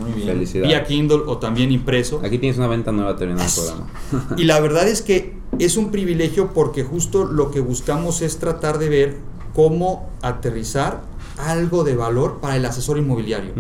vía 0.53 0.85
Kindle 0.85 1.23
o 1.27 1.39
también 1.39 1.73
impreso. 1.73 2.21
Aquí 2.23 2.37
tienes 2.37 2.59
una 2.59 2.67
venta 2.67 2.93
nueva 2.93 3.17
terminando 3.17 3.51
el 3.51 3.69
programa. 4.13 4.37
y 4.37 4.45
la 4.45 4.61
verdad 4.61 4.87
es 4.87 5.01
que 5.01 5.33
es 5.59 5.79
un 5.79 5.91
privilegio 5.91 6.53
porque 6.53 6.85
justo 6.85 7.25
lo 7.25 7.51
que 7.51 7.61
buscamos 7.61 8.21
es 8.21 8.37
tratar 8.37 8.79
de 8.79 8.91
ver 8.91 9.35
cómo 9.55 10.11
aterrizar 10.21 11.03
algo 11.39 11.83
de 11.85 11.97
valor 11.97 12.41
para 12.41 12.57
el 12.57 12.65
asesor 12.67 12.99
inmobiliario 12.99 13.55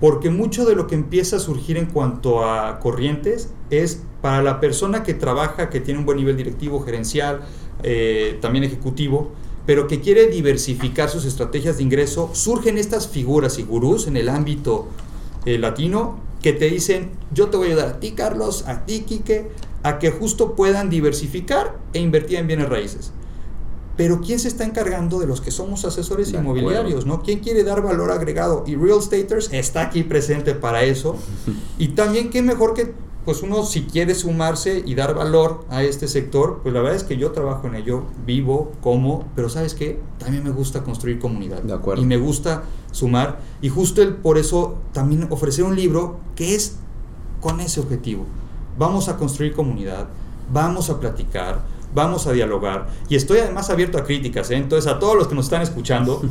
porque 0.00 0.30
mucho 0.30 0.64
de 0.64 0.74
lo 0.74 0.86
que 0.86 0.94
empieza 0.94 1.36
a 1.36 1.38
surgir 1.38 1.76
en 1.76 1.86
cuanto 1.86 2.42
a 2.44 2.80
corrientes 2.80 3.50
es 3.68 4.02
para 4.22 4.42
la 4.42 4.58
persona 4.58 5.02
que 5.02 5.14
trabaja, 5.14 5.68
que 5.68 5.80
tiene 5.80 6.00
un 6.00 6.06
buen 6.06 6.16
nivel 6.16 6.36
directivo, 6.36 6.80
gerencial, 6.80 7.42
eh, 7.82 8.38
también 8.40 8.64
ejecutivo, 8.64 9.30
pero 9.66 9.86
que 9.86 10.00
quiere 10.00 10.26
diversificar 10.28 11.10
sus 11.10 11.26
estrategias 11.26 11.76
de 11.76 11.82
ingreso, 11.82 12.30
surgen 12.32 12.78
estas 12.78 13.08
figuras 13.08 13.58
y 13.58 13.62
gurús 13.62 14.06
en 14.06 14.16
el 14.16 14.30
ámbito 14.30 14.88
eh, 15.44 15.58
latino 15.58 16.18
que 16.42 16.54
te 16.54 16.70
dicen, 16.70 17.10
yo 17.32 17.48
te 17.48 17.58
voy 17.58 17.68
a 17.68 17.70
ayudar 17.72 17.88
a 17.88 18.00
ti, 18.00 18.12
Carlos, 18.12 18.64
a 18.66 18.86
ti, 18.86 19.00
Quique, 19.00 19.50
a 19.82 19.98
que 19.98 20.10
justo 20.10 20.54
puedan 20.56 20.88
diversificar 20.88 21.76
e 21.92 22.00
invertir 22.00 22.38
en 22.38 22.46
bienes 22.46 22.68
raíces. 22.70 23.12
Pero 23.96 24.20
¿quién 24.20 24.38
se 24.38 24.48
está 24.48 24.64
encargando 24.64 25.18
de 25.18 25.26
los 25.26 25.40
que 25.40 25.50
somos 25.50 25.84
asesores 25.84 26.32
inmobiliarios? 26.32 27.06
¿no? 27.06 27.22
¿Quién 27.22 27.40
quiere 27.40 27.64
dar 27.64 27.82
valor 27.82 28.10
agregado? 28.10 28.64
Y 28.66 28.76
Real 28.76 29.02
Staters 29.02 29.50
está 29.52 29.82
aquí 29.82 30.02
presente 30.04 30.54
para 30.54 30.84
eso. 30.84 31.16
y 31.78 31.88
también 31.88 32.30
qué 32.30 32.40
mejor 32.42 32.74
que 32.74 32.94
pues 33.24 33.42
uno 33.42 33.64
si 33.64 33.82
quiere 33.82 34.14
sumarse 34.14 34.82
y 34.84 34.94
dar 34.94 35.14
valor 35.14 35.64
a 35.68 35.82
este 35.82 36.08
sector, 36.08 36.60
pues 36.62 36.72
la 36.72 36.80
verdad 36.80 36.96
es 36.96 37.04
que 37.04 37.18
yo 37.18 37.32
trabajo 37.32 37.66
en 37.66 37.74
ello, 37.74 38.04
vivo, 38.24 38.72
como, 38.80 39.26
pero 39.36 39.48
sabes 39.50 39.74
qué, 39.74 40.00
también 40.18 40.42
me 40.42 40.50
gusta 40.50 40.82
construir 40.82 41.18
comunidad. 41.18 41.62
De 41.62 41.74
acuerdo. 41.74 42.02
Y 42.02 42.06
me 42.06 42.16
gusta 42.16 42.64
sumar. 42.92 43.40
Y 43.60 43.68
justo 43.68 44.02
el, 44.02 44.14
por 44.14 44.38
eso 44.38 44.78
también 44.92 45.26
ofrecer 45.30 45.64
un 45.64 45.76
libro 45.76 46.18
que 46.34 46.54
es 46.54 46.76
con 47.40 47.60
ese 47.60 47.80
objetivo. 47.80 48.24
Vamos 48.78 49.08
a 49.08 49.16
construir 49.16 49.52
comunidad, 49.52 50.08
vamos 50.52 50.88
a 50.88 50.98
platicar, 50.98 51.62
vamos 51.94 52.26
a 52.26 52.32
dialogar. 52.32 52.88
Y 53.08 53.16
estoy 53.16 53.38
además 53.38 53.70
abierto 53.70 53.98
a 53.98 54.04
críticas, 54.04 54.50
¿eh? 54.50 54.56
entonces 54.56 54.90
a 54.90 54.98
todos 54.98 55.16
los 55.16 55.28
que 55.28 55.34
nos 55.34 55.46
están 55.46 55.62
escuchando, 55.62 56.22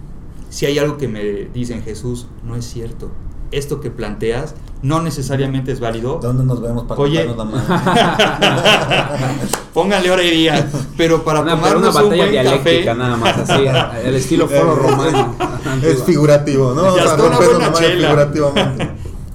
si 0.50 0.66
hay 0.66 0.78
algo 0.78 0.96
que 0.96 1.08
me 1.08 1.22
dicen 1.52 1.82
Jesús, 1.82 2.26
no 2.44 2.56
es 2.56 2.64
cierto. 2.64 3.10
esto 3.50 3.80
que 3.80 3.90
planteas 3.90 4.54
no 4.82 5.02
necesariamente 5.02 5.72
es 5.72 5.80
válido. 5.80 6.20
¿Dónde 6.22 6.44
nos 6.44 6.60
vemos 6.60 6.84
para 6.84 7.00
Oye. 7.00 7.24
la 7.24 7.44
mano? 7.44 7.60
Póngale 9.74 10.10
hora 10.10 10.22
y 10.22 10.30
día, 10.30 10.68
pero 10.96 11.24
para 11.24 11.40
Una, 11.40 11.60
pero 11.60 11.80
tomarnos 11.80 11.94
una 11.94 12.02
un 12.04 12.10
batalla 12.10 12.22
buen 12.22 12.30
dialéctica 12.30 12.84
café, 12.84 12.98
nada 12.98 13.16
más, 13.16 13.38
así, 13.38 13.64
el 14.04 14.14
estilo 14.14 14.48
foro 14.48 14.74
romano. 14.74 15.34
Es 15.82 16.02
figurativo, 16.04 16.74
¿no? 16.74 16.96
Ya 16.96 17.04
O 17.04 17.16
sea, 17.16 17.26
una 17.26 17.36
buena 17.38 17.72
chela. 17.72 18.08
figurativamente. 18.08 18.90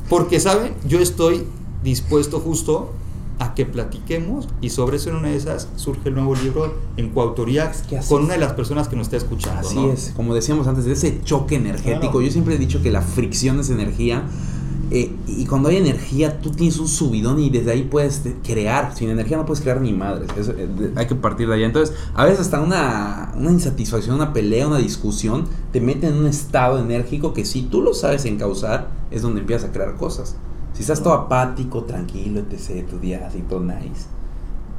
porque 0.10 0.40
saben, 0.40 0.76
yo 0.86 1.00
estoy 1.00 1.46
dispuesto 1.84 2.40
justo 2.40 2.92
a 3.40 3.56
que 3.56 3.66
platiquemos 3.66 4.48
y 4.62 4.70
sobre 4.70 4.98
eso 4.98 5.10
en 5.10 5.16
una 5.18 5.30
de 5.30 5.36
esas 5.38 5.68
surge 5.76 6.10
el 6.10 6.16
nuevo 6.16 6.36
libro 6.36 6.76
en 6.98 7.10
coautoría 7.10 7.72
que 7.90 7.98
con 8.08 8.20
es. 8.22 8.26
una 8.26 8.34
de 8.34 8.40
las 8.40 8.54
personas 8.54 8.88
que 8.88 8.96
nos 8.96 9.08
está 9.08 9.18
escuchando. 9.18 9.60
Así 9.68 9.76
¿no? 9.76 9.92
es, 9.92 10.14
como 10.16 10.34
decíamos 10.36 10.68
antes, 10.68 10.86
de 10.86 10.94
ese 10.94 11.22
choque 11.24 11.56
energético. 11.56 12.00
Claro. 12.12 12.22
Yo 12.22 12.32
siempre 12.32 12.56
he 12.56 12.58
dicho 12.58 12.82
que 12.82 12.92
la 12.92 13.02
fricción 13.02 13.60
es 13.60 13.70
energía. 13.70 14.24
eh, 14.92 15.12
y 15.28 15.46
cuando 15.48 15.70
hay 15.70 15.78
energía, 15.78 16.40
tú 16.42 16.52
tienes 16.52 16.78
un 16.78 16.88
subidón 16.88 17.40
y 17.40 17.50
desde 17.50 17.72
ahí 17.72 17.84
puedes 17.84 18.24
de- 18.24 18.36
crear. 18.44 18.96
Sin 18.96 19.10
energía 19.10 19.38
no 19.38 19.46
puedes 19.46 19.62
crear 19.62 19.82
ni 19.82 19.92
madres. 19.94 20.30
Eh, 20.38 20.92
hay 20.96 21.08
que 21.08 21.16
partir 21.16 21.48
de 21.48 21.56
allá. 21.56 21.66
Entonces, 21.66 21.96
a 22.14 22.26
veces 22.26 22.42
hasta 22.42 22.62
una, 22.62 23.34
una 23.36 23.50
insatisfacción, 23.52 24.16
una 24.16 24.34
pelea, 24.34 24.68
una 24.68 24.78
discusión, 24.78 25.46
te 25.72 25.82
mete 25.82 26.08
en 26.08 26.14
un 26.16 26.28
estado 26.28 26.78
enérgico 26.80 27.34
que 27.34 27.44
si 27.46 27.64
tú 27.64 27.82
lo 27.82 27.96
sabes 27.96 28.26
encauzar, 28.26 28.90
es 29.10 29.24
donde 29.24 29.40
empiezas 29.42 29.70
a 29.70 29.74
crear 29.74 29.96
cosas. 29.96 30.36
Si 30.74 30.82
estás 30.82 31.04
todo 31.04 31.14
apático, 31.14 31.84
tranquilo, 31.84 32.40
etc., 32.40 32.88
tu 32.90 33.00
día 33.00 33.26
así 33.28 33.42
todo 33.42 33.60
nice. 33.60 34.08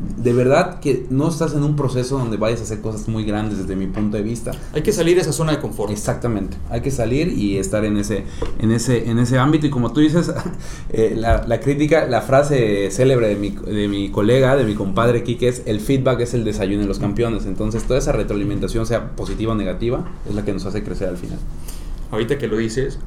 De 0.00 0.32
verdad 0.32 0.80
que 0.80 1.06
no 1.08 1.28
estás 1.28 1.54
en 1.54 1.62
un 1.62 1.76
proceso 1.76 2.18
donde 2.18 2.36
vayas 2.36 2.58
a 2.60 2.62
hacer 2.64 2.80
cosas 2.80 3.06
muy 3.06 3.24
grandes 3.24 3.58
desde 3.58 3.76
mi 3.76 3.86
punto 3.86 4.16
de 4.16 4.24
vista. 4.24 4.50
Hay 4.72 4.82
que 4.82 4.90
salir 4.90 5.14
de 5.14 5.22
esa 5.22 5.32
zona 5.32 5.52
de 5.52 5.60
confort. 5.60 5.92
Exactamente, 5.92 6.56
hay 6.68 6.80
que 6.80 6.90
salir 6.90 7.28
y 7.28 7.58
estar 7.58 7.84
en 7.84 7.96
ese, 7.96 8.24
en 8.58 8.72
ese, 8.72 9.08
en 9.08 9.20
ese 9.20 9.38
ámbito 9.38 9.68
y 9.68 9.70
como 9.70 9.92
tú 9.92 10.00
dices, 10.00 10.32
eh, 10.90 11.14
la, 11.16 11.46
la 11.46 11.60
crítica, 11.60 12.08
la 12.08 12.22
frase 12.22 12.90
célebre 12.90 13.28
de 13.28 13.36
mi, 13.36 13.50
de 13.50 13.86
mi 13.86 14.10
colega, 14.10 14.56
de 14.56 14.64
mi 14.64 14.74
compadre 14.74 15.22
Kike 15.22 15.46
es 15.46 15.62
el 15.64 15.78
feedback 15.78 16.20
es 16.20 16.34
el 16.34 16.42
desayuno 16.42 16.82
de 16.82 16.88
los 16.88 16.98
campeones, 16.98 17.46
entonces 17.46 17.84
toda 17.84 18.00
esa 18.00 18.10
retroalimentación, 18.10 18.86
sea 18.86 19.14
positiva 19.14 19.52
o 19.52 19.56
negativa, 19.56 20.04
es 20.28 20.34
la 20.34 20.44
que 20.44 20.52
nos 20.52 20.66
hace 20.66 20.82
crecer 20.82 21.08
al 21.08 21.18
final. 21.18 21.38
Ahorita 22.10 22.36
que 22.36 22.48
lo 22.48 22.56
dices, 22.56 22.98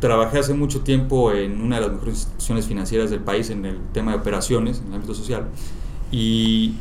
trabajé 0.00 0.38
hace 0.38 0.54
mucho 0.54 0.80
tiempo 0.80 1.32
en 1.32 1.60
una 1.60 1.76
de 1.76 1.82
las 1.82 1.92
mejores 1.92 2.14
instituciones 2.14 2.66
financieras 2.66 3.10
del 3.10 3.20
país 3.20 3.50
en 3.50 3.64
el 3.64 3.78
tema 3.92 4.12
de 4.12 4.18
operaciones, 4.18 4.80
en 4.80 4.88
el 4.88 4.94
ámbito 4.94 5.14
social, 5.14 5.48
y 6.10 6.74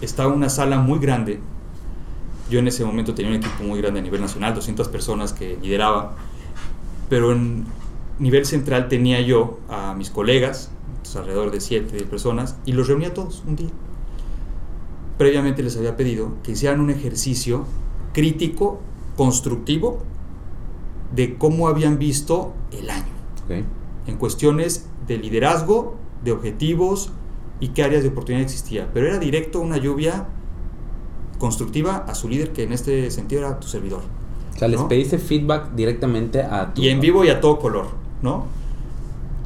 estaba 0.00 0.32
una 0.32 0.48
sala 0.48 0.78
muy 0.78 0.98
grande. 0.98 1.40
Yo 2.50 2.58
en 2.58 2.68
ese 2.68 2.84
momento 2.84 3.14
tenía 3.14 3.30
un 3.30 3.38
equipo 3.38 3.64
muy 3.64 3.80
grande 3.80 4.00
a 4.00 4.02
nivel 4.02 4.20
nacional, 4.20 4.54
200 4.54 4.88
personas 4.88 5.32
que 5.32 5.58
lideraba, 5.62 6.14
pero 7.08 7.32
en 7.32 7.64
nivel 8.18 8.46
central 8.46 8.88
tenía 8.88 9.20
yo 9.20 9.58
a 9.68 9.94
mis 9.94 10.10
colegas, 10.10 10.70
alrededor 11.16 11.52
de 11.52 11.60
7 11.60 12.04
personas, 12.06 12.56
y 12.66 12.72
los 12.72 12.88
reunía 12.88 13.14
todos 13.14 13.44
un 13.46 13.54
día. 13.54 13.70
Previamente 15.16 15.62
les 15.62 15.76
había 15.76 15.96
pedido 15.96 16.34
que 16.42 16.52
hicieran 16.52 16.80
un 16.80 16.90
ejercicio 16.90 17.66
crítico, 18.12 18.80
constructivo, 19.16 20.02
de 21.14 21.36
cómo 21.36 21.68
habían 21.68 21.98
visto 21.98 22.52
el 22.72 22.90
año, 22.90 23.12
¿ok? 23.44 23.64
en 24.06 24.16
cuestiones 24.16 24.86
de 25.06 25.18
liderazgo, 25.18 25.96
de 26.22 26.32
objetivos 26.32 27.10
y 27.60 27.68
qué 27.68 27.82
áreas 27.82 28.02
de 28.02 28.10
oportunidad 28.10 28.44
existía. 28.44 28.90
Pero 28.92 29.06
era 29.06 29.18
directo 29.18 29.60
una 29.60 29.76
lluvia 29.76 30.26
constructiva 31.38 32.04
a 32.08 32.14
su 32.14 32.28
líder, 32.28 32.52
que 32.52 32.64
en 32.64 32.72
este 32.72 33.10
sentido 33.10 33.42
era 33.42 33.60
tu 33.60 33.68
servidor. 33.68 34.02
O 34.54 34.58
sea, 34.58 34.68
les 34.68 34.80
pediste 34.82 35.18
feedback 35.18 35.72
directamente 35.74 36.42
a 36.42 36.72
tu... 36.72 36.82
Y 36.82 36.88
en 36.88 37.00
vivo 37.00 37.24
y 37.24 37.28
a 37.28 37.40
todo 37.40 37.58
color, 37.58 37.88
¿no? 38.22 38.46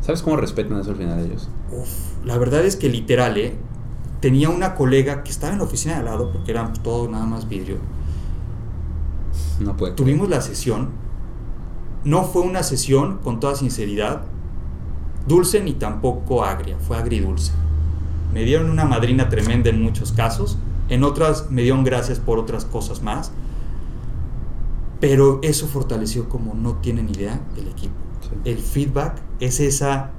¿Sabes 0.02 0.22
cómo 0.22 0.36
respetan 0.36 0.78
eso 0.80 0.90
al 0.90 0.96
final 0.96 1.24
ellos? 1.24 1.48
Uf, 1.72 2.24
la 2.24 2.36
verdad 2.38 2.64
es 2.64 2.76
que 2.76 2.88
literal, 2.88 3.36
¿eh? 3.38 3.54
Tenía 4.20 4.50
una 4.50 4.74
colega 4.74 5.22
que 5.22 5.30
estaba 5.30 5.52
en 5.52 5.60
la 5.60 5.64
oficina 5.64 5.94
de 5.94 6.00
al 6.00 6.04
lado, 6.06 6.32
porque 6.32 6.50
eran 6.50 6.72
todo 6.82 7.08
nada 7.08 7.24
más 7.24 7.48
vidrio. 7.48 7.76
No 9.60 9.76
puede. 9.76 9.94
Tuvimos 9.94 10.28
la 10.28 10.40
sesión. 10.40 10.90
No 12.08 12.24
fue 12.24 12.40
una 12.40 12.62
sesión, 12.62 13.18
con 13.18 13.38
toda 13.38 13.54
sinceridad, 13.54 14.22
dulce 15.26 15.60
ni 15.60 15.74
tampoco 15.74 16.42
agria, 16.42 16.78
fue 16.78 16.96
agridulce. 16.96 17.52
Me 18.32 18.44
dieron 18.44 18.70
una 18.70 18.86
madrina 18.86 19.28
tremenda 19.28 19.68
en 19.68 19.82
muchos 19.82 20.12
casos, 20.12 20.56
en 20.88 21.04
otras 21.04 21.50
me 21.50 21.60
dieron 21.60 21.84
gracias 21.84 22.18
por 22.18 22.38
otras 22.38 22.64
cosas 22.64 23.02
más, 23.02 23.30
pero 25.00 25.40
eso 25.42 25.66
fortaleció 25.66 26.30
como 26.30 26.54
no 26.54 26.76
tienen 26.76 27.10
idea 27.10 27.42
el 27.58 27.68
equipo. 27.68 27.92
Sí. 28.22 28.50
El 28.50 28.56
feedback 28.56 29.20
es 29.38 29.60
esa 29.60 30.12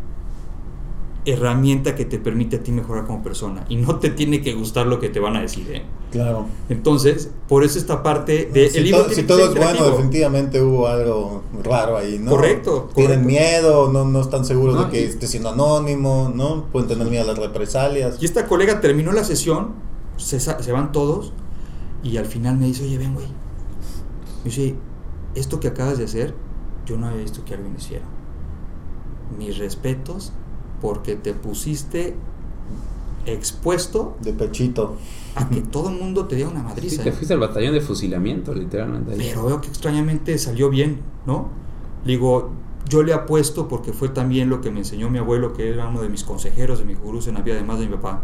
herramienta 1.26 1.96
que 1.96 2.06
te 2.06 2.18
permite 2.18 2.56
a 2.58 2.64
ti 2.64 2.72
mejorar 2.72 3.06
como 3.06 3.22
persona 3.22 3.66
y 3.70 3.76
no 3.76 3.98
te 4.00 4.10
tiene 4.10 4.42
que 4.42 4.54
gustar 4.54 4.88
lo 4.88 5.00
que 5.00 5.10
te 5.10 5.20
van 5.20 5.36
a 5.36 5.42
decir, 5.42 5.70
¿eh? 5.70 5.84
Claro. 6.12 6.46
Entonces, 6.70 7.30
por 7.48 7.64
eso 7.64 7.78
esta 7.78 8.02
parte 8.02 8.50
de 8.52 8.70
si, 8.70 8.78
el 8.80 8.84
libro 8.86 9.06
to- 9.06 9.14
si 9.14 9.24
todo 9.24 9.40
es 9.50 9.54
bueno, 9.56 9.90
definitivamente 9.92 10.62
hubo 10.62 10.88
algo 10.88 11.44
raro 11.64 11.98
ahí, 11.98 12.18
¿no? 12.20 12.32
Correcto, 12.32 12.90
Tienen 12.96 13.24
correcto. 13.24 13.28
miedo, 13.28 13.92
no, 13.92 14.06
no 14.06 14.22
están 14.22 14.46
seguros 14.46 14.76
No, 14.76 14.86
de 14.86 14.92
que 14.92 15.02
y- 15.02 15.06
esté 15.06 15.28
siendo 15.28 15.50
anónimo, 15.50 16.32
¿no? 16.34 16.66
Pueden 16.72 16.88
tener 16.88 17.08
miedo 17.08 17.26
a 17.26 17.28
las 17.28 17.38
represalias. 17.38 18.18
Y 18.22 18.26
esta 18.26 18.48
colega 18.48 18.80
terminó 18.82 19.12
la 19.12 19.24
sesión, 19.24 19.74
se, 20.18 20.40
se 20.40 20.72
van 20.72 20.92
todos 20.92 21.34
y 22.02 22.18
al 22.18 22.26
final 22.26 22.58
me 22.58 22.66
dice, 22.66 22.86
oye, 22.86 22.98
ven, 22.98 23.14
güey. 23.14 23.28
Me 23.28 24.46
dice, 24.46 24.76
esto 25.36 25.60
que 25.60 25.68
acabas 25.68 25.98
de 25.98 26.06
hacer, 26.06 26.34
yo 26.86 26.98
no 26.98 27.08
había 27.08 27.22
visto 27.22 27.44
que 27.46 27.54
alguien 27.54 27.76
hiciera. 27.78 28.06
Mis 29.38 29.58
respetos 29.60 30.32
porque 30.82 31.16
te 31.16 31.34
pusiste 31.34 32.16
expuesto 33.26 34.18
De 34.22 34.34
pechito. 34.34 34.96
a 35.36 35.50
que 35.50 35.62
todo 35.72 35.90
el 35.90 35.96
mundo 36.00 36.26
te 36.26 36.36
diera 36.36 36.50
una 36.52 36.62
Sí, 36.62 36.66
madriza. 36.66 37.04
te 37.04 37.10
¿eh? 37.10 37.12
fuiste 37.12 37.34
al 37.34 37.40
batallón 37.40 37.74
de 37.74 37.82
fusilamiento, 37.82 38.54
literalmente. 38.54 39.12
ahí. 39.14 39.18
Pero 39.30 39.46
veo 39.46 39.62
que 39.62 39.68
extrañamente 39.68 40.38
salió 40.38 40.70
bien, 40.70 41.00
¿no? 41.26 41.50
Digo, 42.06 42.52
yo 42.88 43.04
le 43.04 43.14
apuesto 43.14 43.68
porque 43.68 43.94
fue 43.94 44.10
también 44.10 44.50
lo 44.50 44.62
que 44.62 44.72
me 44.72 44.80
enseñó 44.80 45.10
mi 45.10 45.20
abuelo, 45.20 45.54
que 45.54 45.70
era 45.70 45.88
uno 45.88 46.02
de 46.02 46.10
mis 46.10 46.24
consejeros, 46.24 46.80
de 46.80 46.86
mis 46.86 47.00
gurús 47.00 47.28
en 47.28 47.36
la 47.36 47.42
vida, 47.42 47.56
además 47.56 47.80
de 47.80 47.88
mi 47.88 47.96
papá, 47.96 48.24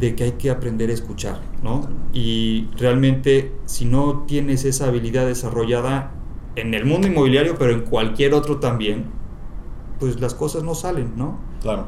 de 0.00 0.16
que 0.16 0.24
hay 0.24 0.32
que 0.32 0.50
aprender 0.50 0.90
a 0.90 0.92
escuchar, 0.92 1.40
¿no? 1.62 1.86
Y 2.12 2.68
realmente, 2.76 3.52
si 3.66 3.84
no 3.84 4.24
tienes 4.26 4.64
esa 4.64 4.86
habilidad 4.86 5.26
desarrollada 5.26 6.10
en 6.56 6.74
el 6.74 6.84
mundo 6.84 7.06
inmobiliario, 7.06 7.54
pero 7.56 7.72
en 7.72 7.82
cualquier 7.82 8.34
otro 8.34 8.56
también, 8.58 9.04
pues 10.04 10.20
las 10.20 10.34
cosas 10.34 10.62
no 10.62 10.74
salen, 10.74 11.14
¿no? 11.16 11.38
Claro. 11.62 11.86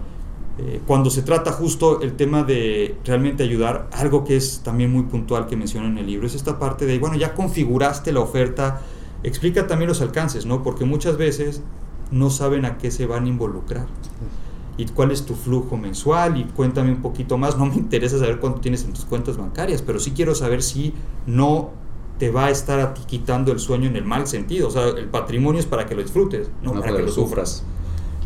Eh, 0.57 0.81
cuando 0.87 1.11
se 1.11 1.21
trata 1.21 1.53
justo 1.53 2.01
el 2.01 2.15
tema 2.15 2.45
de 2.45 2.97
realmente 3.05 3.43
ayudar, 3.43 3.91
algo 3.93 4.25
que 4.25 4.39
es 4.39 4.61
también 4.61 4.91
muy 4.91 5.03
puntual 5.03 5.47
que 5.47 5.55
menciono 5.55 5.87
en 5.89 5.99
el 5.99 6.07
libro, 6.07 6.27
es 6.27 6.35
esta 6.35 6.59
parte 6.59 6.87
de, 6.87 6.99
bueno, 6.99 7.17
ya 7.19 7.35
configuraste 7.35 8.13
la 8.13 8.21
oferta, 8.21 8.81
explica 9.23 9.67
también 9.67 9.91
los 9.91 10.01
alcances, 10.01 10.47
¿no? 10.47 10.63
Porque 10.63 10.87
muchas 10.87 11.19
veces 11.19 11.61
no 12.11 12.31
saben 12.31 12.65
a 12.65 12.79
qué 12.79 12.91
se 12.91 13.05
van 13.05 13.27
a 13.27 13.29
involucrar. 13.29 13.87
¿Y 14.79 14.87
cuál 14.87 15.11
es 15.11 15.27
tu 15.27 15.35
flujo 15.35 15.77
mensual? 15.77 16.39
Y 16.39 16.45
cuéntame 16.45 16.93
un 16.93 17.03
poquito 17.03 17.37
más. 17.37 17.59
No 17.59 17.67
me 17.67 17.75
interesa 17.75 18.19
saber 18.19 18.41
cuánto 18.41 18.61
tienes 18.61 18.83
en 18.85 18.95
tus 18.95 19.05
cuentas 19.05 19.37
bancarias, 19.37 19.83
pero 19.83 20.01
sí 20.01 20.13
quiero 20.13 20.35
saber 20.35 20.63
si 20.63 20.95
no 21.27 21.73
te 22.19 22.31
va 22.31 22.47
a 22.47 22.51
estar 22.51 22.81
a 22.81 22.95
ti 22.95 23.03
quitando 23.07 23.53
el 23.53 23.59
sueño 23.59 23.89
en 23.89 23.97
el 23.97 24.05
mal 24.05 24.27
sentido. 24.27 24.69
O 24.69 24.71
sea, 24.71 24.89
el 24.89 25.09
patrimonio 25.09 25.61
es 25.61 25.67
para 25.67 25.85
que 25.85 25.95
lo 25.95 26.03
disfrutes, 26.03 26.49
no, 26.63 26.73
No 26.73 26.81
para 26.81 26.93
para 26.93 26.97
que 26.97 27.03
lo 27.03 27.13
sufras. 27.13 27.63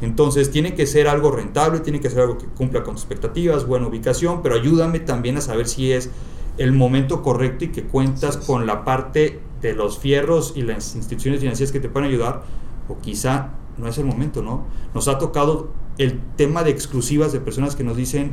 Entonces 0.01 0.51
tiene 0.51 0.75
que 0.75 0.87
ser 0.87 1.09
algo 1.09 1.31
rentable, 1.31 1.81
tiene 1.81 2.01
que 2.01 2.09
ser 2.09 2.21
algo 2.21 2.39
que 2.39 2.47
cumpla 2.47 2.83
con 2.83 2.95
tus 2.95 3.05
expectativas, 3.05 3.67
buena 3.67 3.87
ubicación, 3.87 4.43
pero 4.43 4.55
ayúdame 4.55 5.01
también 5.01 5.37
a 5.37 5.41
saber 5.41 5.69
si 5.69 5.93
es 5.93 6.11
el 6.57 6.73
momento 6.73 7.23
correcto 7.23 7.67
y 7.67 7.69
que 7.69 7.85
cuentas 7.85 8.37
con 8.37 8.67
la 8.67 8.85
parte 8.85 9.41
de 9.61 9.75
los 9.75 9.99
fierros 9.99 10.55
y 10.57 10.63
las 10.63 10.95
instituciones 10.97 11.41
financieras 11.41 11.73
que 11.73 11.81
te 11.81 11.89
pueden 11.89 12.09
ayudar, 12.09 12.45
o 12.89 12.99
quizá 12.99 13.51
no 13.77 13.89
es 13.89 13.99
el 13.99 14.05
momento, 14.05 14.43
¿no? 14.43 14.65
Nos 14.95 15.09
ha 15.09 15.19
tocado 15.19 15.71
el 15.99 16.19
tema 16.37 16.65
de 16.65 16.71
exclusivas 16.71 17.33
de 17.33 17.41
personas 17.41 17.77
que 17.77 17.85
nos 17.85 17.97
dicen, 17.97 18.33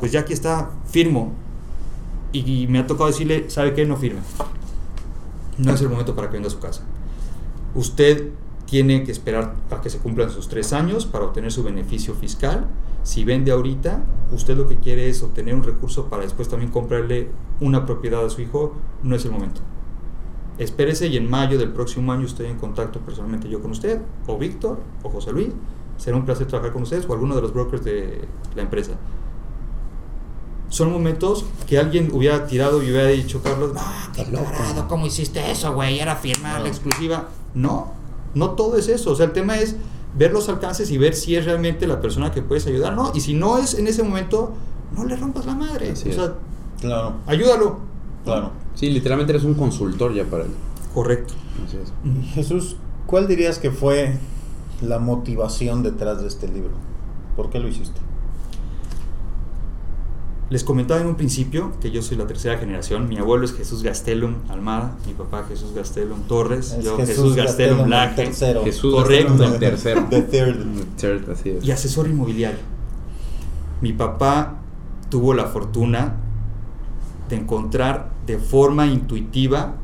pues 0.00 0.12
ya 0.12 0.20
aquí 0.20 0.32
está, 0.32 0.70
firmo. 0.86 1.32
Y 2.32 2.66
me 2.68 2.78
ha 2.78 2.86
tocado 2.86 3.08
decirle, 3.08 3.50
¿sabe 3.50 3.74
qué? 3.74 3.84
No 3.84 3.96
firme. 3.96 4.20
No 5.58 5.74
es 5.74 5.80
el 5.82 5.88
momento 5.88 6.14
para 6.14 6.28
que 6.28 6.34
venga 6.34 6.48
a 6.48 6.50
su 6.50 6.60
casa. 6.60 6.82
Usted 7.74 8.30
tiene 8.72 9.04
que 9.04 9.12
esperar 9.12 9.54
a 9.70 9.82
que 9.82 9.90
se 9.90 9.98
cumplan 9.98 10.30
sus 10.30 10.48
tres 10.48 10.72
años 10.72 11.04
para 11.04 11.26
obtener 11.26 11.52
su 11.52 11.62
beneficio 11.62 12.14
fiscal. 12.14 12.68
Si 13.02 13.22
vende 13.22 13.50
ahorita, 13.52 14.02
usted 14.32 14.56
lo 14.56 14.66
que 14.66 14.78
quiere 14.78 15.10
es 15.10 15.22
obtener 15.22 15.54
un 15.54 15.62
recurso 15.62 16.06
para 16.08 16.22
después 16.22 16.48
también 16.48 16.70
comprarle 16.70 17.28
una 17.60 17.84
propiedad 17.84 18.24
a 18.24 18.30
su 18.30 18.40
hijo, 18.40 18.72
no 19.02 19.14
es 19.14 19.26
el 19.26 19.32
momento. 19.32 19.60
Espérese 20.56 21.08
y 21.08 21.18
en 21.18 21.28
mayo 21.28 21.58
del 21.58 21.70
próximo 21.70 22.12
año 22.12 22.24
estoy 22.24 22.46
en 22.46 22.56
contacto 22.56 23.00
personalmente 23.00 23.46
yo 23.46 23.60
con 23.60 23.72
usted, 23.72 24.00
o 24.26 24.38
Víctor, 24.38 24.80
o 25.02 25.10
José 25.10 25.32
Luis. 25.32 25.50
Será 25.98 26.16
un 26.16 26.24
placer 26.24 26.46
trabajar 26.46 26.72
con 26.72 26.84
ustedes 26.84 27.04
o 27.06 27.12
alguno 27.12 27.36
de 27.36 27.42
los 27.42 27.52
brokers 27.52 27.84
de 27.84 28.26
la 28.56 28.62
empresa. 28.62 28.92
Son 30.70 30.90
momentos 30.90 31.44
que 31.66 31.78
alguien 31.78 32.08
hubiera 32.10 32.46
tirado 32.46 32.82
y 32.82 32.90
hubiera 32.90 33.08
dicho, 33.08 33.42
Carlos, 33.42 33.74
no, 33.74 33.82
qué 34.14 34.24
loco. 34.32 34.50
tarado, 34.50 34.88
¿cómo 34.88 35.04
hiciste 35.04 35.50
eso, 35.50 35.74
güey? 35.74 36.00
Era 36.00 36.16
firmar 36.16 36.62
la 36.62 36.68
exclusiva. 36.68 37.28
No, 37.52 38.00
No 38.34 38.50
todo 38.50 38.76
es 38.76 38.88
eso. 38.88 39.12
O 39.12 39.14
sea, 39.14 39.26
el 39.26 39.32
tema 39.32 39.58
es 39.58 39.76
ver 40.16 40.32
los 40.32 40.48
alcances 40.48 40.90
y 40.90 40.98
ver 40.98 41.14
si 41.14 41.36
es 41.36 41.44
realmente 41.44 41.86
la 41.86 42.00
persona 42.00 42.30
que 42.32 42.42
puedes 42.42 42.66
ayudar, 42.66 42.94
¿no? 42.94 43.12
Y 43.14 43.20
si 43.20 43.34
no 43.34 43.58
es 43.58 43.74
en 43.74 43.86
ese 43.86 44.02
momento, 44.02 44.52
no 44.96 45.04
le 45.04 45.16
rompas 45.16 45.46
la 45.46 45.54
madre. 45.54 45.90
Así 45.92 46.08
o 46.08 46.10
es. 46.10 46.16
sea, 46.16 46.34
Claro, 46.80 47.14
ayúdalo. 47.26 47.78
claro. 48.24 48.50
Sí, 48.74 48.90
literalmente 48.90 49.32
eres 49.32 49.44
un 49.44 49.54
consultor 49.54 50.12
ya 50.14 50.24
para 50.24 50.44
él. 50.44 50.50
Correcto. 50.94 51.34
Así 51.66 51.76
es. 51.76 51.92
Jesús, 52.34 52.76
¿cuál 53.06 53.28
dirías 53.28 53.58
que 53.58 53.70
fue 53.70 54.18
la 54.80 54.98
motivación 54.98 55.82
detrás 55.82 56.20
de 56.22 56.28
este 56.28 56.48
libro? 56.48 56.72
¿Por 57.36 57.50
qué 57.50 57.58
lo 57.60 57.68
hiciste? 57.68 58.00
Les 60.52 60.64
comentaba 60.64 61.00
en 61.00 61.06
un 61.06 61.14
principio 61.14 61.72
que 61.80 61.90
yo 61.90 62.02
soy 62.02 62.18
la 62.18 62.26
tercera 62.26 62.58
generación. 62.58 63.08
Mi 63.08 63.16
abuelo 63.16 63.46
es 63.46 63.54
Jesús 63.54 63.82
Gastelum 63.82 64.34
Almada, 64.50 64.98
mi 65.06 65.14
papá 65.14 65.46
Jesús 65.48 65.72
Gastelum 65.74 66.24
Torres, 66.24 66.72
Es 66.72 66.84
yo 66.84 66.98
Jesús, 66.98 67.34
Gastelum 67.34 67.88
tercero. 68.14 68.62
Jesús 68.62 68.94
Correcto. 68.94 69.32
Gastelum, 69.32 69.54
el 69.54 69.58
tercero. 69.58 70.06
The 70.10 70.20
third. 70.20 70.60
El 70.60 70.86
third, 70.98 71.30
así 71.30 71.48
es. 71.48 71.64
y 71.64 71.70
asesor 71.70 72.06
inmobiliario. 72.06 72.58
Mi 73.80 73.94
papá 73.94 74.58
tuvo 75.08 75.32
la 75.32 75.46
fortuna 75.46 76.16
de 77.30 77.36
encontrar 77.36 78.10
de 78.26 78.36
forma 78.36 78.86
intuitiva 78.86 79.76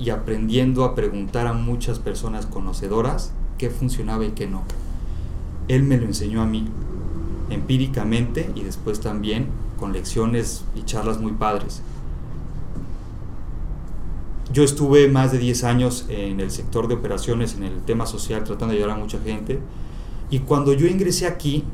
y 0.00 0.10
aprendiendo 0.10 0.82
a 0.82 0.96
preguntar 0.96 1.46
a 1.46 1.52
muchas 1.52 2.00
personas 2.00 2.46
conocedoras 2.46 3.34
qué 3.56 3.70
funcionaba 3.70 4.24
y 4.24 4.32
qué 4.32 4.48
no. 4.48 4.64
Él 5.68 5.84
me 5.84 5.96
lo 5.96 6.06
enseñó 6.06 6.42
a 6.42 6.46
mí, 6.46 6.66
empíricamente 7.50 8.50
y 8.56 8.64
después 8.64 8.98
también 8.98 9.67
con 9.78 9.92
lecciones 9.92 10.64
y 10.74 10.82
charlas 10.82 11.20
muy 11.20 11.32
padres. 11.32 11.82
Yo 14.52 14.62
estuve 14.64 15.08
más 15.08 15.30
de 15.32 15.38
10 15.38 15.64
años 15.64 16.06
en 16.08 16.40
el 16.40 16.50
sector 16.50 16.88
de 16.88 16.94
operaciones, 16.94 17.54
en 17.54 17.64
el 17.64 17.80
tema 17.82 18.06
social, 18.06 18.44
tratando 18.44 18.72
de 18.72 18.80
ayudar 18.80 18.96
a 18.96 19.00
mucha 19.00 19.18
gente. 19.20 19.60
Y 20.30 20.40
cuando 20.40 20.72
yo 20.72 20.86
ingresé 20.86 21.26
aquí, 21.26 21.64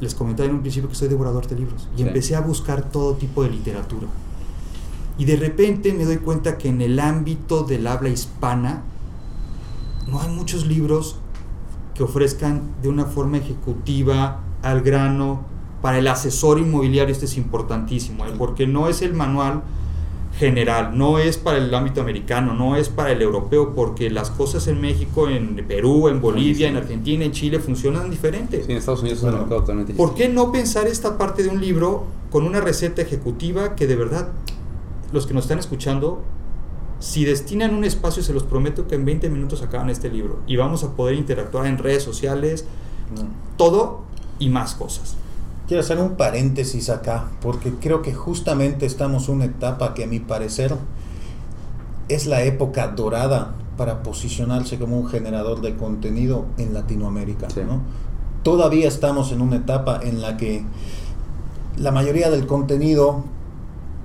les 0.00 0.14
comentaba 0.14 0.48
en 0.48 0.54
un 0.56 0.60
principio 0.60 0.88
que 0.88 0.94
soy 0.94 1.08
devorador 1.08 1.46
de 1.48 1.56
libros. 1.56 1.88
Y 1.96 1.98
Sí. 2.02 2.06
empecé 2.06 2.36
a 2.36 2.40
buscar 2.40 2.82
todo 2.90 3.14
tipo 3.14 3.42
de 3.42 3.50
literatura. 3.50 4.06
Y 5.18 5.24
de 5.24 5.34
repente 5.36 5.92
me 5.92 6.04
doy 6.04 6.18
cuenta 6.18 6.58
que 6.58 6.68
en 6.68 6.80
el 6.80 7.00
ámbito 7.00 7.64
del 7.64 7.88
habla 7.88 8.08
hispana 8.08 8.82
no 10.06 10.20
hay 10.20 10.28
muchos 10.30 10.64
libros 10.66 11.16
que 11.94 12.04
ofrezcan 12.04 12.62
de 12.82 12.88
una 12.88 13.04
forma 13.04 13.38
ejecutiva, 13.38 14.40
al 14.62 14.82
grano, 14.82 15.44
para 15.82 15.98
el 15.98 16.08
asesor 16.08 16.58
inmobiliario 16.58 17.12
esto 17.12 17.24
es 17.26 17.36
importantísimo, 17.36 18.26
¿eh? 18.26 18.30
porque 18.36 18.66
no 18.66 18.88
es 18.88 19.02
el 19.02 19.14
manual 19.14 19.62
general, 20.38 20.96
no 20.96 21.18
es 21.18 21.36
para 21.36 21.58
el 21.58 21.74
ámbito 21.74 22.00
americano, 22.00 22.54
no 22.54 22.76
es 22.76 22.88
para 22.88 23.10
el 23.10 23.20
europeo, 23.22 23.74
porque 23.74 24.08
las 24.10 24.30
cosas 24.30 24.68
en 24.68 24.80
México, 24.80 25.28
en 25.28 25.56
Perú, 25.66 26.08
en 26.08 26.20
Bolivia, 26.20 26.68
en 26.68 26.76
Argentina, 26.76 27.24
en 27.24 27.32
Chile 27.32 27.58
funcionan 27.58 28.08
diferente. 28.10 28.62
Sí, 28.64 28.70
en 28.70 28.78
Estados 28.78 29.00
Unidos 29.00 29.18
es 29.18 29.24
un 29.24 29.30
Bueno, 29.30 29.42
mercado 29.44 29.60
totalmente 29.62 29.94
¿Por 29.94 30.14
qué 30.14 30.28
no 30.28 30.52
pensar 30.52 30.86
esta 30.86 31.18
parte 31.18 31.42
de 31.42 31.48
un 31.48 31.60
libro 31.60 32.04
con 32.30 32.44
una 32.44 32.60
receta 32.60 33.02
ejecutiva 33.02 33.74
que 33.74 33.86
de 33.88 33.96
verdad 33.96 34.28
los 35.12 35.26
que 35.26 35.34
nos 35.34 35.44
están 35.44 35.58
escuchando, 35.58 36.22
si 37.00 37.24
destinan 37.24 37.74
un 37.74 37.84
espacio, 37.84 38.22
se 38.22 38.32
los 38.32 38.42
prometo 38.44 38.86
que 38.86 38.94
en 38.94 39.04
20 39.04 39.30
minutos 39.30 39.62
acaban 39.62 39.90
este 39.90 40.08
libro 40.10 40.40
y 40.46 40.56
vamos 40.56 40.84
a 40.84 40.92
poder 40.94 41.14
interactuar 41.16 41.66
en 41.66 41.78
redes 41.78 42.02
sociales, 42.02 42.64
No. 43.14 43.22
todo 43.56 44.02
y 44.38 44.50
más 44.50 44.74
cosas. 44.74 45.16
Quiero 45.68 45.82
hacer 45.82 45.98
un 45.98 46.16
paréntesis 46.16 46.88
acá, 46.88 47.28
porque 47.42 47.74
creo 47.74 48.00
que 48.00 48.14
justamente 48.14 48.86
estamos 48.86 49.28
en 49.28 49.34
una 49.34 49.44
etapa 49.44 49.92
que 49.92 50.04
a 50.04 50.06
mi 50.06 50.18
parecer 50.18 50.74
es 52.08 52.26
la 52.26 52.42
época 52.42 52.88
dorada 52.88 53.54
para 53.76 54.02
posicionarse 54.02 54.78
como 54.78 54.98
un 54.98 55.08
generador 55.08 55.60
de 55.60 55.76
contenido 55.76 56.46
en 56.56 56.72
Latinoamérica. 56.72 57.50
Sí. 57.50 57.60
¿no? 57.66 57.82
Todavía 58.42 58.88
estamos 58.88 59.30
en 59.30 59.42
una 59.42 59.56
etapa 59.56 60.00
en 60.02 60.22
la 60.22 60.38
que 60.38 60.64
la 61.76 61.92
mayoría 61.92 62.30
del 62.30 62.46
contenido 62.46 63.24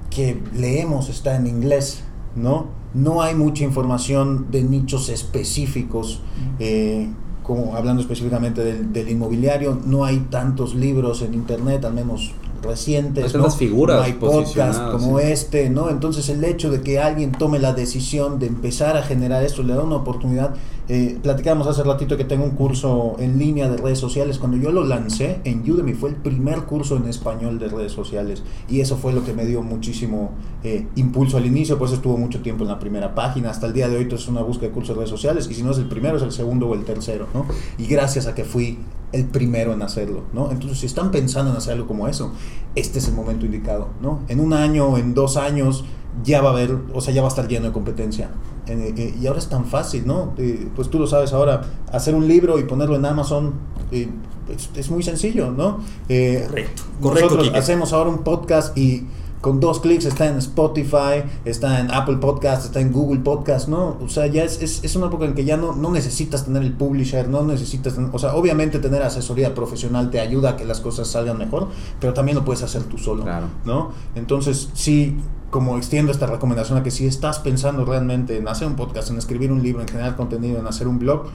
que 0.10 0.44
leemos 0.54 1.08
está 1.08 1.38
en 1.38 1.48
inglés, 1.48 2.04
¿no? 2.36 2.68
No 2.94 3.22
hay 3.22 3.36
mucha 3.36 3.64
información 3.64 4.52
de 4.52 4.64
nichos 4.64 5.08
específicos, 5.08 6.22
eh, 6.60 7.10
como 7.44 7.76
hablando 7.76 8.02
específicamente 8.02 8.64
del, 8.64 8.92
del 8.92 9.10
inmobiliario, 9.10 9.80
no 9.86 10.06
hay 10.06 10.20
tantos 10.30 10.74
libros 10.74 11.22
en 11.22 11.34
internet, 11.34 11.86
al 11.86 11.94
menos 11.94 12.32
recientes, 12.64 13.34
Hay 13.36 13.42
¿no? 13.42 13.50
figuras 13.52 13.98
No 13.98 14.04
hay 14.04 14.14
como 14.14 15.20
sí. 15.20 15.26
este, 15.26 15.70
¿no? 15.70 15.90
Entonces 15.90 16.30
el 16.30 16.44
hecho 16.44 16.72
de 16.72 16.82
que 16.82 17.00
alguien 17.00 17.32
tome 17.32 17.60
la 17.60 17.74
decisión 17.74 18.40
de 18.40 18.48
empezar 18.48 18.98
a 18.98 19.04
generar 19.04 19.44
esto 19.44 19.64
le 19.64 19.74
da 19.74 19.84
una 19.84 19.98
oportunidad. 19.98 20.56
Eh, 20.90 21.18
platicábamos 21.24 21.66
hace 21.68 21.82
ratito 21.84 22.18
que 22.18 22.26
tengo 22.26 22.44
un 22.44 22.52
curso 22.52 23.16
en 23.20 23.40
línea 23.40 23.70
de 23.70 23.78
redes 23.78 24.00
sociales. 24.00 24.38
Cuando 24.38 24.58
yo 24.58 24.72
lo 24.72 24.84
lancé 24.84 25.40
en 25.46 25.70
Udemy 25.70 25.94
fue 25.94 26.10
el 26.10 26.16
primer 26.16 26.64
curso 26.64 26.98
en 26.98 27.08
español 27.08 27.58
de 27.60 27.70
redes 27.70 27.92
sociales 27.94 28.44
y 28.70 28.82
eso 28.82 28.98
fue 28.98 29.14
lo 29.14 29.24
que 29.24 29.34
me 29.34 29.46
dio 29.46 29.62
muchísimo 29.62 30.32
eh, 30.64 30.88
impulso 30.96 31.38
al 31.38 31.46
inicio, 31.46 31.78
por 31.78 31.88
eso 31.88 31.96
estuvo 31.96 32.18
mucho 32.18 32.42
tiempo 32.42 32.64
en 32.64 32.70
la 32.70 32.80
primera 32.80 33.16
página. 33.16 33.50
Hasta 33.50 33.68
el 33.68 33.74
día 33.74 33.88
de 33.88 33.98
hoy 33.98 34.08
es 34.12 34.28
una 34.28 34.42
búsqueda 34.42 34.68
de 34.68 34.74
cursos 34.74 34.90
de 34.96 35.00
redes 35.00 35.10
sociales 35.10 35.48
y 35.50 35.54
si 35.54 35.64
no 35.64 35.72
es 35.72 35.78
el 35.78 35.88
primero 35.88 36.18
es 36.18 36.24
el 36.24 36.32
segundo 36.32 36.68
o 36.68 36.74
el 36.76 36.84
tercero, 36.84 37.28
¿no? 37.34 37.46
Y 37.78 37.88
gracias 37.88 38.28
a 38.28 38.36
que 38.36 38.44
fui 38.44 38.78
el 39.14 39.26
primero 39.26 39.74
en 39.74 39.82
hacerlo, 39.82 40.24
¿no? 40.34 40.52
Entonces, 40.52 40.80
si 40.80 40.86
están 40.86 41.12
pensando 41.12 41.52
en 41.52 41.58
hacer 41.58 41.74
algo 41.74 41.88
como 41.88 42.08
eso, 42.08 42.34
este 42.76 43.00
es 43.00 43.08
el 43.08 43.14
momento 43.14 43.46
indicado, 43.46 43.90
¿no? 44.02 44.20
En 44.28 44.40
un 44.40 44.54
año 44.54 44.98
en 44.98 45.14
dos 45.14 45.38
años 45.38 45.86
ya 46.24 46.42
va 46.42 46.50
a 46.50 46.54
haber, 46.54 46.78
o 46.94 47.00
sea, 47.00 47.14
ya 47.14 47.22
va 47.22 47.28
a 47.28 47.30
estar 47.30 47.48
lleno 47.48 47.68
de 47.68 47.72
competencia. 47.72 48.32
Eh, 48.66 48.94
eh, 48.98 49.16
y 49.22 49.28
ahora 49.28 49.40
es 49.40 49.48
tan 49.48 49.66
fácil, 49.66 50.06
¿no? 50.06 50.34
Eh, 50.38 50.68
pues 50.76 50.90
tú 50.90 51.00
lo 51.00 51.08
sabes 51.08 51.32
ahora, 51.32 51.62
hacer 51.92 52.16
un 52.16 52.28
libro 52.28 52.60
y 52.60 52.64
ponerlo 52.64 52.96
en 52.96 53.06
Amazon 53.06 53.54
eh, 53.92 54.10
es, 54.50 54.70
es 54.76 54.90
muy 54.90 55.04
sencillo, 55.04 55.52
¿no? 55.52 55.80
Eh, 56.10 56.46
Correcto, 56.48 56.84
correcto, 57.02 57.36
Nosotros 57.36 57.56
hacemos 57.56 57.94
ahora 57.94 58.10
un 58.10 58.24
podcast 58.24 58.78
y 58.78 59.06
con 59.44 59.60
dos 59.60 59.82
clics 59.82 60.06
está 60.06 60.28
en 60.28 60.38
Spotify, 60.38 61.22
está 61.44 61.82
en 61.82 61.92
Apple 61.92 62.16
Podcast, 62.16 62.64
está 62.64 62.80
en 62.80 62.94
Google 62.94 63.20
Podcast, 63.20 63.68
¿no? 63.68 63.98
O 64.02 64.08
sea, 64.08 64.26
ya 64.28 64.46
es, 64.46 64.62
es, 64.62 64.86
es 64.86 64.96
una 64.96 65.08
época 65.08 65.26
en 65.26 65.34
que 65.34 65.44
ya 65.44 65.58
no, 65.58 65.76
no 65.76 65.92
necesitas 65.92 66.46
tener 66.46 66.64
el 66.64 66.72
publisher, 66.72 67.28
no 67.28 67.44
necesitas, 67.44 67.94
o 68.14 68.18
sea, 68.20 68.36
obviamente 68.36 68.80
tener 68.80 69.04
asesoría 69.04 69.54
profesional 69.54 70.10
te 70.12 70.22
ayuda 70.22 70.52
a 70.52 70.56
que 70.56 70.64
las 70.64 70.80
cosas 70.80 71.10
salgan 71.10 71.38
mejor, 71.38 71.68
pero 72.00 72.14
también 72.14 72.38
lo 72.38 72.46
puedes 72.46 72.64
hacer 72.64 72.84
tú 72.84 72.98
solo, 72.98 73.24
Claro. 73.24 73.48
¿no? 73.66 73.92
Entonces, 74.16 74.70
sí, 74.76 75.18
como 75.50 75.76
extiendo 75.76 76.14
esta 76.14 76.26
recomendación 76.26 76.78
a 76.78 76.84
que 76.84 76.90
si 76.92 77.06
estás 77.06 77.40
pensando 77.40 77.84
realmente 77.84 78.38
en 78.38 78.48
hacer 78.48 78.66
un 78.66 78.78
podcast, 78.78 79.10
en 79.10 79.18
escribir 79.18 79.52
un 79.52 79.62
libro, 79.62 79.82
en 79.82 79.90
generar 79.90 80.16
contenido, 80.16 80.58
en 80.58 80.68
hacer 80.68 80.88
un 80.88 81.00
blog, 81.00 81.26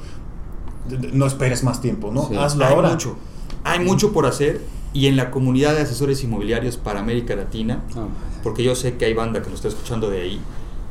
no 1.12 1.27
esperes 1.27 1.62
más 1.62 1.83
tiempo, 1.83 2.11
¿no? 2.11 2.27
Sí. 2.27 2.37
Hazlo 2.37 2.64
hay 2.64 2.73
ahora. 2.73 2.88
mucho, 2.88 3.16
hay 3.64 3.81
mucho 3.81 4.12
por 4.12 4.25
hacer 4.25 4.62
y 4.92 5.07
en 5.07 5.16
la 5.16 5.31
comunidad 5.31 5.74
de 5.74 5.83
asesores 5.83 6.22
inmobiliarios 6.24 6.77
para 6.77 7.01
América 7.01 7.37
Latina, 7.37 7.83
Ah, 7.94 8.07
porque 8.42 8.62
yo 8.62 8.74
sé 8.74 8.96
que 8.96 9.05
hay 9.05 9.14
banda 9.14 9.42
que 9.42 9.51
nos 9.51 9.59
está 9.59 9.68
escuchando 9.68 10.09
de 10.11 10.22
ahí, 10.22 10.40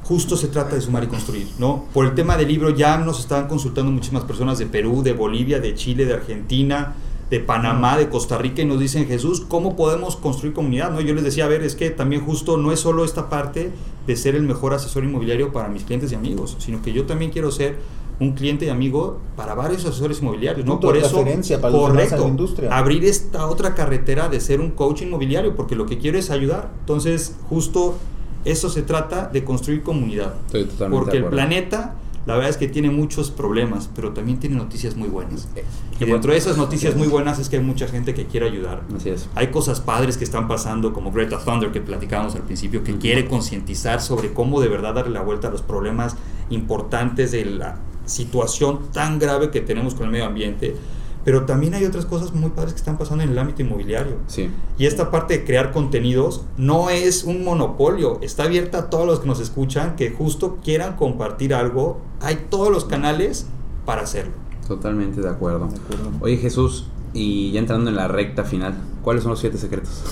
justo 0.03 0.37
se 0.37 0.47
trata 0.47 0.75
de 0.75 0.81
sumar 0.81 1.03
y 1.03 1.07
construir, 1.07 1.47
¿no? 1.59 1.85
Por 1.93 2.05
el 2.05 2.15
tema 2.15 2.37
del 2.37 2.47
libro 2.47 2.69
ya 2.69 2.97
nos 2.97 3.19
estaban 3.19 3.47
consultando 3.47 3.91
muchísimas 3.91 4.23
personas 4.23 4.57
de 4.57 4.65
Perú, 4.65 5.03
de 5.03 5.13
Bolivia, 5.13 5.59
de 5.59 5.75
Chile, 5.75 6.05
de 6.05 6.13
Argentina, 6.13 6.95
de 7.29 7.41
Panamá, 7.41 7.97
de 7.97 8.07
Costa 8.07 8.37
Rica 8.37 8.61
y 8.61 8.65
nos 8.65 8.79
dicen, 8.79 9.05
Jesús, 9.05 9.41
¿cómo 9.45 9.75
podemos 9.75 10.15
construir 10.15 10.53
comunidad? 10.53 10.91
¿No? 10.91 11.01
Yo 11.01 11.13
les 11.13 11.25
decía, 11.25 11.43
a 11.43 11.49
ver, 11.49 11.61
es 11.61 11.75
que 11.75 11.89
también 11.89 12.23
justo 12.25 12.55
no 12.55 12.71
es 12.71 12.79
solo 12.79 13.03
esta 13.03 13.29
parte 13.29 13.71
de 14.05 14.15
ser 14.15 14.35
el 14.35 14.43
mejor 14.43 14.73
asesor 14.73 15.03
inmobiliario 15.03 15.51
para 15.51 15.67
mis 15.67 15.83
clientes 15.83 16.11
y 16.11 16.15
amigos, 16.15 16.55
sino 16.59 16.81
que 16.81 16.93
yo 16.93 17.05
también 17.05 17.31
quiero 17.31 17.51
ser 17.51 17.77
un 18.19 18.31
cliente 18.31 18.65
y 18.65 18.69
amigo 18.69 19.19
para 19.35 19.53
varios 19.53 19.85
asesores 19.85 20.21
inmobiliarios, 20.21 20.65
¿no? 20.65 20.73
Punto 20.73 20.87
Por 20.87 20.97
eso, 20.97 21.23
para 21.23 21.31
en 21.35 21.41
la 21.61 21.69
correcto, 21.79 22.27
industria. 22.27 22.75
abrir 22.75 23.05
esta 23.05 23.45
otra 23.47 23.75
carretera 23.75 24.27
de 24.27 24.39
ser 24.39 24.59
un 24.59 24.71
coach 24.71 25.03
inmobiliario, 25.03 25.55
porque 25.55 25.75
lo 25.75 25.85
que 25.85 25.97
quiero 25.99 26.17
es 26.17 26.31
ayudar. 26.31 26.71
Entonces, 26.79 27.35
justo 27.47 27.95
eso 28.43 28.69
se 28.69 28.81
trata 28.81 29.27
de 29.27 29.43
construir 29.43 29.83
comunidad. 29.83 30.33
Estoy 30.47 30.65
totalmente 30.65 30.97
Porque 31.03 31.17
de 31.19 31.23
el 31.25 31.29
planeta, 31.29 31.95
la 32.25 32.33
verdad 32.35 32.49
es 32.49 32.57
que 32.57 32.67
tiene 32.67 32.89
muchos 32.89 33.29
problemas, 33.29 33.89
pero 33.95 34.13
también 34.13 34.39
tiene 34.39 34.55
noticias 34.55 34.95
muy 34.95 35.09
buenas. 35.09 35.47
Eh, 35.55 35.63
Y 35.99 36.05
dentro 36.05 36.31
de 36.31 36.37
esas 36.37 36.57
noticias 36.57 36.95
muy 36.95 37.07
buenas 37.07 37.37
es 37.39 37.49
que 37.49 37.57
hay 37.57 37.63
mucha 37.63 37.87
gente 37.87 38.13
que 38.15 38.25
quiere 38.25 38.47
ayudar. 38.47 38.81
Así 38.95 39.09
es. 39.09 39.29
Hay 39.35 39.47
cosas 39.47 39.79
padres 39.79 40.17
que 40.17 40.23
están 40.23 40.47
pasando, 40.47 40.91
como 40.91 41.11
Greta 41.11 41.37
Thunder, 41.37 41.71
que 41.71 41.81
platicábamos 41.81 42.33
al 42.35 42.41
principio, 42.41 42.83
que 42.83 42.97
quiere 42.97 43.27
concientizar 43.27 44.01
sobre 44.01 44.33
cómo 44.33 44.59
de 44.59 44.69
verdad 44.69 44.95
darle 44.95 45.13
la 45.13 45.21
vuelta 45.21 45.49
a 45.49 45.51
los 45.51 45.61
problemas 45.61 46.15
importantes 46.49 47.31
de 47.31 47.45
la 47.45 47.77
situación 48.07 48.91
tan 48.91 49.19
grave 49.19 49.51
que 49.51 49.61
tenemos 49.61 49.93
con 49.95 50.05
el 50.05 50.11
medio 50.11 50.25
ambiente. 50.25 50.75
Pero 51.23 51.45
también 51.45 51.73
hay 51.73 51.83
otras 51.83 52.05
cosas 52.05 52.33
muy 52.33 52.51
padres 52.51 52.71
que 52.71 52.79
están 52.79 52.97
pasando 52.97 53.23
en 53.23 53.29
el 53.31 53.37
ámbito 53.37 53.61
inmobiliario. 53.61 54.15
Sí. 54.27 54.49
Y 54.77 54.85
esta 54.85 55.11
parte 55.11 55.37
de 55.37 55.43
crear 55.43 55.73
contenidos 55.73 56.45
no 56.55 56.89
es 56.89 57.25
un 57.25 57.43
monopolio, 57.43 58.19
está 58.21 58.43
abierta 58.43 58.77
a 58.77 58.89
todos 58.89 59.05
los 59.05 59.19
que 59.19 59.27
nos 59.27 59.41
escuchan 59.41 59.97
que 59.97 60.09
justo 60.11 60.59
quieran 60.63 60.95
compartir 60.95 61.53
algo. 61.53 61.99
Hay 62.21 62.45
todos 62.49 62.71
los 62.71 62.85
canales 62.85 63.45
para 63.85 64.03
hacerlo. 64.03 64.33
Totalmente 64.65 65.19
de 65.19 65.29
acuerdo. 65.29 65.67
De 65.67 65.75
acuerdo. 65.75 66.11
Oye 66.21 66.37
Jesús, 66.37 66.87
y 67.13 67.51
ya 67.51 67.59
entrando 67.59 67.89
en 67.89 67.95
la 67.95 68.07
recta 68.07 68.43
final, 68.43 68.75
¿cuáles 69.01 69.23
son 69.23 69.31
los 69.31 69.39
siete 69.39 69.57
secretos? 69.57 70.03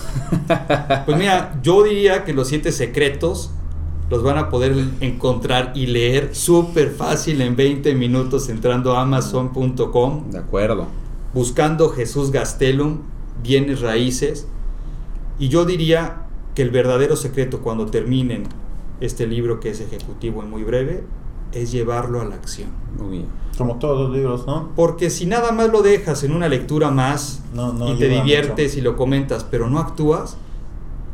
Pues 1.05 1.17
mira, 1.17 1.59
yo 1.61 1.83
diría 1.83 2.25
que 2.25 2.33
los 2.33 2.47
siete 2.47 2.71
secretos 2.71 3.51
los 4.09 4.21
van 4.23 4.37
a 4.37 4.49
poder 4.49 4.75
encontrar 5.01 5.71
y 5.75 5.87
leer 5.87 6.35
súper 6.35 6.91
fácil 6.91 7.41
en 7.41 7.55
20 7.55 7.95
minutos 7.95 8.49
entrando 8.49 8.95
a 8.95 9.01
amazon.com, 9.01 10.29
De 10.31 10.37
acuerdo. 10.37 10.87
buscando 11.33 11.89
Jesús 11.89 12.31
Gastelum, 12.31 12.99
bienes 13.41 13.81
raíces. 13.81 14.47
Y 15.39 15.49
yo 15.49 15.65
diría 15.65 16.27
que 16.53 16.61
el 16.61 16.69
verdadero 16.69 17.15
secreto 17.15 17.59
cuando 17.61 17.87
terminen 17.87 18.43
este 19.01 19.27
libro 19.27 19.59
que 19.59 19.71
es 19.71 19.81
ejecutivo 19.81 20.41
y 20.43 20.47
muy 20.47 20.63
breve 20.63 21.03
es 21.51 21.71
llevarlo 21.71 22.21
a 22.21 22.25
la 22.25 22.35
acción. 22.35 22.69
Muy 22.97 23.09
bien. 23.17 23.25
Como 23.57 23.77
todos 23.77 24.07
los 24.07 24.15
libros, 24.17 24.45
¿no? 24.45 24.69
Porque 24.75 25.09
si 25.09 25.25
nada 25.25 25.51
más 25.51 25.69
lo 25.71 25.81
dejas 25.81 26.23
en 26.23 26.33
una 26.33 26.47
lectura 26.49 26.91
más 26.91 27.41
No, 27.53 27.73
no 27.73 27.93
y 27.93 27.97
te 27.97 28.07
diviertes 28.09 28.71
mucho. 28.73 28.79
y 28.79 28.81
lo 28.81 28.95
comentas, 28.95 29.43
pero 29.45 29.69
no 29.69 29.79
actúas, 29.79 30.37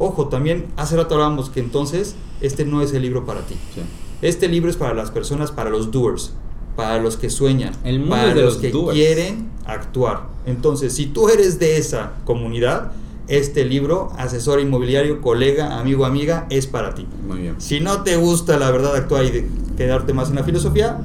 ojo, 0.02 0.28
también 0.28 0.66
hace 0.78 0.96
rato 0.98 1.16
hablábamos 1.16 1.50
que 1.50 1.60
entonces 1.60 2.16
este 2.42 2.66
no 2.66 2.82
es 2.82 2.94
el 2.94 3.02
libro 3.04 3.26
para 3.26 3.42
ti. 3.42 3.56
Sí. 3.76 3.82
Este 4.22 4.48
libro 4.48 4.70
es 4.70 4.76
para 4.78 4.94
las 4.94 5.12
personas, 5.12 5.52
para 5.52 5.70
los 5.70 5.92
doers, 5.92 6.34
para 6.76 7.00
los 7.02 7.18
que 7.18 7.30
sueñan, 7.30 7.74
El 7.84 8.00
mundo 8.00 8.16
para 8.16 8.34
de 8.34 8.42
los, 8.42 8.54
los 8.54 8.62
que 8.62 8.72
doers. 8.72 8.94
quieren 8.98 9.50
actuar. 9.66 10.28
Entonces, 10.46 10.94
si 10.94 11.06
tú 11.08 11.30
eres 11.30 11.60
de 11.60 11.78
esa 11.78 12.14
comunidad, 12.26 12.92
este 13.28 13.64
libro, 13.66 14.12
asesor 14.18 14.60
inmobiliario, 14.60 15.22
colega, 15.22 15.80
amigo, 15.80 16.06
amiga, 16.06 16.48
es 16.50 16.68
para 16.68 16.94
ti. 16.96 17.08
Muy 17.28 17.40
bien. 17.40 17.56
Si 17.60 17.80
no 17.80 18.04
te 18.04 18.18
gusta 18.18 18.58
la 18.58 18.70
verdad 18.72 18.96
actuar 18.96 19.26
y 19.26 19.32
de- 19.32 19.48
quedarte 19.78 20.14
más 20.14 20.30
en 20.30 20.36
la 20.36 20.44
filosofía, 20.44 21.00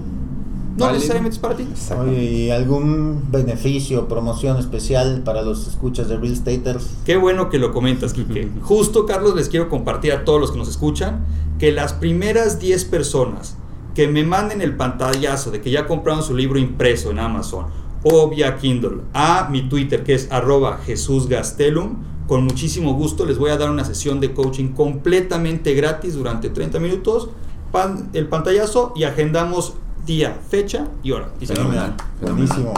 no 0.77 0.93
necesariamente 0.93 1.37
es 1.37 1.39
para 1.41 1.57
ti. 1.57 1.67
Oye, 1.99 2.25
¿y 2.25 2.51
algún 2.51 3.23
beneficio, 3.31 4.09
promoción 4.09 4.59
especial 4.59 5.23
para 5.25 5.43
los 5.43 5.67
escuchas 5.67 6.09
de 6.09 6.17
Real 6.17 6.33
Estaters? 6.33 6.89
Qué 7.05 7.17
bueno 7.17 7.49
que 7.49 7.59
lo 7.59 7.73
comentas, 7.73 8.13
Quique. 8.15 8.49
Justo, 8.63 9.07
Carlos, 9.07 9.35
les 9.35 9.49
quiero 9.49 9.69
compartir 9.69 10.13
a 10.13 10.25
todos 10.25 10.41
los 10.41 10.53
que 10.53 10.59
nos 10.59 10.69
escuchan 10.69 11.25
que 11.59 11.73
las 11.73 11.93
primeras 11.95 12.59
10 12.61 12.85
personas 12.87 13.57
que 13.95 14.09
me 14.09 14.25
manden 14.25 14.61
el 14.61 14.77
pantallazo 14.77 15.51
de 15.51 15.61
que 15.63 15.71
ya 15.71 15.87
compraron 15.87 16.23
su 16.23 16.35
libro 16.37 16.59
impreso 16.59 17.11
en 17.11 17.19
Amazon 17.19 17.67
o 18.03 18.29
vía 18.29 18.57
Kindle 18.59 18.99
a 19.15 19.49
mi 19.51 19.69
Twitter, 19.69 20.05
que 20.05 20.15
es 20.15 20.31
arroba 20.31 20.79
Jesús 20.85 21.29
Gastelum, 21.29 21.97
con 22.27 22.45
muchísimo 22.45 22.93
gusto 22.93 23.25
les 23.25 23.39
voy 23.39 23.51
a 23.51 23.57
dar 23.57 23.71
una 23.71 23.85
sesión 23.85 24.21
de 24.21 24.35
coaching 24.35 24.69
completamente 24.75 25.73
gratis 25.75 26.15
durante 26.15 26.51
30 26.51 26.79
minutos, 26.79 27.31
pan- 27.73 28.11
el 28.13 28.29
pantallazo 28.29 28.93
y 28.95 29.05
agendamos 29.05 29.75
día, 30.07 30.39
fecha 30.49 30.87
y 31.03 31.13
hora. 31.13 31.29
Y 31.41 31.47
se 31.47 31.55
Fenomenal. 31.55 31.95
Fenomenal. 32.21 32.47
Buenísimo. 32.49 32.75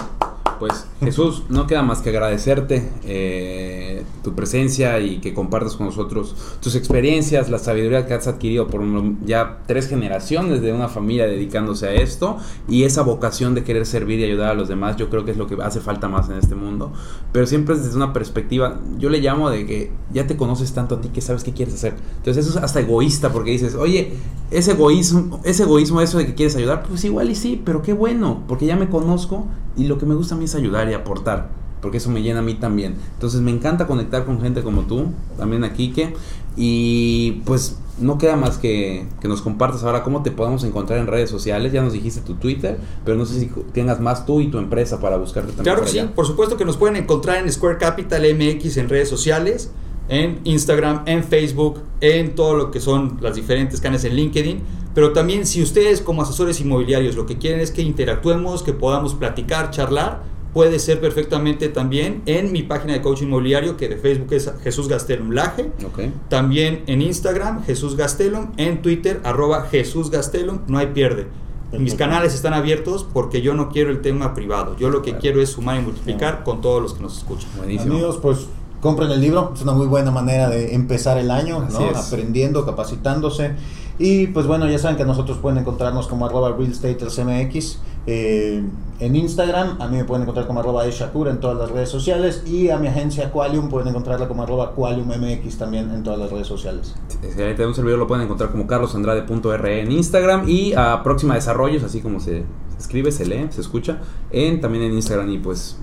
Pues 0.59 0.87
Jesús, 0.99 1.45
no 1.51 1.69
queda 1.69 1.83
más 1.83 2.01
que 2.01 2.09
agradecerte 2.09 2.91
eh, 3.05 4.03
tu 4.25 4.35
presencia 4.35 4.99
y 4.99 5.19
que 5.21 5.33
compartas 5.33 5.77
con 5.77 5.87
nosotros 5.87 6.35
tus 6.61 6.75
experiencias, 6.75 7.49
la 7.49 7.61
sabiduría 7.61 8.07
que 8.09 8.15
has 8.15 8.27
adquirido 8.27 8.67
por 8.67 8.81
un- 8.81 9.21
ya 9.25 9.59
tres 9.69 9.87
generaciones 9.89 10.61
de 10.61 10.73
una 10.73 10.89
familia 10.89 11.29
dedicándose 11.29 11.87
a 11.87 11.93
esto 11.93 12.39
y 12.67 12.83
esa 12.83 13.03
vocación 13.03 13.55
de 13.55 13.63
querer 13.63 13.87
servir 13.87 14.19
y 14.19 14.25
ayudar 14.25 14.51
a 14.51 14.55
los 14.55 14.67
demás, 14.67 14.97
yo 14.97 15.09
creo 15.11 15.25
que 15.25 15.31
es 15.31 15.37
lo 15.37 15.47
que 15.47 15.57
hace 15.63 15.79
falta 15.79 16.09
más 16.09 16.29
en 16.29 16.39
este 16.39 16.57
mundo. 16.57 16.93
Pero 17.31 17.47
siempre 17.47 17.77
es 17.77 17.85
desde 17.85 17.97
una 17.97 18.13
perspectiva, 18.13 18.81
yo 18.99 19.11
le 19.11 19.21
llamo 19.21 19.51
de 19.51 19.65
que 19.65 19.93
ya 20.13 20.27
te 20.27 20.37
conoces 20.37 20.73
tanto 20.73 20.97
a 20.97 21.01
ti 21.01 21.11
que 21.11 21.21
sabes 21.21 21.45
qué 21.45 21.53
quieres 21.53 21.75
hacer. 21.75 21.95
Entonces 22.17 22.45
eso 22.49 22.59
es 22.59 22.65
hasta 22.65 22.81
egoísta 22.81 23.33
porque 23.33 23.53
dices, 23.53 23.77
oye, 23.77 24.15
ese 24.51 24.73
egoísmo, 24.73 25.41
ese 25.45 25.65
egoísmo, 25.65 26.01
eso 26.01 26.19
de 26.19 26.27
que 26.27 26.35
quieres 26.35 26.57
ayudar, 26.57 26.85
pues 26.89 27.05
igual 27.05 27.31
y 27.31 27.35
sí, 27.35 27.61
pero 27.65 27.83
qué 27.83 27.93
bueno, 27.93 28.43
porque 28.49 28.67
ya 28.67 28.77
me 28.77 28.89
conozco 28.89 29.47
y 29.77 29.85
lo 29.85 29.99
que 29.99 30.07
me 30.07 30.15
gusta 30.15 30.35
a 30.35 30.39
mí 30.39 30.47
es 30.47 30.55
ayudar 30.55 30.89
y 30.91 30.95
aportar, 30.95 31.51
porque 31.83 31.99
eso 31.99 32.11
me 32.11 32.23
llena 32.23 32.41
a 32.41 32.43
mí 32.43 32.55
también. 32.55 32.97
Entonces 33.15 33.41
me 33.41 33.51
encanta 33.51 33.87
conectar 33.87 34.25
con 34.25 34.41
gente 34.41 34.63
como 34.63 34.83
tú, 34.83 35.07
también 35.37 35.65
a 35.65 35.73
Quique, 35.73 36.15
y 36.57 37.43
pues 37.45 37.77
no 38.01 38.19
queda 38.19 38.37
más 38.37 38.59
que, 38.59 39.07
que 39.21 39.29
nos 39.29 39.43
compartas 39.43 39.83
ahora 39.83 40.03
cómo 40.03 40.23
te 40.23 40.31
podemos 40.31 40.65
encontrar 40.65 40.99
en 40.99 41.07
redes 41.07 41.31
sociales. 41.31 41.73
Ya 41.73 41.83
nos 41.83 41.93
dijiste 41.93 42.21
tu 42.21 42.35
Twitter, 42.35 42.79
pero 43.05 43.17
no 43.17 43.27
sé 43.27 43.41
si 43.41 43.47
tengas 43.73 44.01
más 44.01 44.27
tú 44.27 44.41
y 44.41 44.49
tu 44.49 44.59
empresa 44.59 45.01
para 45.01 45.17
buscarte 45.17 45.53
también. 45.53 45.65
Claro 45.65 45.83
que 45.83 45.89
sí, 45.89 45.99
allá. 45.99 46.15
por 46.15 46.27
supuesto 46.27 46.57
que 46.57 46.65
nos 46.65 46.77
pueden 46.77 46.97
encontrar 46.97 47.39
en 47.39 47.53
Square 47.53 47.79
Capital 47.79 48.23
MX 48.35 48.77
en 48.79 48.89
redes 48.89 49.09
sociales, 49.09 49.71
en 50.09 50.41
Instagram, 50.45 51.03
en 51.07 51.23
Facebook, 51.25 51.81
en 52.01 52.35
todo 52.35 52.55
lo 52.57 52.71
que 52.71 52.81
son 52.81 53.19
las 53.21 53.37
diferentes 53.37 53.81
canales 53.81 54.05
en 54.05 54.15
LinkedIn. 54.17 54.61
Pero 54.95 55.13
también 55.13 55.47
si 55.47 55.63
ustedes 55.63 56.01
como 56.01 56.23
asesores 56.23 56.61
inmobiliarios 56.61 57.15
lo 57.15 57.27
que 57.27 57.39
quieren 57.39 57.61
es 57.61 57.71
que 57.71 57.83
interactuemos, 57.83 58.63
que 58.63 58.73
podamos 58.73 59.15
platicar, 59.15 59.71
charlar, 59.71 60.23
puede 60.55 60.79
ser 60.79 60.99
perfectamente 61.01 61.69
también 61.69 62.23
en 62.27 62.51
mi 62.53 62.63
página 62.63 62.95
de 62.95 63.03
coaching 63.03 63.27
inmobiliario 63.27 63.77
que 63.77 63.89
de 63.89 63.97
Facebook 63.97 64.33
es 64.33 64.51
Jesús 64.65 64.89
Gastelum 64.89 65.31
Laje. 65.33 65.71
Ok. 65.87 66.01
También 66.29 66.83
en 66.87 67.03
Instagram, 67.03 67.63
Jesús 67.65 67.97
Gastelum. 67.97 68.53
En 68.57 68.83
Twitter, 68.83 69.21
arroba 69.25 69.69
Jesús 69.71 70.11
Gastelum. 70.11 70.61
No 70.67 70.79
hay 70.79 70.89
pierde. 70.89 71.27
Mis 71.71 71.93
Perfecto. 71.93 71.99
canales 71.99 72.35
están 72.35 72.55
abiertos 72.55 73.07
porque 73.13 73.43
yo 73.43 73.53
no 73.53 73.69
quiero 73.69 73.91
el 73.91 74.01
tema 74.01 74.33
privado. 74.33 74.75
Yo 74.79 74.89
lo 74.89 75.03
que 75.03 75.11
Claro. 75.11 75.21
quiero 75.21 75.43
es 75.43 75.51
sumar 75.51 75.79
y 75.79 75.83
multiplicar 75.85 76.43
con 76.43 76.63
todos 76.63 76.81
los 76.83 76.95
que 76.95 77.03
nos 77.03 77.19
escuchan. 77.19 77.51
Buenísimo. 77.59 77.93
Amigos, 77.93 78.19
pues 78.23 78.47
compren 78.81 79.11
el 79.11 79.21
libro, 79.21 79.53
es 79.55 79.63
una 79.63 79.73
muy 79.73 79.87
buena 79.87 80.11
manera 80.11 80.49
de 80.49 80.75
empezar 80.75 81.19
el 81.19 81.31
año, 81.31 81.67
¿no? 81.71 81.99
aprendiendo, 81.99 82.65
capacitándose. 82.65 83.53
Y 83.99 84.29
pues 84.29 84.47
bueno, 84.47 84.69
ya 84.69 84.79
saben 84.79 84.97
que 84.97 85.05
nosotros 85.05 85.39
pueden 85.39 85.59
encontrarnos 85.59 86.07
como 86.07 86.27
arroba 86.27 86.53
realstatersmx 86.57 87.79
eh, 88.07 88.63
en 89.01 89.17
Instagram, 89.17 89.83
a 89.83 89.87
mí 89.87 89.99
me 89.99 90.05
pueden 90.05 90.23
encontrar 90.23 90.47
como 90.47 90.61
arroba 90.61 90.87
eshakur 90.87 91.29
en 91.29 91.41
todas 91.41 91.59
las 91.59 91.71
redes 91.71 91.91
sociales 91.91 92.43
y 92.47 92.71
a 92.71 92.79
mi 92.79 92.89
agencia 92.89 93.31
Qualium 93.31 93.69
pueden 93.69 93.89
encontrarla 93.89 94.27
como 94.27 94.45
arroba 94.45 94.73
qualiummx 94.75 95.59
también 95.59 95.91
en 95.91 96.03
todas 96.03 96.19
las 96.19 96.31
redes 96.31 96.47
sociales. 96.47 96.95
Excelente, 97.23 97.67
un 97.67 97.75
servidor 97.75 97.99
lo 97.99 98.07
pueden 98.07 98.25
encontrar 98.25 98.51
como 98.51 98.67
carlosandrade.re 98.67 99.83
en 99.83 99.93
Instagram 99.93 100.49
y 100.49 100.73
a 100.73 101.03
Próxima 101.03 101.35
Desarrollos, 101.35 101.83
así 101.83 102.01
como 102.01 102.19
se, 102.19 102.45
se 102.71 102.79
escribe, 102.79 103.13
se 103.13 103.27
lee, 103.27 103.49
se 103.51 103.61
escucha, 103.61 103.99
en, 104.31 104.61
también 104.61 104.85
en 104.85 104.95
Instagram. 104.95 105.31
Y 105.31 105.39
pues 105.39 105.79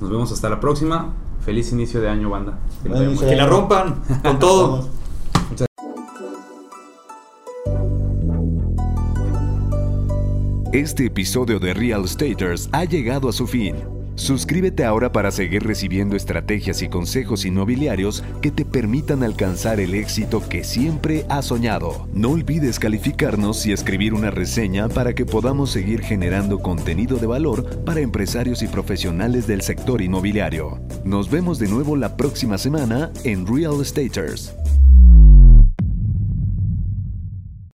nos 0.00 0.08
vemos 0.08 0.30
hasta 0.30 0.48
la 0.48 0.60
próxima. 0.60 1.14
Feliz 1.46 1.70
inicio 1.70 2.00
de 2.00 2.08
año, 2.08 2.28
banda. 2.28 2.58
Que 2.82 3.36
la 3.36 3.46
rompan 3.46 4.02
con 4.20 4.38
todo. 4.40 4.88
Este 10.72 11.06
episodio 11.06 11.60
de 11.60 11.72
Real 11.72 12.08
Staters 12.08 12.68
ha 12.72 12.84
llegado 12.84 13.28
a 13.28 13.32
su 13.32 13.46
fin. 13.46 13.76
Suscríbete 14.16 14.84
ahora 14.84 15.12
para 15.12 15.30
seguir 15.30 15.62
recibiendo 15.62 16.16
estrategias 16.16 16.80
y 16.80 16.88
consejos 16.88 17.44
inmobiliarios 17.44 18.24
que 18.40 18.50
te 18.50 18.64
permitan 18.64 19.22
alcanzar 19.22 19.78
el 19.78 19.94
éxito 19.94 20.42
que 20.48 20.64
siempre 20.64 21.26
has 21.28 21.46
soñado. 21.46 22.08
No 22.14 22.30
olvides 22.30 22.78
calificarnos 22.78 23.66
y 23.66 23.72
escribir 23.72 24.14
una 24.14 24.30
reseña 24.30 24.88
para 24.88 25.14
que 25.14 25.26
podamos 25.26 25.70
seguir 25.70 26.00
generando 26.00 26.60
contenido 26.60 27.18
de 27.18 27.26
valor 27.26 27.84
para 27.84 28.00
empresarios 28.00 28.62
y 28.62 28.68
profesionales 28.68 29.46
del 29.46 29.60
sector 29.60 30.00
inmobiliario. 30.00 30.80
Nos 31.04 31.30
vemos 31.30 31.58
de 31.58 31.68
nuevo 31.68 31.94
la 31.94 32.16
próxima 32.16 32.56
semana 32.56 33.12
en 33.24 33.46
Real 33.46 33.84
Staters. 33.84 34.54